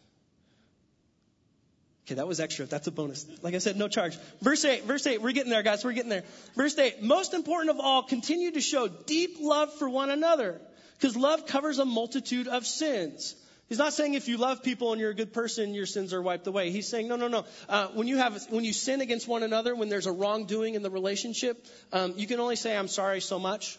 Okay, 2.11 2.16
that 2.16 2.27
was 2.27 2.40
extra. 2.40 2.66
That's 2.66 2.88
a 2.88 2.90
bonus. 2.90 3.25
Like 3.40 3.55
I 3.55 3.59
said, 3.59 3.77
no 3.77 3.87
charge. 3.87 4.18
Verse 4.42 4.64
8, 4.64 4.83
verse 4.83 5.07
8, 5.07 5.23
we're 5.23 5.31
getting 5.31 5.51
there, 5.53 5.62
guys. 5.62 5.85
We're 5.85 5.92
getting 5.92 6.11
there. 6.11 6.25
Verse 6.57 6.77
8, 6.77 7.01
most 7.05 7.35
important 7.35 7.70
of 7.70 7.79
all, 7.79 8.03
continue 8.03 8.51
to 8.51 8.61
show 8.61 8.88
deep 8.88 9.37
love 9.40 9.73
for 9.75 9.88
one 9.88 10.11
another, 10.11 10.61
because 10.99 11.16
love 11.16 11.46
covers 11.46 11.79
a 11.79 11.85
multitude 11.85 12.49
of 12.49 12.66
sins. 12.66 13.37
He's 13.68 13.79
not 13.79 13.92
saying 13.92 14.14
if 14.14 14.27
you 14.27 14.38
love 14.38 14.64
people 14.64 14.90
and 14.90 15.01
you're 15.01 15.12
a 15.12 15.14
good 15.14 15.33
person, 15.33 15.73
your 15.73 15.87
sins 15.87 16.12
are 16.12 16.20
wiped 16.20 16.49
away. 16.49 16.73
He's 16.73 16.88
saying, 16.88 17.07
no, 17.07 17.14
no, 17.14 17.29
no. 17.29 17.44
Uh, 17.68 17.87
when 17.94 18.09
you 18.09 18.16
have, 18.16 18.44
when 18.51 18.64
you 18.64 18.73
sin 18.73 19.01
against 19.01 19.29
one 19.29 19.44
another, 19.44 19.77
when 19.77 19.88
there's 19.88 20.07
a 20.07 20.12
wrongdoing 20.12 20.75
in 20.75 20.83
the 20.83 20.90
relationship, 20.90 21.64
um, 21.92 22.14
you 22.16 22.27
can 22.27 22.40
only 22.40 22.57
say, 22.57 22.77
I'm 22.77 22.88
sorry 22.88 23.20
so 23.20 23.38
much. 23.38 23.79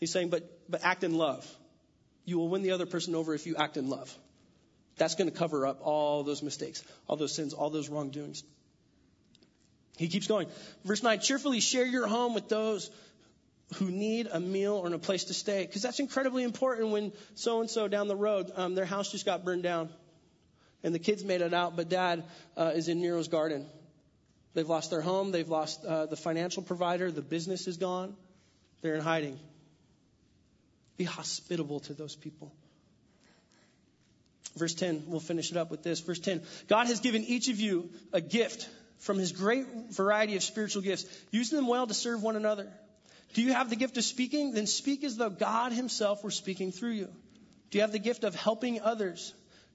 He's 0.00 0.10
saying, 0.10 0.30
but, 0.30 0.50
but 0.68 0.82
act 0.82 1.04
in 1.04 1.16
love. 1.16 1.46
You 2.24 2.38
will 2.38 2.48
win 2.48 2.62
the 2.62 2.72
other 2.72 2.86
person 2.86 3.14
over 3.14 3.34
if 3.34 3.46
you 3.46 3.54
act 3.54 3.76
in 3.76 3.88
love. 3.88 4.12
That's 4.96 5.14
going 5.14 5.30
to 5.30 5.36
cover 5.36 5.66
up 5.66 5.80
all 5.82 6.22
those 6.24 6.42
mistakes, 6.42 6.82
all 7.08 7.16
those 7.16 7.34
sins, 7.34 7.54
all 7.54 7.70
those 7.70 7.88
wrongdoings. 7.88 8.44
He 9.96 10.08
keeps 10.08 10.26
going. 10.26 10.48
Verse 10.84 11.02
9, 11.02 11.20
cheerfully 11.20 11.60
share 11.60 11.84
your 11.84 12.06
home 12.06 12.34
with 12.34 12.48
those 12.48 12.90
who 13.74 13.90
need 13.90 14.28
a 14.30 14.40
meal 14.40 14.74
or 14.74 14.92
a 14.92 14.98
place 14.98 15.24
to 15.24 15.34
stay. 15.34 15.66
Because 15.66 15.82
that's 15.82 16.00
incredibly 16.00 16.42
important 16.42 16.88
when 16.88 17.12
so 17.34 17.60
and 17.60 17.70
so 17.70 17.86
down 17.86 18.08
the 18.08 18.16
road, 18.16 18.50
um, 18.56 18.74
their 18.74 18.84
house 18.84 19.12
just 19.12 19.24
got 19.24 19.44
burned 19.44 19.62
down. 19.62 19.90
And 20.82 20.94
the 20.94 20.98
kids 20.98 21.22
made 21.22 21.42
it 21.42 21.52
out, 21.52 21.76
but 21.76 21.90
dad 21.90 22.24
uh, 22.56 22.72
is 22.74 22.88
in 22.88 23.02
Nero's 23.02 23.28
garden. 23.28 23.66
They've 24.54 24.68
lost 24.68 24.90
their 24.90 25.02
home, 25.02 25.30
they've 25.30 25.48
lost 25.48 25.84
uh, 25.84 26.06
the 26.06 26.16
financial 26.16 26.62
provider, 26.62 27.12
the 27.12 27.22
business 27.22 27.68
is 27.68 27.76
gone. 27.76 28.16
They're 28.80 28.94
in 28.94 29.02
hiding. 29.02 29.38
Be 30.96 31.04
hospitable 31.04 31.80
to 31.80 31.94
those 31.94 32.16
people. 32.16 32.52
Verse 34.56 34.74
10, 34.74 35.04
we'll 35.06 35.20
finish 35.20 35.50
it 35.50 35.56
up 35.56 35.70
with 35.70 35.82
this. 35.82 36.00
Verse 36.00 36.18
10 36.18 36.42
God 36.68 36.86
has 36.88 37.00
given 37.00 37.24
each 37.24 37.48
of 37.48 37.60
you 37.60 37.90
a 38.12 38.20
gift 38.20 38.68
from 38.98 39.18
his 39.18 39.32
great 39.32 39.66
variety 39.90 40.36
of 40.36 40.42
spiritual 40.42 40.82
gifts. 40.82 41.06
Use 41.30 41.50
them 41.50 41.66
well 41.66 41.86
to 41.86 41.94
serve 41.94 42.22
one 42.22 42.36
another. 42.36 42.68
Do 43.34 43.42
you 43.42 43.52
have 43.52 43.70
the 43.70 43.76
gift 43.76 43.96
of 43.96 44.04
speaking? 44.04 44.52
Then 44.52 44.66
speak 44.66 45.04
as 45.04 45.16
though 45.16 45.30
God 45.30 45.72
himself 45.72 46.24
were 46.24 46.32
speaking 46.32 46.72
through 46.72 46.92
you. 46.92 47.08
Do 47.70 47.78
you 47.78 47.82
have 47.82 47.92
the 47.92 48.00
gift 48.00 48.24
of 48.24 48.34
helping 48.34 48.80
others? 48.80 49.32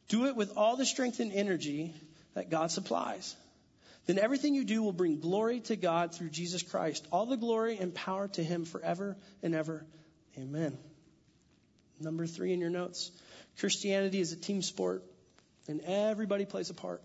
Do 0.10 0.26
it 0.26 0.36
with 0.36 0.58
all 0.58 0.76
the 0.76 0.86
strength 0.86 1.20
and 1.20 1.32
energy 1.32 1.94
that 2.34 2.50
God 2.50 2.70
supplies. 2.70 3.36
Then 4.06 4.20
everything 4.20 4.54
you 4.54 4.66
do 4.66 4.84
will 4.84 4.94
bring 4.94 5.20
glory 5.20 5.62
to 5.62 5.76
God 5.76 6.14
through 6.14 6.30
Jesus 6.30 6.62
Christ. 6.62 7.08
All 7.12 7.26
the 7.26 7.38
glory 7.38 7.78
and 7.78 7.94
power 7.94 8.28
to 8.30 8.44
him 8.44 8.66
forever 8.66 9.18
and 9.42 9.56
ever. 9.56 9.86
Amen. 10.38 10.78
Number 12.00 12.28
three 12.28 12.54
in 12.54 12.60
your 12.60 12.70
notes. 12.70 13.10
Christianity 13.60 14.20
is 14.20 14.34
a 14.34 14.36
team 14.36 14.62
sport, 14.62 15.04
and 15.68 15.82
everybody 15.82 16.46
plays 16.46 16.70
a 16.70 16.74
part. 16.74 17.02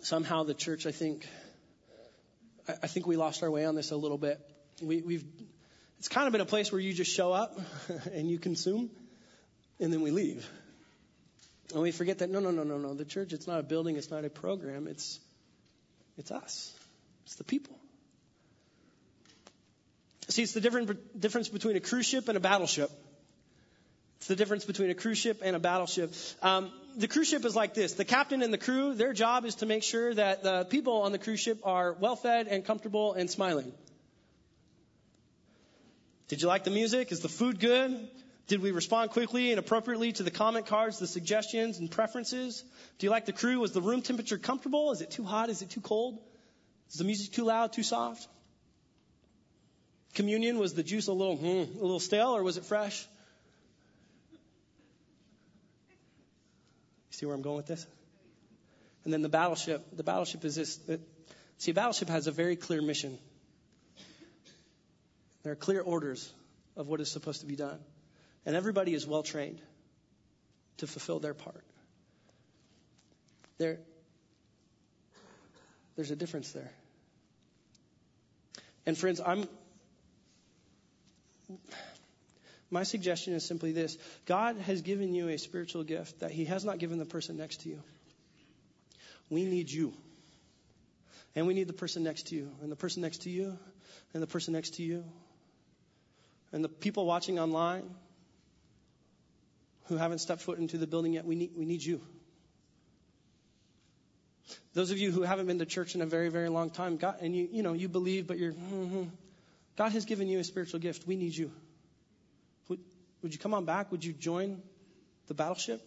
Somehow, 0.00 0.42
the 0.42 0.54
church, 0.54 0.86
I 0.86 0.92
think, 0.92 1.26
I 2.68 2.86
think 2.86 3.06
we 3.06 3.16
lost 3.16 3.42
our 3.42 3.50
way 3.50 3.64
on 3.64 3.74
this 3.74 3.92
a 3.92 3.96
little 3.96 4.18
bit. 4.18 4.40
We, 4.82 5.00
we've, 5.00 5.24
it's 5.98 6.08
kind 6.08 6.26
of 6.26 6.32
been 6.32 6.40
a 6.40 6.46
place 6.46 6.72
where 6.72 6.80
you 6.80 6.92
just 6.92 7.14
show 7.14 7.32
up 7.32 7.58
and 8.12 8.28
you 8.28 8.38
consume, 8.38 8.90
and 9.78 9.92
then 9.92 10.00
we 10.00 10.10
leave. 10.10 10.48
And 11.72 11.82
we 11.82 11.92
forget 11.92 12.18
that 12.18 12.30
no, 12.30 12.40
no, 12.40 12.50
no, 12.50 12.64
no, 12.64 12.78
no. 12.78 12.94
The 12.94 13.04
church, 13.04 13.32
it's 13.32 13.46
not 13.46 13.60
a 13.60 13.62
building, 13.62 13.96
it's 13.96 14.10
not 14.10 14.24
a 14.24 14.30
program, 14.30 14.86
it's, 14.88 15.20
it's 16.18 16.30
us, 16.30 16.74
it's 17.24 17.36
the 17.36 17.44
people. 17.44 17.78
See, 20.32 20.42
it's 20.42 20.52
the 20.52 20.62
different, 20.62 21.20
difference 21.20 21.50
between 21.50 21.76
a 21.76 21.80
cruise 21.80 22.06
ship 22.06 22.26
and 22.28 22.38
a 22.38 22.40
battleship. 22.40 22.90
It's 24.16 24.28
the 24.28 24.36
difference 24.36 24.64
between 24.64 24.88
a 24.88 24.94
cruise 24.94 25.18
ship 25.18 25.42
and 25.44 25.54
a 25.54 25.58
battleship. 25.58 26.14
Um, 26.40 26.72
the 26.96 27.06
cruise 27.06 27.28
ship 27.28 27.44
is 27.44 27.54
like 27.54 27.74
this. 27.74 27.94
The 27.94 28.06
captain 28.06 28.40
and 28.40 28.50
the 28.50 28.56
crew, 28.56 28.94
their 28.94 29.12
job 29.12 29.44
is 29.44 29.56
to 29.56 29.66
make 29.66 29.82
sure 29.82 30.14
that 30.14 30.42
the 30.42 30.64
people 30.64 31.02
on 31.02 31.12
the 31.12 31.18
cruise 31.18 31.40
ship 31.40 31.60
are 31.64 31.92
well 31.92 32.16
fed 32.16 32.48
and 32.48 32.64
comfortable 32.64 33.12
and 33.12 33.30
smiling. 33.30 33.72
Did 36.28 36.40
you 36.40 36.48
like 36.48 36.64
the 36.64 36.70
music? 36.70 37.12
Is 37.12 37.20
the 37.20 37.28
food 37.28 37.60
good? 37.60 38.08
Did 38.46 38.62
we 38.62 38.70
respond 38.70 39.10
quickly 39.10 39.50
and 39.50 39.58
appropriately 39.58 40.12
to 40.12 40.22
the 40.22 40.30
comment 40.30 40.64
cards, 40.64 40.98
the 40.98 41.06
suggestions 41.06 41.78
and 41.78 41.90
preferences? 41.90 42.64
Do 42.98 43.06
you 43.06 43.10
like 43.10 43.26
the 43.26 43.34
crew? 43.34 43.60
Was 43.60 43.72
the 43.72 43.82
room 43.82 44.00
temperature 44.00 44.38
comfortable? 44.38 44.92
Is 44.92 45.02
it 45.02 45.10
too 45.10 45.24
hot? 45.24 45.50
Is 45.50 45.60
it 45.60 45.68
too 45.68 45.82
cold? 45.82 46.18
Is 46.90 46.96
the 46.96 47.04
music 47.04 47.32
too 47.32 47.44
loud, 47.44 47.74
too 47.74 47.82
soft? 47.82 48.28
Communion, 50.14 50.58
was 50.58 50.74
the 50.74 50.82
juice 50.82 51.06
a 51.08 51.12
little, 51.12 51.36
hmm, 51.36 51.78
a 51.78 51.82
little 51.82 52.00
stale 52.00 52.36
or 52.36 52.42
was 52.42 52.56
it 52.56 52.64
fresh? 52.64 53.06
You 57.10 57.16
see 57.16 57.26
where 57.26 57.34
I'm 57.34 57.42
going 57.42 57.56
with 57.56 57.66
this? 57.66 57.86
And 59.04 59.12
then 59.12 59.22
the 59.22 59.28
battleship. 59.28 59.84
The 59.96 60.02
battleship 60.02 60.44
is 60.44 60.54
this. 60.54 60.78
It, 60.88 61.00
see, 61.58 61.72
battleship 61.72 62.08
has 62.08 62.26
a 62.26 62.30
very 62.30 62.56
clear 62.56 62.82
mission. 62.82 63.18
There 65.42 65.52
are 65.52 65.56
clear 65.56 65.80
orders 65.80 66.30
of 66.76 66.88
what 66.88 67.00
is 67.00 67.10
supposed 67.10 67.40
to 67.40 67.46
be 67.46 67.56
done. 67.56 67.78
And 68.46 68.54
everybody 68.54 68.94
is 68.94 69.06
well 69.06 69.22
trained 69.22 69.60
to 70.78 70.86
fulfill 70.86 71.20
their 71.20 71.34
part. 71.34 71.64
There, 73.58 73.78
there's 75.96 76.10
a 76.10 76.16
difference 76.16 76.50
there. 76.52 76.70
And 78.86 78.98
friends, 78.98 79.20
I'm, 79.24 79.46
my 82.70 82.84
suggestion 82.84 83.34
is 83.34 83.44
simply 83.44 83.72
this 83.72 83.98
God 84.26 84.56
has 84.58 84.82
given 84.82 85.14
you 85.14 85.28
a 85.28 85.38
spiritual 85.38 85.84
gift 85.84 86.20
that 86.20 86.30
He 86.30 86.46
has 86.46 86.64
not 86.64 86.78
given 86.78 86.98
the 86.98 87.04
person 87.04 87.36
next 87.36 87.62
to 87.62 87.68
you. 87.68 87.82
We 89.28 89.44
need 89.44 89.70
you. 89.70 89.92
And 91.34 91.46
we 91.46 91.54
need 91.54 91.66
the 91.66 91.72
person 91.72 92.02
next 92.02 92.26
to 92.28 92.34
you, 92.34 92.50
and 92.60 92.70
the 92.70 92.76
person 92.76 93.02
next 93.02 93.22
to 93.22 93.30
you, 93.30 93.56
and 94.12 94.22
the 94.22 94.26
person 94.26 94.52
next 94.52 94.74
to 94.74 94.82
you. 94.82 95.04
And 96.52 96.62
the 96.62 96.68
people 96.68 97.06
watching 97.06 97.38
online 97.38 97.88
who 99.84 99.96
haven't 99.96 100.18
stepped 100.18 100.42
foot 100.42 100.58
into 100.58 100.76
the 100.76 100.86
building 100.86 101.14
yet, 101.14 101.24
we 101.24 101.34
need, 101.34 101.52
we 101.56 101.64
need 101.64 101.82
you. 101.82 102.00
Those 104.74 104.90
of 104.90 104.98
you 104.98 105.10
who 105.10 105.22
haven't 105.22 105.46
been 105.46 105.58
to 105.58 105.66
church 105.66 105.94
in 105.94 106.02
a 106.02 106.06
very, 106.06 106.28
very 106.28 106.48
long 106.48 106.70
time, 106.70 106.96
God, 106.96 107.16
and 107.20 107.34
you, 107.34 107.48
you 107.50 107.62
know, 107.62 107.72
you 107.72 107.88
believe, 107.88 108.26
but 108.26 108.38
you're, 108.38 108.52
mm-hmm, 108.52 109.04
God 109.76 109.92
has 109.92 110.04
given 110.04 110.28
you 110.28 110.38
a 110.38 110.44
spiritual 110.44 110.80
gift. 110.80 111.06
We 111.06 111.16
need 111.16 111.36
you. 111.36 111.50
Would, 112.68 112.80
would 113.22 113.32
you 113.32 113.38
come 113.38 113.54
on 113.54 113.64
back? 113.64 113.90
Would 113.90 114.04
you 114.04 114.12
join 114.12 114.60
the 115.28 115.34
battleship? 115.34 115.80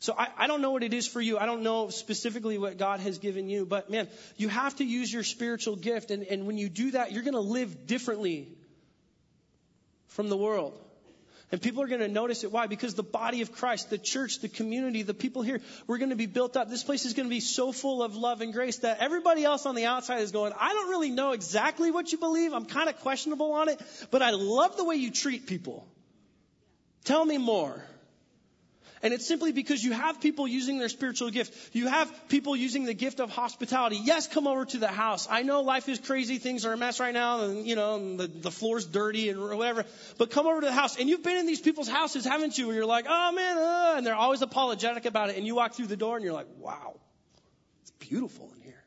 So 0.00 0.14
I, 0.18 0.28
I 0.36 0.46
don't 0.46 0.60
know 0.60 0.72
what 0.72 0.82
it 0.82 0.92
is 0.92 1.06
for 1.08 1.20
you. 1.20 1.38
I 1.38 1.46
don't 1.46 1.62
know 1.62 1.88
specifically 1.88 2.58
what 2.58 2.76
God 2.76 3.00
has 3.00 3.16
given 3.18 3.48
you, 3.48 3.64
but 3.64 3.90
man, 3.90 4.06
you 4.36 4.48
have 4.48 4.76
to 4.76 4.84
use 4.84 5.10
your 5.10 5.22
spiritual 5.22 5.76
gift. 5.76 6.10
And, 6.10 6.24
and 6.24 6.46
when 6.46 6.58
you 6.58 6.68
do 6.68 6.90
that, 6.90 7.12
you're 7.12 7.22
going 7.22 7.32
to 7.32 7.40
live 7.40 7.86
differently 7.86 8.48
from 10.08 10.28
the 10.28 10.36
world. 10.36 10.78
And 11.52 11.60
people 11.60 11.82
are 11.82 11.86
going 11.86 12.00
to 12.00 12.08
notice 12.08 12.42
it. 12.42 12.50
Why? 12.50 12.66
Because 12.66 12.94
the 12.94 13.02
body 13.02 13.42
of 13.42 13.52
Christ, 13.52 13.90
the 13.90 13.98
church, 13.98 14.40
the 14.40 14.48
community, 14.48 15.02
the 15.02 15.14
people 15.14 15.42
here, 15.42 15.60
we're 15.86 15.98
going 15.98 16.10
to 16.10 16.16
be 16.16 16.26
built 16.26 16.56
up. 16.56 16.68
This 16.68 16.82
place 16.82 17.04
is 17.04 17.12
going 17.14 17.28
to 17.28 17.30
be 17.30 17.40
so 17.40 17.70
full 17.70 18.02
of 18.02 18.16
love 18.16 18.40
and 18.40 18.52
grace 18.52 18.78
that 18.78 18.98
everybody 18.98 19.44
else 19.44 19.66
on 19.66 19.74
the 19.74 19.84
outside 19.84 20.20
is 20.22 20.32
going, 20.32 20.52
I 20.58 20.72
don't 20.72 20.90
really 20.90 21.10
know 21.10 21.32
exactly 21.32 21.90
what 21.90 22.10
you 22.10 22.18
believe. 22.18 22.52
I'm 22.52 22.64
kind 22.64 22.88
of 22.88 22.98
questionable 23.00 23.52
on 23.52 23.68
it, 23.68 23.80
but 24.10 24.22
I 24.22 24.30
love 24.30 24.76
the 24.76 24.84
way 24.84 24.96
you 24.96 25.10
treat 25.10 25.46
people. 25.46 25.86
Tell 27.04 27.24
me 27.24 27.38
more. 27.38 27.84
And 29.04 29.12
it's 29.12 29.26
simply 29.26 29.52
because 29.52 29.84
you 29.84 29.92
have 29.92 30.18
people 30.22 30.48
using 30.48 30.78
their 30.78 30.88
spiritual 30.88 31.30
gift. 31.30 31.74
You 31.74 31.88
have 31.88 32.10
people 32.30 32.56
using 32.56 32.84
the 32.84 32.94
gift 32.94 33.20
of 33.20 33.28
hospitality. 33.28 34.00
Yes, 34.02 34.26
come 34.26 34.46
over 34.46 34.64
to 34.64 34.78
the 34.78 34.88
house. 34.88 35.28
I 35.30 35.42
know 35.42 35.60
life 35.60 35.90
is 35.90 35.98
crazy. 35.98 36.38
Things 36.38 36.64
are 36.64 36.72
a 36.72 36.76
mess 36.78 37.00
right 37.00 37.12
now 37.12 37.44
and, 37.44 37.66
you 37.66 37.76
know, 37.76 37.96
and 37.96 38.18
the, 38.18 38.28
the 38.28 38.50
floor's 38.50 38.86
dirty 38.86 39.28
and 39.28 39.38
whatever. 39.42 39.84
But 40.16 40.30
come 40.30 40.46
over 40.46 40.62
to 40.62 40.66
the 40.66 40.72
house. 40.72 40.98
And 40.98 41.06
you've 41.10 41.22
been 41.22 41.36
in 41.36 41.46
these 41.46 41.60
people's 41.60 41.86
houses, 41.86 42.24
haven't 42.24 42.56
you? 42.56 42.68
And 42.68 42.76
you're 42.76 42.86
like, 42.86 43.04
oh 43.06 43.32
man, 43.32 43.58
uh, 43.58 43.94
and 43.98 44.06
they're 44.06 44.14
always 44.14 44.40
apologetic 44.40 45.04
about 45.04 45.28
it. 45.28 45.36
And 45.36 45.46
you 45.46 45.54
walk 45.54 45.74
through 45.74 45.88
the 45.88 45.98
door 45.98 46.16
and 46.16 46.24
you're 46.24 46.32
like, 46.32 46.48
wow, 46.56 46.98
it's 47.82 47.90
beautiful 48.08 48.50
in 48.56 48.62
here. 48.62 48.84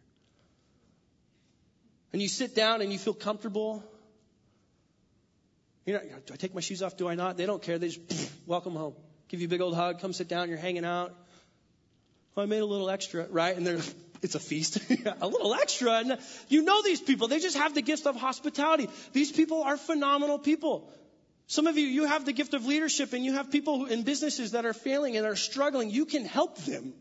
And 2.11 2.23
you 2.23 2.27
sit 2.27 2.55
down 2.55 2.81
and 2.81 2.91
you 2.91 2.97
feel 2.97 3.13
comfortable. 3.13 3.83
You 5.85 5.93
know, 5.93 5.99
do 6.25 6.33
I 6.33 6.37
take 6.37 6.55
my 6.55 6.61
shoes 6.61 6.81
off? 6.81 6.97
Do 6.97 7.07
I 7.07 7.13
not? 7.13 7.37
They 7.37 7.45
don't 7.45 7.61
care. 7.61 7.77
They 7.77 7.89
just, 7.89 8.07
pff, 8.07 8.31
welcome 8.47 8.73
home 8.73 8.95
give 9.29 9.41
you 9.41 9.47
a 9.47 9.49
big 9.49 9.61
old 9.61 9.75
hug, 9.75 9.99
come 9.99 10.13
sit 10.13 10.27
down, 10.27 10.49
you're 10.49 10.57
hanging 10.57 10.85
out. 10.85 11.13
Oh, 12.35 12.43
I 12.43 12.45
made 12.45 12.59
a 12.59 12.65
little 12.65 12.89
extra, 12.89 13.25
right? 13.29 13.55
And 13.55 13.65
they're, 13.65 13.79
it's 14.21 14.35
a 14.35 14.39
feast. 14.39 14.79
a 15.21 15.27
little 15.27 15.53
extra. 15.55 15.93
And 15.93 16.17
you 16.47 16.63
know 16.63 16.81
these 16.83 17.01
people. 17.01 17.27
They 17.27 17.39
just 17.39 17.57
have 17.57 17.73
the 17.73 17.81
gift 17.81 18.05
of 18.05 18.15
hospitality. 18.15 18.89
These 19.13 19.31
people 19.31 19.63
are 19.63 19.77
phenomenal 19.77 20.37
people. 20.37 20.91
Some 21.47 21.65
of 21.65 21.77
you, 21.77 21.87
you 21.87 22.05
have 22.05 22.25
the 22.25 22.33
gift 22.33 22.53
of 22.53 22.65
leadership 22.65 23.13
and 23.13 23.23
you 23.23 23.33
have 23.33 23.51
people 23.51 23.79
who, 23.79 23.85
in 23.85 24.03
businesses 24.03 24.51
that 24.51 24.65
are 24.65 24.73
failing 24.73 25.15
and 25.15 25.25
are 25.25 25.35
struggling. 25.35 25.89
You 25.89 26.05
can 26.05 26.25
help 26.25 26.57
them. 26.57 26.93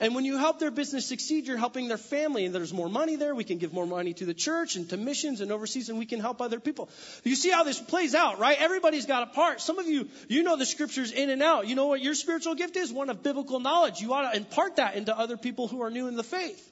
And 0.00 0.14
when 0.14 0.24
you 0.24 0.38
help 0.38 0.58
their 0.58 0.70
business 0.70 1.04
succeed, 1.04 1.46
you're 1.46 1.58
helping 1.58 1.86
their 1.86 1.98
family, 1.98 2.46
and 2.46 2.54
there's 2.54 2.72
more 2.72 2.88
money 2.88 3.16
there. 3.16 3.34
We 3.34 3.44
can 3.44 3.58
give 3.58 3.74
more 3.74 3.86
money 3.86 4.14
to 4.14 4.24
the 4.24 4.32
church 4.32 4.76
and 4.76 4.88
to 4.88 4.96
missions 4.96 5.42
and 5.42 5.52
overseas, 5.52 5.90
and 5.90 5.98
we 5.98 6.06
can 6.06 6.20
help 6.20 6.40
other 6.40 6.58
people. 6.58 6.88
You 7.22 7.36
see 7.36 7.50
how 7.50 7.64
this 7.64 7.78
plays 7.78 8.14
out, 8.14 8.38
right? 8.38 8.56
Everybody's 8.58 9.04
got 9.04 9.24
a 9.24 9.26
part. 9.26 9.60
Some 9.60 9.78
of 9.78 9.86
you, 9.86 10.08
you 10.26 10.42
know 10.42 10.56
the 10.56 10.64
scriptures 10.64 11.12
in 11.12 11.28
and 11.28 11.42
out. 11.42 11.68
You 11.68 11.74
know 11.74 11.86
what 11.86 12.00
your 12.00 12.14
spiritual 12.14 12.54
gift 12.54 12.76
is? 12.76 12.90
One 12.90 13.10
of 13.10 13.22
biblical 13.22 13.60
knowledge. 13.60 14.00
You 14.00 14.14
ought 14.14 14.32
to 14.32 14.36
impart 14.38 14.76
that 14.76 14.94
into 14.94 15.16
other 15.16 15.36
people 15.36 15.68
who 15.68 15.82
are 15.82 15.90
new 15.90 16.08
in 16.08 16.16
the 16.16 16.24
faith. 16.24 16.66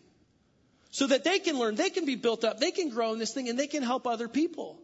So 0.91 1.07
that 1.07 1.23
they 1.23 1.39
can 1.39 1.59
learn, 1.59 1.75
they 1.75 1.91
can 1.91 2.07
be 2.07 2.17
built 2.17 2.45
up, 2.45 2.61
they 2.61 2.71
can 2.71 2.89
grow 2.89 3.13
in 3.13 3.19
this 3.19 3.35
thing, 3.35 3.51
and 3.51 3.59
they 3.59 3.67
can 3.67 3.83
help 3.83 4.07
other 4.07 4.27
people. 4.27 4.81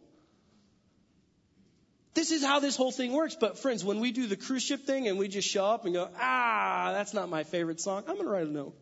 This 2.15 2.31
is 2.31 2.43
how 2.43 2.61
this 2.61 2.77
whole 2.77 2.91
thing 2.91 3.11
works. 3.11 3.35
But 3.37 3.59
friends, 3.59 3.83
when 3.83 3.99
we 3.99 4.11
do 4.11 4.25
the 4.25 4.37
cruise 4.37 4.63
ship 4.63 4.85
thing 4.85 5.07
and 5.07 5.19
we 5.19 5.27
just 5.27 5.47
show 5.47 5.65
up 5.65 5.83
and 5.83 5.93
go, 5.93 6.09
ah, 6.17 6.91
that's 6.93 7.13
not 7.13 7.29
my 7.29 7.43
favorite 7.43 7.81
song, 7.81 8.03
I'm 8.07 8.15
going 8.15 8.25
to 8.25 8.31
write 8.31 8.47
a 8.47 8.49
note. 8.49 8.73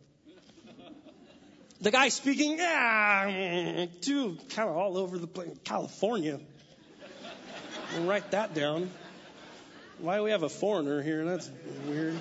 the 1.80 1.90
guy 1.90 2.08
speaking, 2.10 2.58
ah, 2.60 3.86
too, 4.00 4.38
kind 4.50 4.68
of 4.68 4.76
all 4.76 4.96
over 4.96 5.18
the 5.18 5.26
place, 5.26 5.50
California. 5.64 6.38
I'll 7.96 8.04
write 8.04 8.30
that 8.30 8.54
down. 8.54 8.88
Why 9.98 10.16
do 10.16 10.22
we 10.22 10.30
have 10.30 10.44
a 10.44 10.48
foreigner 10.48 11.02
here? 11.02 11.24
That's 11.24 11.50
weird. 11.88 12.18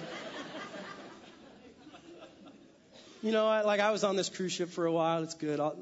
You 3.21 3.31
know, 3.31 3.47
I, 3.47 3.61
like 3.61 3.79
I 3.79 3.91
was 3.91 4.03
on 4.03 4.15
this 4.15 4.29
cruise 4.29 4.51
ship 4.51 4.69
for 4.71 4.85
a 4.85 4.91
while. 4.91 5.23
It's 5.23 5.35
good. 5.35 5.59
I'll, 5.59 5.77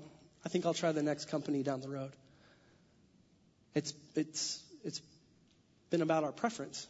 I 0.46 0.50
think 0.50 0.66
I'll 0.66 0.74
try 0.74 0.92
the 0.92 1.04
next 1.04 1.30
company 1.30 1.64
down 1.64 1.82
the 1.82 1.90
road. 1.90 2.12
It's 3.74 3.94
it's 4.16 4.62
it's 4.84 5.02
been 5.92 6.02
about 6.02 6.24
our 6.24 6.32
preference 6.32 6.88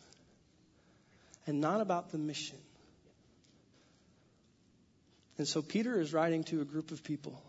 and 1.46 1.60
not 1.60 1.82
about 1.82 2.12
the 2.12 2.18
mission. 2.18 2.58
And 5.38 5.48
so 5.48 5.62
Peter 5.62 6.00
is 6.00 6.14
writing 6.14 6.44
to 6.46 6.62
a 6.62 6.66
group 6.66 6.92
of 6.92 7.04
people 7.04 7.42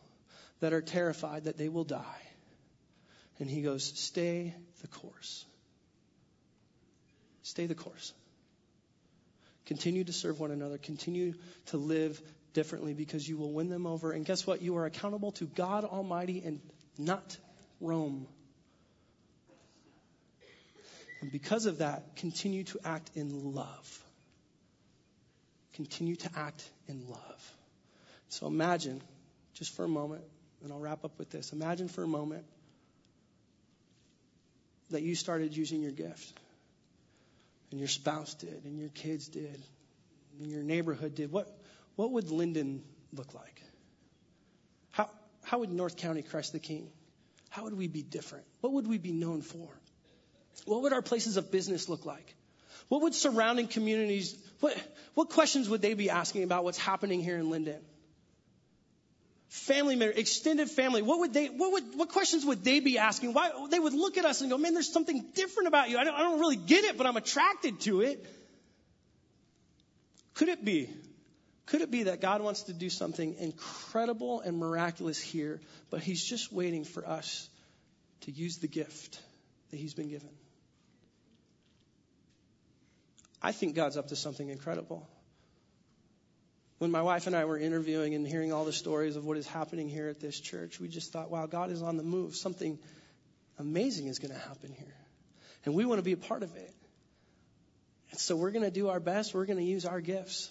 that 0.61 0.73
are 0.73 0.81
terrified 0.81 1.45
that 1.45 1.59
they 1.59 1.69
will 1.69 1.85
die. 1.85 2.23
And 3.38 3.51
he 3.51 3.62
goes, 3.62 3.85
Stay 3.85 4.55
the 4.81 4.88
course. 4.88 5.45
Stay 7.43 7.67
the 7.67 7.75
course. 7.75 8.12
Continue 9.67 10.05
to 10.05 10.12
serve 10.12 10.41
one 10.41 10.51
another. 10.51 10.79
Continue 10.79 11.35
to 11.67 11.77
live 11.77 12.21
differently 12.53 12.95
because 12.95 13.29
you 13.29 13.37
will 13.37 13.53
win 13.53 13.69
them 13.69 13.87
over. 13.87 14.12
And 14.12 14.25
guess 14.25 14.47
what? 14.47 14.62
You 14.62 14.77
are 14.79 14.87
accountable 14.87 15.33
to 15.33 15.45
God 15.45 15.85
Almighty 15.85 16.43
and 16.45 16.61
not 16.99 17.37
Rome. 17.81 18.27
And 21.23 21.31
because 21.31 21.67
of 21.67 21.79
that, 21.79 22.17
continue 22.17 22.65
to 22.65 22.81
act 22.85 23.11
in 23.15 23.55
love. 23.55 24.05
Continue 25.75 26.17
to 26.17 26.31
act 26.37 26.69
in 26.89 27.09
love. 27.09 27.53
So 28.29 28.49
imagine, 28.49 29.01
just 29.55 29.75
for 29.75 29.85
a 29.85 29.89
moment, 29.89 30.25
and 30.63 30.73
I'll 30.73 30.81
wrap 30.81 31.05
up 31.05 31.19
with 31.19 31.31
this. 31.31 31.53
Imagine 31.53 31.89
for 31.89 32.03
a 32.03 32.09
moment 32.09 32.45
that 34.91 35.03
you 35.03 35.15
started 35.15 35.57
using 35.57 35.81
your 35.81 35.93
gift, 35.93 36.33
and 37.71 37.79
your 37.79 37.89
spouse 37.89 38.35
did, 38.35 38.65
and 38.65 38.79
your 38.79 38.91
kids 38.91 39.29
did, 39.29 39.63
and 40.41 40.51
your 40.51 40.63
neighborhood 40.63 41.15
did. 41.15 41.31
What, 41.31 41.49
what 41.95 42.11
would 42.11 42.27
Lynden 42.27 42.81
look 43.15 43.33
like? 43.33 43.63
How, 44.91 45.09
how 45.45 45.61
would 45.61 45.71
North 45.71 45.97
County 45.97 46.23
Christ 46.23 46.53
the 46.53 46.59
King? 46.59 46.89
How 47.49 47.63
would 47.63 47.77
we 47.79 47.87
be 47.87 48.03
different? 48.03 48.45
What 48.61 48.73
would 48.73 48.89
we 48.89 48.99
be 48.99 49.13
known 49.13 49.43
for? 49.43 49.69
What 50.65 50.83
would 50.83 50.93
our 50.93 51.03
places 51.03 51.37
of 51.37 51.51
business 51.51 51.88
look 51.88 52.07
like? 52.07 52.35
What 52.88 53.03
would 53.03 53.15
surrounding 53.15 53.69
communities, 53.69 54.37
what, 54.61 54.77
what 55.15 55.31
questions 55.31 55.69
would 55.69 55.81
they 55.81 55.95
be 55.95 56.11
asking 56.11 56.43
about 56.43 56.65
what's 56.65 56.79
happening 56.79 57.23
here 57.23 57.37
in 57.38 57.47
Lynden? 57.47 57.81
Family 59.49 59.97
member, 59.97 60.15
extended 60.15 60.71
family, 60.71 61.03
what 61.03 61.21
would 61.21 61.33
they, 61.35 61.47
what 61.47 61.73
would, 61.73 61.85
what 61.97 62.09
questions 62.11 62.45
would 62.45 62.65
they 62.65 62.81
be 62.81 62.99
asking? 62.99 63.35
Why, 63.35 63.51
they 63.71 63.79
would 63.79 63.93
look 63.93 64.17
at 64.17 64.25
us 64.25 64.41
and 64.41 64.51
go, 64.51 64.59
man, 64.59 64.75
there's 64.75 64.93
something 64.93 65.25
different 65.35 65.69
about 65.69 65.91
you. 65.91 65.99
I 65.99 66.05
don't, 66.05 66.15
I 66.15 66.19
don't 66.21 66.41
really 66.41 66.57
get 66.57 66.85
it, 66.85 66.97
but 66.97 67.07
I'm 67.07 67.17
attracted 67.17 67.81
to 67.81 68.01
it. 68.03 68.25
Could 70.35 70.49
it 70.49 70.65
be, 70.65 70.88
could 71.67 71.81
it 71.81 71.91
be 71.91 72.05
that 72.05 72.21
God 72.21 72.43
wants 72.43 72.65
to 72.65 72.73
do 72.73 72.91
something 72.91 73.37
incredible 73.38 74.41
and 74.41 74.59
miraculous 74.59 75.21
here, 75.21 75.61
but 75.91 76.01
He's 76.01 76.23
just 76.23 76.53
waiting 76.53 76.85
for 76.85 77.07
us 77.09 77.49
to 78.23 78.31
use 78.31 78.59
the 78.59 78.69
gift 78.69 79.21
that 79.71 79.77
He's 79.79 79.95
been 79.95 80.09
given? 80.09 80.29
I 83.43 83.53
think 83.53 83.75
God's 83.75 83.97
up 83.97 84.09
to 84.09 84.17
something 84.17 84.49
incredible. 84.49 85.09
When 86.79 86.91
my 86.91 87.03
wife 87.03 87.27
and 87.27 87.37
I 87.37 87.45
were 87.45 87.59
interviewing 87.59 88.15
and 88.15 88.27
hearing 88.27 88.53
all 88.53 88.65
the 88.65 88.73
stories 88.73 89.17
of 89.17 89.25
what 89.25 89.37
is 89.37 89.47
happening 89.47 89.89
here 89.89 90.09
at 90.09 90.21
this 90.21 90.39
church, 90.39 90.81
we 90.81 90.89
just 90.89 91.13
thought, 91.13 91.31
wow, 91.31 91.47
God 91.47 91.71
is 91.71 91.83
on 91.83 91.97
the 91.97 92.03
move. 92.03 92.35
Something 92.35 92.79
amazing 93.59 94.07
is 94.07 94.19
going 94.19 94.33
to 94.33 94.39
happen 94.39 94.73
here. 94.73 94.97
And 95.65 95.75
we 95.75 95.85
want 95.85 95.99
to 95.99 96.05
be 96.05 96.13
a 96.13 96.17
part 96.17 96.43
of 96.43 96.55
it. 96.57 96.75
And 98.11 98.21
so 98.21 98.37
we're 98.37 98.51
going 98.51 98.65
to 98.65 98.71
do 98.71 98.89
our 98.89 99.01
best. 99.01 99.35
We're 99.35 99.47
going 99.47 99.59
to 99.59 99.65
use 99.65 99.87
our 99.87 100.01
gifts. 100.01 100.51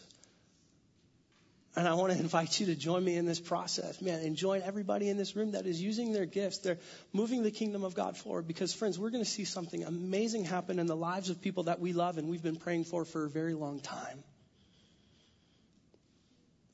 And 1.76 1.88
I 1.88 1.94
want 1.94 2.12
to 2.14 2.20
invite 2.28 2.60
you 2.60 2.68
to 2.68 2.76
join 2.76 3.04
me 3.04 3.16
in 3.16 3.26
this 3.26 3.40
process, 3.40 4.02
man, 4.02 4.22
and 4.22 4.36
join 4.36 4.62
everybody 4.62 5.10
in 5.10 5.18
this 5.18 5.36
room 5.36 5.52
that 5.52 5.66
is 5.66 5.82
using 5.82 6.12
their 6.12 6.26
gifts. 6.26 6.60
They're 6.60 6.80
moving 7.14 7.44
the 7.44 7.52
kingdom 7.52 7.84
of 7.84 7.94
God 7.94 8.18
forward 8.18 8.48
because, 8.48 8.74
friends, 8.74 9.00
we're 9.00 9.10
going 9.10 9.24
to 9.24 9.30
see 9.30 9.46
something 9.46 9.84
amazing 9.84 10.46
happen 10.46 10.80
in 10.80 10.88
the 10.88 10.96
lives 10.96 11.30
of 11.30 11.42
people 11.42 11.64
that 11.64 11.80
we 11.80 11.94
love 11.94 12.18
and 12.18 12.28
we've 12.30 12.44
been 12.44 12.58
praying 12.58 12.86
for 12.86 13.06
for 13.06 13.26
a 13.26 13.30
very 13.30 13.54
long 13.54 13.80
time. 13.80 14.24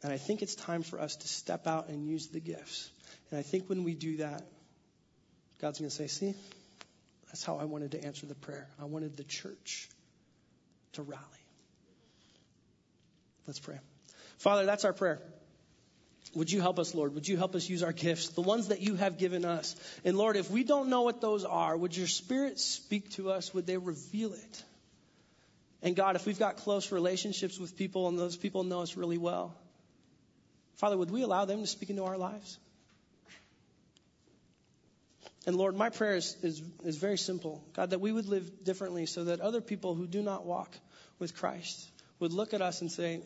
And 0.03 0.13
I 0.13 0.17
think 0.17 0.41
it's 0.41 0.55
time 0.55 0.83
for 0.83 0.99
us 0.99 1.15
to 1.15 1.27
step 1.27 1.67
out 1.67 1.89
and 1.89 2.07
use 2.07 2.27
the 2.27 2.39
gifts. 2.39 2.89
And 3.31 3.39
I 3.39 3.43
think 3.43 3.67
when 3.67 3.83
we 3.83 3.93
do 3.93 4.17
that, 4.17 4.43
God's 5.59 5.79
going 5.79 5.89
to 5.89 5.95
say, 5.95 6.07
see, 6.07 6.35
that's 7.27 7.43
how 7.43 7.57
I 7.57 7.65
wanted 7.65 7.91
to 7.91 8.03
answer 8.03 8.25
the 8.25 8.35
prayer. 8.35 8.67
I 8.79 8.85
wanted 8.85 9.17
the 9.17 9.23
church 9.23 9.89
to 10.93 11.01
rally. 11.01 11.23
Let's 13.47 13.59
pray. 13.59 13.79
Father, 14.37 14.65
that's 14.65 14.85
our 14.85 14.93
prayer. 14.93 15.19
Would 16.35 16.51
you 16.51 16.61
help 16.61 16.77
us, 16.77 16.93
Lord? 16.93 17.15
Would 17.15 17.27
you 17.27 17.37
help 17.37 17.55
us 17.55 17.67
use 17.67 17.83
our 17.83 17.93
gifts, 17.93 18.29
the 18.29 18.41
ones 18.41 18.67
that 18.67 18.81
you 18.81 18.95
have 18.95 19.17
given 19.17 19.45
us? 19.45 19.75
And 20.03 20.17
Lord, 20.17 20.35
if 20.35 20.51
we 20.51 20.63
don't 20.63 20.89
know 20.89 21.03
what 21.03 21.21
those 21.21 21.45
are, 21.45 21.75
would 21.75 21.95
your 21.95 22.07
spirit 22.07 22.59
speak 22.59 23.11
to 23.11 23.31
us? 23.31 23.53
Would 23.53 23.65
they 23.65 23.77
reveal 23.77 24.33
it? 24.33 24.63
And 25.81 25.95
God, 25.95 26.15
if 26.15 26.25
we've 26.25 26.39
got 26.39 26.57
close 26.57 26.91
relationships 26.91 27.59
with 27.59 27.77
people 27.77 28.07
and 28.07 28.19
those 28.19 28.35
people 28.35 28.63
know 28.63 28.81
us 28.81 28.97
really 28.97 29.17
well, 29.17 29.55
Father, 30.75 30.97
would 30.97 31.11
we 31.11 31.23
allow 31.23 31.45
them 31.45 31.61
to 31.61 31.67
speak 31.67 31.89
into 31.89 32.03
our 32.03 32.17
lives? 32.17 32.59
And 35.47 35.55
Lord, 35.55 35.75
my 35.75 35.89
prayer 35.89 36.15
is, 36.15 36.35
is, 36.43 36.61
is 36.83 36.97
very 36.97 37.17
simple. 37.17 37.63
God, 37.73 37.91
that 37.91 38.01
we 38.01 38.11
would 38.11 38.27
live 38.27 38.65
differently 38.65 39.05
so 39.05 39.23
that 39.25 39.39
other 39.39 39.61
people 39.61 39.95
who 39.95 40.05
do 40.05 40.21
not 40.21 40.45
walk 40.45 40.69
with 41.19 41.35
Christ 41.35 41.89
would 42.19 42.33
look 42.33 42.53
at 42.53 42.61
us 42.61 42.81
and 42.81 42.91
say, 42.91 43.21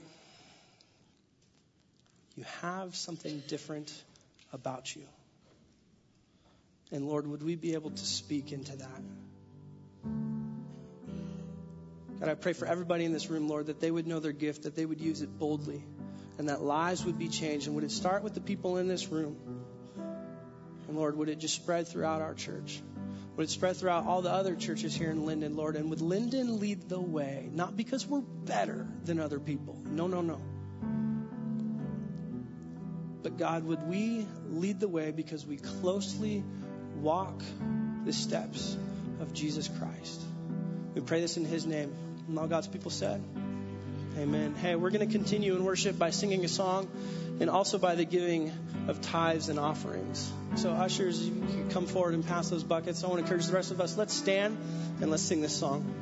You 2.41 2.47
have 2.63 2.95
something 2.95 3.43
different 3.47 3.93
about 4.51 4.95
you. 4.95 5.03
And 6.91 7.07
Lord, 7.07 7.27
would 7.27 7.43
we 7.43 7.55
be 7.55 7.75
able 7.75 7.91
to 7.91 8.03
speak 8.03 8.51
into 8.51 8.77
that? 8.77 9.01
God, 12.19 12.29
I 12.29 12.33
pray 12.33 12.53
for 12.53 12.65
everybody 12.65 13.05
in 13.05 13.13
this 13.13 13.29
room, 13.29 13.47
Lord, 13.47 13.67
that 13.67 13.79
they 13.79 13.91
would 13.91 14.07
know 14.07 14.19
their 14.19 14.31
gift, 14.31 14.63
that 14.63 14.75
they 14.75 14.87
would 14.87 14.99
use 14.99 15.21
it 15.21 15.37
boldly, 15.37 15.83
and 16.39 16.49
that 16.49 16.63
lives 16.63 17.05
would 17.05 17.19
be 17.19 17.27
changed. 17.27 17.67
And 17.67 17.75
would 17.75 17.83
it 17.83 17.91
start 17.91 18.23
with 18.23 18.33
the 18.33 18.41
people 18.41 18.77
in 18.77 18.87
this 18.87 19.07
room? 19.09 19.37
And 20.87 20.97
Lord, 20.97 21.15
would 21.17 21.29
it 21.29 21.37
just 21.37 21.53
spread 21.53 21.89
throughout 21.89 22.21
our 22.21 22.33
church? 22.33 22.81
Would 23.37 23.43
it 23.43 23.49
spread 23.51 23.77
throughout 23.77 24.07
all 24.07 24.23
the 24.23 24.31
other 24.31 24.55
churches 24.55 24.95
here 24.95 25.11
in 25.11 25.27
Lynden, 25.27 25.55
Lord? 25.55 25.75
And 25.75 25.91
would 25.91 25.99
Lynden 25.99 26.59
lead 26.59 26.89
the 26.89 26.99
way? 26.99 27.51
Not 27.53 27.77
because 27.77 28.07
we're 28.07 28.21
better 28.21 28.87
than 29.05 29.19
other 29.19 29.39
people. 29.39 29.77
No, 29.85 30.07
no, 30.07 30.21
no. 30.21 30.41
But 33.23 33.37
God, 33.37 33.63
would 33.63 33.87
we 33.87 34.25
lead 34.49 34.79
the 34.79 34.87
way 34.87 35.11
because 35.11 35.45
we 35.45 35.57
closely 35.57 36.43
walk 36.95 37.41
the 38.05 38.13
steps 38.13 38.75
of 39.19 39.33
Jesus 39.33 39.67
Christ? 39.67 40.21
We 40.95 41.01
pray 41.01 41.21
this 41.21 41.37
in 41.37 41.45
His 41.45 41.65
name. 41.65 41.93
And 42.27 42.39
all 42.39 42.47
God's 42.47 42.67
people 42.67 42.91
said, 42.91 43.23
Amen. 44.17 44.55
Hey, 44.55 44.75
we're 44.75 44.89
going 44.89 45.07
to 45.07 45.11
continue 45.11 45.55
in 45.55 45.63
worship 45.63 45.97
by 45.97 46.09
singing 46.09 46.43
a 46.43 46.49
song 46.49 46.89
and 47.39 47.49
also 47.49 47.77
by 47.77 47.95
the 47.95 48.03
giving 48.03 48.51
of 48.87 48.99
tithes 48.99 49.47
and 49.47 49.57
offerings. 49.57 50.31
So, 50.55 50.71
ushers, 50.71 51.25
you 51.25 51.33
can 51.33 51.69
come 51.69 51.87
forward 51.87 52.13
and 52.13 52.25
pass 52.25 52.49
those 52.49 52.63
buckets. 52.63 53.03
I 53.03 53.07
want 53.07 53.19
to 53.19 53.23
encourage 53.23 53.47
the 53.47 53.53
rest 53.53 53.71
of 53.71 53.79
us. 53.79 53.95
Let's 53.97 54.13
stand 54.13 54.57
and 54.99 55.09
let's 55.09 55.23
sing 55.23 55.41
this 55.41 55.55
song. 55.55 56.00